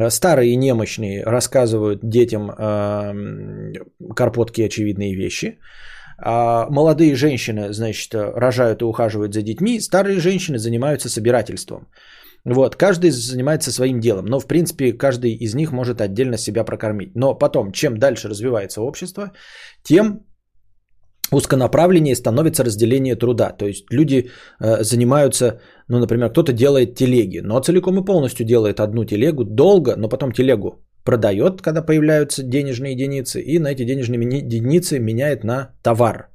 [0.10, 3.74] Старые и немощные рассказывают детям э,
[4.14, 5.58] карпотки очевидные вещи.
[6.22, 9.80] А молодые женщины, значит, рожают и ухаживают за детьми.
[9.80, 11.88] Старые женщины занимаются собирательством.
[12.46, 17.16] Вот, каждый занимается своим делом, но в принципе каждый из них может отдельно себя прокормить.
[17.16, 19.32] Но потом, чем дальше развивается общество,
[19.84, 20.26] тем
[21.32, 23.52] узконаправленнее становится разделение труда.
[23.58, 24.30] То есть люди
[24.60, 29.96] э, занимаются, ну, например, кто-то делает телеги, но целиком и полностью делает одну телегу долго,
[29.98, 35.70] но потом телегу продает, когда появляются денежные единицы, и на эти денежные единицы меняет на
[35.82, 36.30] товар.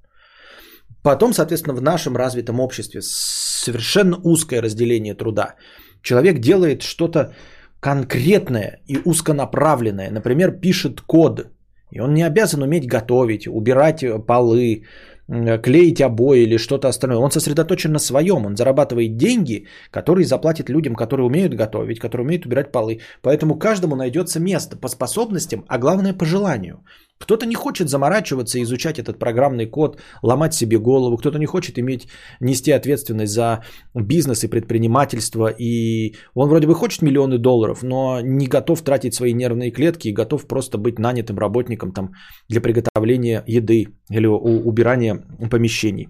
[1.03, 5.55] Потом, соответственно, в нашем развитом обществе совершенно узкое разделение труда.
[6.03, 7.33] Человек делает что-то
[7.81, 10.11] конкретное и узконаправленное.
[10.11, 11.47] Например, пишет код.
[11.93, 14.83] И он не обязан уметь готовить, убирать полы,
[15.27, 17.19] клеить обои или что-то остальное.
[17.19, 22.47] Он сосредоточен на своем, он зарабатывает деньги, которые заплатит людям, которые умеют готовить, которые умеют
[22.47, 23.01] убирать полы.
[23.23, 26.85] Поэтому каждому найдется место по способностям, а главное по желанию.
[27.19, 32.09] Кто-то не хочет заморачиваться изучать этот программный код, ломать себе голову, кто-то не хочет иметь,
[32.41, 33.65] нести ответственность за
[33.95, 39.33] бизнес и предпринимательство, и он вроде бы хочет миллионы долларов, но не готов тратить свои
[39.33, 42.13] нервные клетки и готов просто быть нанятым работником там,
[42.49, 46.09] для приготовления еды или убирания помещений.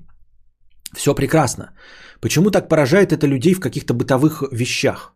[0.96, 1.74] Все прекрасно.
[2.20, 5.14] Почему так поражает это людей в каких-то бытовых вещах?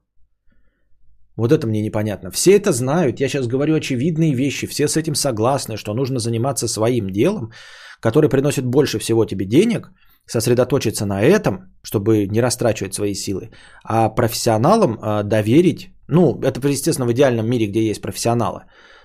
[1.38, 2.30] Вот это мне непонятно.
[2.30, 6.68] Все это знают, я сейчас говорю очевидные вещи, все с этим согласны, что нужно заниматься
[6.68, 7.52] своим делом,
[8.00, 9.92] который приносит больше всего тебе денег,
[10.26, 13.50] сосредоточиться на этом, чтобы не растрачивать свои силы,
[13.84, 18.64] а профессионалам а, доверить, ну, это, естественно, в идеальном мире, где есть профессионалы,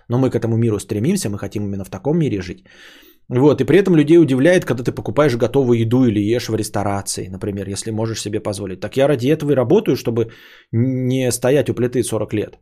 [0.09, 2.65] но мы к этому миру стремимся, мы хотим именно в таком мире жить.
[3.29, 7.29] Вот, и при этом людей удивляет, когда ты покупаешь готовую еду или ешь в ресторации,
[7.29, 8.79] например, если можешь себе позволить.
[8.79, 10.31] Так я ради этого и работаю, чтобы
[10.71, 12.59] не стоять у плиты 40 лет.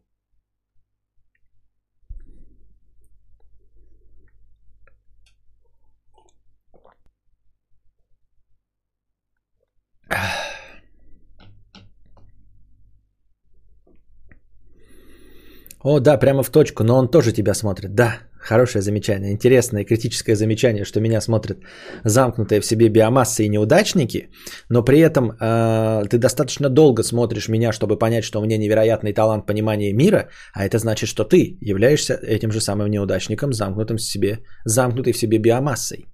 [15.84, 17.96] О, да, прямо в точку, но он тоже тебя смотрит.
[17.96, 21.58] Да, Хорошее замечание, интересное критическое замечание, что меня смотрят
[22.04, 24.30] замкнутые в себе биомассы и неудачники,
[24.70, 29.14] но при этом э, ты достаточно долго смотришь меня, чтобы понять, что у меня невероятный
[29.14, 34.02] талант понимания мира, а это значит, что ты являешься этим же самым неудачником, замкнутым в
[34.02, 36.08] себе, замкнутой в себе биомассой.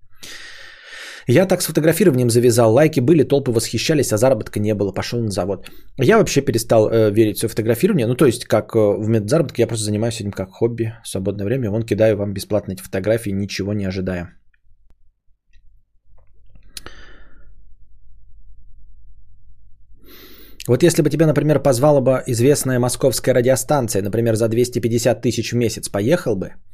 [1.29, 5.29] Я так с фотографированием завязал, лайки были, толпы восхищались, а заработка не было, пошел на
[5.29, 5.69] завод.
[5.97, 9.67] Я вообще перестал э, верить в фотографирование, ну то есть как э, в медзаработке, я
[9.67, 13.73] просто занимаюсь этим как хобби, в свободное время, вон кидаю вам бесплатно эти фотографии, ничего
[13.73, 14.29] не ожидая.
[20.67, 25.55] Вот если бы тебя, например, позвала бы известная московская радиостанция, например, за 250 тысяч в
[25.57, 26.53] месяц, поехал бы–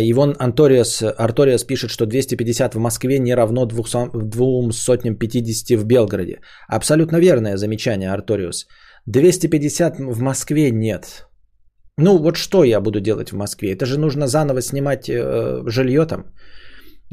[0.00, 6.40] Ивон Анториас, Арториас пишет, что 250 в Москве не равно 250 в Белгороде.
[6.68, 8.66] Абсолютно верное замечание, Арториус.
[9.06, 11.26] 250 в Москве нет.
[11.98, 13.72] Ну вот что я буду делать в Москве?
[13.72, 16.24] Это же нужно заново снимать э, жилье там.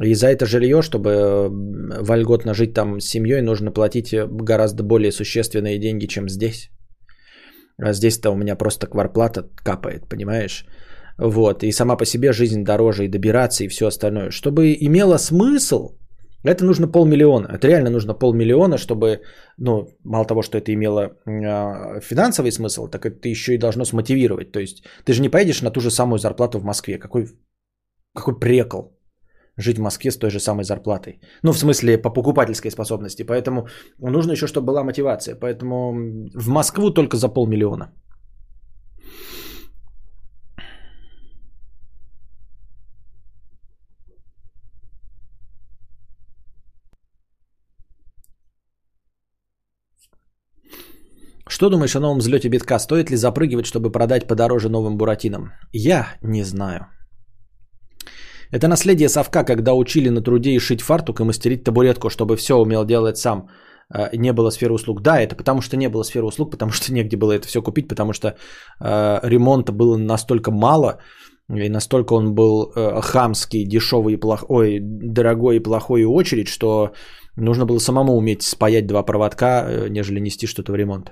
[0.02, 1.50] И за это жилье, чтобы э,
[2.02, 6.70] вольготно жить там с семьей, нужно платить гораздо более существенные деньги, чем здесь.
[7.78, 10.66] А здесь-то у меня просто кварплата капает, понимаешь?
[11.18, 14.32] Вот, и сама по себе жизнь дороже, и добираться, и все остальное.
[14.32, 15.96] Чтобы имело смысл,
[16.44, 17.48] это нужно полмиллиона.
[17.54, 19.22] Это реально нужно полмиллиона, чтобы,
[19.58, 24.52] ну, мало того, что это имело э, финансовый смысл, так это еще и должно смотивировать.
[24.52, 26.98] То есть ты же не поедешь на ту же самую зарплату в Москве.
[26.98, 27.28] Какой,
[28.16, 28.98] какой прекол
[29.58, 31.20] жить в Москве с той же самой зарплатой.
[31.44, 33.24] Ну, в смысле, по покупательской способности.
[33.24, 33.68] Поэтому
[34.00, 35.36] нужно еще, чтобы была мотивация.
[35.36, 35.94] Поэтому
[36.34, 37.94] в Москву только за полмиллиона.
[51.62, 52.80] Что думаешь о новом взлете битка?
[52.80, 55.52] Стоит ли запрыгивать, чтобы продать подороже новым буратинам?
[55.72, 56.88] Я не знаю.
[58.50, 62.56] Это наследие совка, когда учили на труде и шить фартук и мастерить табуретку, чтобы все
[62.56, 63.48] умел делать сам.
[63.94, 65.02] А, не было сферы услуг.
[65.02, 67.88] Да, это потому что не было сферы услуг, потому что негде было это все купить,
[67.88, 70.98] потому что э, ремонта было настолько мало,
[71.48, 76.94] и настолько он был э, хамский, дешевый и плохой, дорогой и плохой очередь, что
[77.38, 81.12] нужно было самому уметь спаять два проводка, э, нежели нести что-то в ремонт.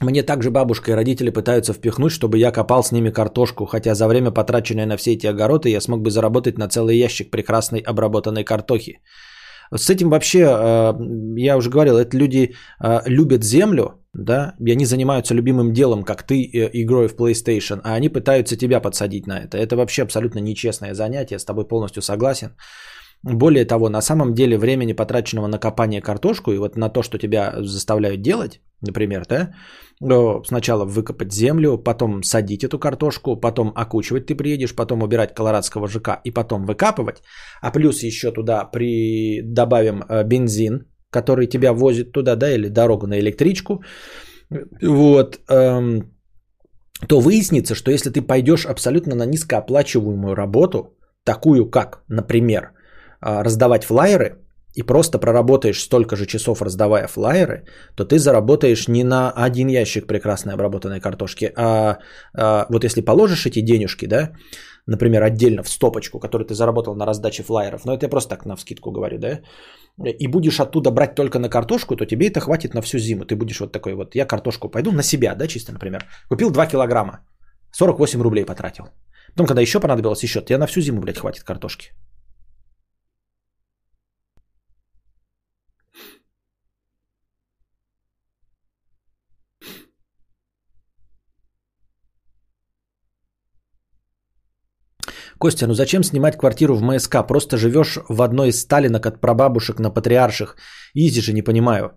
[0.00, 4.06] Мне также бабушка и родители пытаются впихнуть, чтобы я копал с ними картошку, хотя за
[4.06, 8.44] время, потраченное на все эти огороды, я смог бы заработать на целый ящик прекрасной обработанной
[8.44, 9.00] картохи.
[9.74, 10.92] С этим вообще, э,
[11.36, 16.22] я уже говорил, это люди э, любят землю, да, и они занимаются любимым делом, как
[16.22, 19.58] ты, э, игрой в PlayStation, а они пытаются тебя подсадить на это.
[19.58, 22.50] Это вообще абсолютно нечестное занятие, с тобой полностью согласен.
[23.22, 27.18] Более того, на самом деле времени, потраченного на копание картошку и вот на то, что
[27.18, 29.54] тебя заставляют делать, например, да,
[30.44, 36.20] сначала выкопать землю, потом садить эту картошку, потом окучивать ты приедешь, потом убирать колорадского ЖК
[36.24, 37.22] и потом выкапывать,
[37.60, 39.42] а плюс еще туда при...
[39.42, 43.82] добавим э, бензин, который тебя возит туда, да, или дорогу на электричку,
[44.80, 46.02] вот, эм,
[47.08, 52.77] то выяснится, что если ты пойдешь абсолютно на низкооплачиваемую работу, такую как, например,
[53.20, 54.38] раздавать флайеры
[54.74, 57.64] и просто проработаешь столько же часов, раздавая флайеры,
[57.96, 61.98] то ты заработаешь не на один ящик прекрасной обработанной картошки, а,
[62.34, 64.32] а вот если положишь эти денежки, да,
[64.86, 68.46] например, отдельно в стопочку, которую ты заработал на раздаче флайеров, но это я просто так
[68.46, 69.40] на вскидку говорю, да,
[70.04, 73.24] и будешь оттуда брать только на картошку, то тебе это хватит на всю зиму.
[73.24, 76.04] Ты будешь вот такой вот, я картошку пойду на себя, да, чисто, например.
[76.28, 77.20] Купил 2 килограмма,
[77.72, 78.84] 48 рублей потратил.
[79.32, 81.90] Потом, когда еще понадобилось еще, тебе на всю зиму, блядь, хватит картошки.
[95.38, 97.26] Костя, ну зачем снимать квартиру в МСК?
[97.26, 100.56] Просто живешь в одной из Сталинок от прабабушек на патриарших.
[100.94, 101.92] Изи же, не понимаю.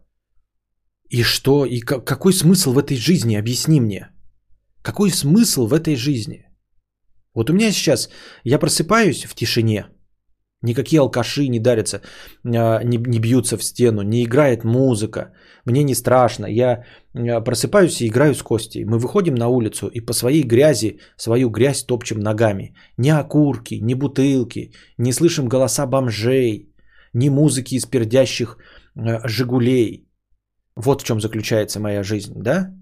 [1.09, 1.65] И что?
[1.65, 3.35] И какой смысл в этой жизни?
[3.35, 4.09] Объясни мне.
[4.83, 6.45] Какой смысл в этой жизни?
[7.33, 8.09] Вот у меня сейчас,
[8.43, 9.85] я просыпаюсь в тишине,
[10.61, 12.01] никакие алкаши не дарятся,
[12.45, 15.31] а, не, не бьются в стену, не играет музыка,
[15.65, 16.47] мне не страшно.
[16.47, 16.83] Я
[17.13, 18.85] э, просыпаюсь и играю с Костей.
[18.85, 22.75] Мы выходим на улицу и по своей грязи, свою грязь топчем ногами.
[22.97, 26.73] Ни окурки, ни бутылки, не слышим голоса бомжей,
[27.13, 28.57] ни музыки из пердящих
[28.95, 30.07] э, «Жигулей».
[30.75, 32.73] Вот в чем заключается моя жизнь, да?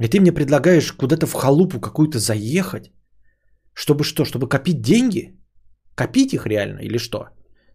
[0.00, 2.90] И ты мне предлагаешь куда-то в халупу какую-то заехать,
[3.74, 5.38] чтобы что, чтобы копить деньги?
[5.94, 7.28] Копить их реально или что?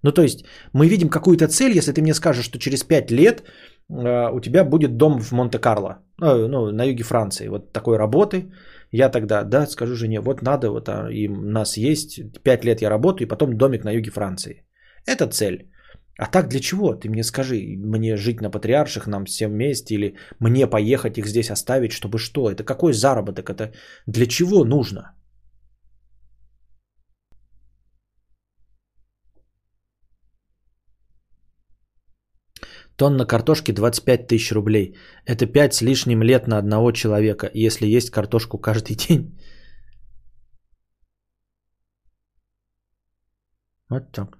[0.04, 3.44] Ну, то есть, мы видим какую-то цель, если ты мне скажешь, что через 5 лет
[3.90, 8.52] э, у тебя будет дом в Монте-Карло, ну, ну, на юге Франции, вот такой работы,
[8.92, 12.82] я тогда, да, скажу жене, вот надо, вот а, и у нас есть, 5 лет
[12.82, 14.64] я работаю, и потом домик на юге Франции.
[15.06, 15.70] Это цель.
[16.18, 16.96] А так для чего?
[16.96, 21.50] Ты мне скажи, мне жить на патриарших, нам всем вместе, или мне поехать их здесь
[21.52, 22.50] оставить, чтобы что?
[22.50, 23.50] Это какой заработок?
[23.50, 23.72] Это
[24.08, 25.14] для чего нужно?
[33.00, 34.98] Тонна картошки 25 тысяч рублей.
[35.26, 39.40] Это 5 с лишним лет на одного человека, если есть картошку каждый день.
[43.90, 44.38] Вот так.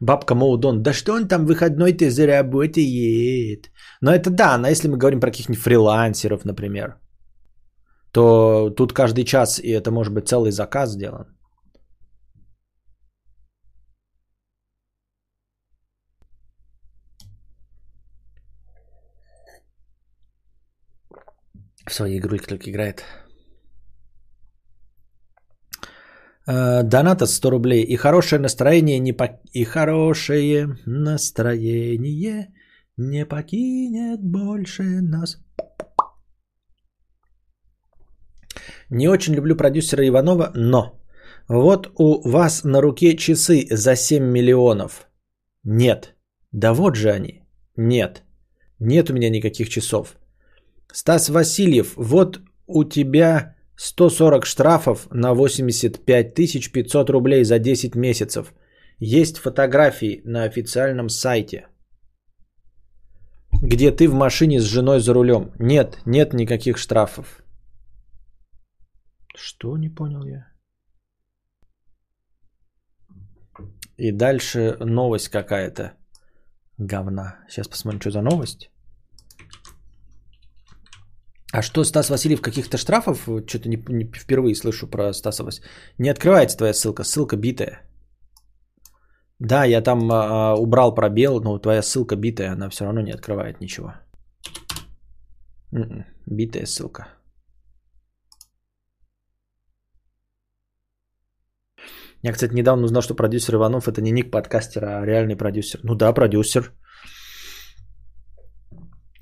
[0.00, 3.72] Бабка Моудон, да что он там выходной-то заработает?
[4.00, 7.00] Но это да, но если мы говорим про каких-нибудь фрилансеров, например–
[8.14, 11.26] то тут каждый час, и это может быть целый заказ сделан.
[21.86, 23.04] В свои игрульки только играет.
[26.46, 27.82] Э, доната 100 рублей.
[27.82, 29.24] И хорошее настроение не по...
[29.52, 32.54] И хорошее настроение
[32.96, 35.43] не покинет больше нас.
[38.90, 41.00] Не очень люблю продюсера Иванова, но
[41.48, 45.08] вот у вас на руке часы за 7 миллионов.
[45.64, 46.14] Нет.
[46.52, 47.42] Да вот же они.
[47.76, 48.22] Нет.
[48.78, 50.16] Нет у меня никаких часов.
[50.92, 56.34] Стас Васильев, вот у тебя 140 штрафов на 85
[56.72, 58.54] 500 рублей за 10 месяцев.
[58.98, 61.66] Есть фотографии на официальном сайте,
[63.62, 65.52] где ты в машине с женой за рулем.
[65.58, 67.43] Нет, нет никаких штрафов.
[69.36, 70.46] Что не понял я?
[73.98, 75.92] И дальше новость какая-то.
[76.78, 77.36] Говна.
[77.48, 78.70] Сейчас посмотрим, что за новость.
[81.52, 83.28] А что, Стас Васильев каких-то штрафов?
[83.46, 85.70] Что-то не, не, впервые слышу про Стаса Васильева.
[85.98, 87.04] Не открывается твоя ссылка.
[87.04, 87.80] Ссылка битая.
[89.38, 93.60] Да, я там а, убрал пробел, но твоя ссылка битая, она все равно не открывает
[93.60, 93.94] ничего.
[95.72, 97.08] М-м, битая ссылка.
[102.24, 105.80] Я, кстати, недавно узнал, что продюсер Иванов это не ник подкастера, а реальный продюсер.
[105.82, 106.72] Ну да, продюсер.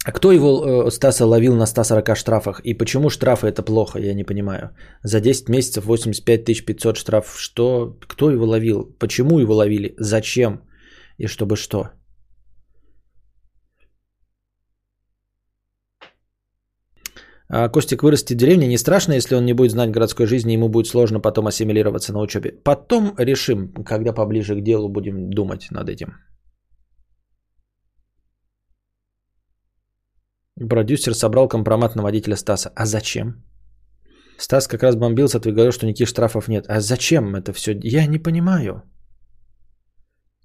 [0.05, 2.61] А кто его, э, Стаса, ловил на 140 штрафах?
[2.65, 4.70] И почему штрафы это плохо, я не понимаю.
[5.03, 7.35] За 10 месяцев 85 500 штраф.
[7.37, 7.97] Что?
[8.07, 8.97] Кто его ловил?
[9.01, 9.95] Почему его ловили?
[9.99, 10.61] Зачем?
[11.19, 11.91] И чтобы что?
[17.55, 18.66] А Костик вырастет в деревне.
[18.66, 22.20] Не страшно, если он не будет знать городской жизни, ему будет сложно потом ассимилироваться на
[22.20, 22.53] учебе.
[22.65, 26.15] Потом решим, когда поближе к делу будем думать над этим.
[30.69, 32.73] Продюсер собрал компромат на водителя Стаса.
[32.74, 33.45] А зачем?
[34.39, 36.65] Стас как раз бомбился, ты говорил, что никаких штрафов нет.
[36.69, 37.79] А зачем это все?
[37.83, 38.83] Я не понимаю.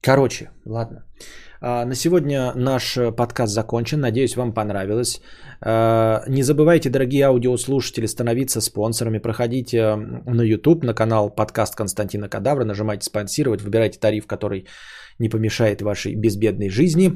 [0.02, 0.98] Короче, ладно.
[0.98, 4.00] А, на сегодня наш подкаст закончен.
[4.00, 5.22] Надеюсь, вам понравилось.
[5.62, 9.20] А, не забывайте, дорогие аудиослушатели, становиться спонсорами.
[9.20, 12.66] Проходите на YouTube, на канал подкаст Константина Кадавра.
[12.66, 14.68] Нажимайте спонсировать, выбирайте тариф, который
[15.20, 17.12] не помешает вашей безбедной жизни.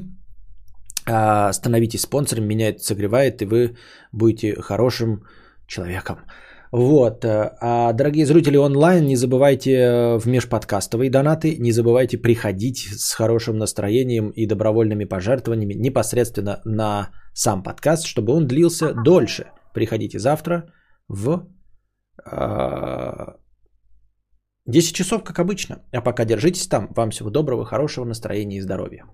[1.06, 3.76] А, становитесь спонсором, меня это согревает, и вы
[4.12, 5.24] будете хорошим
[5.66, 6.18] человеком.
[6.72, 7.24] Вот.
[7.24, 13.12] Э, а, дорогие зрители онлайн, не забывайте э, в межподкастовые донаты, не забывайте приходить с
[13.14, 19.44] хорошим настроением и добровольными пожертвованиями непосредственно на сам подкаст, чтобы он длился дольше.
[19.74, 20.72] Приходите завтра
[21.08, 21.46] в
[24.66, 25.76] 10 часов, как обычно.
[25.92, 26.88] А пока держитесь там.
[26.96, 29.04] Вам всего доброго, хорошего настроения и здоровья.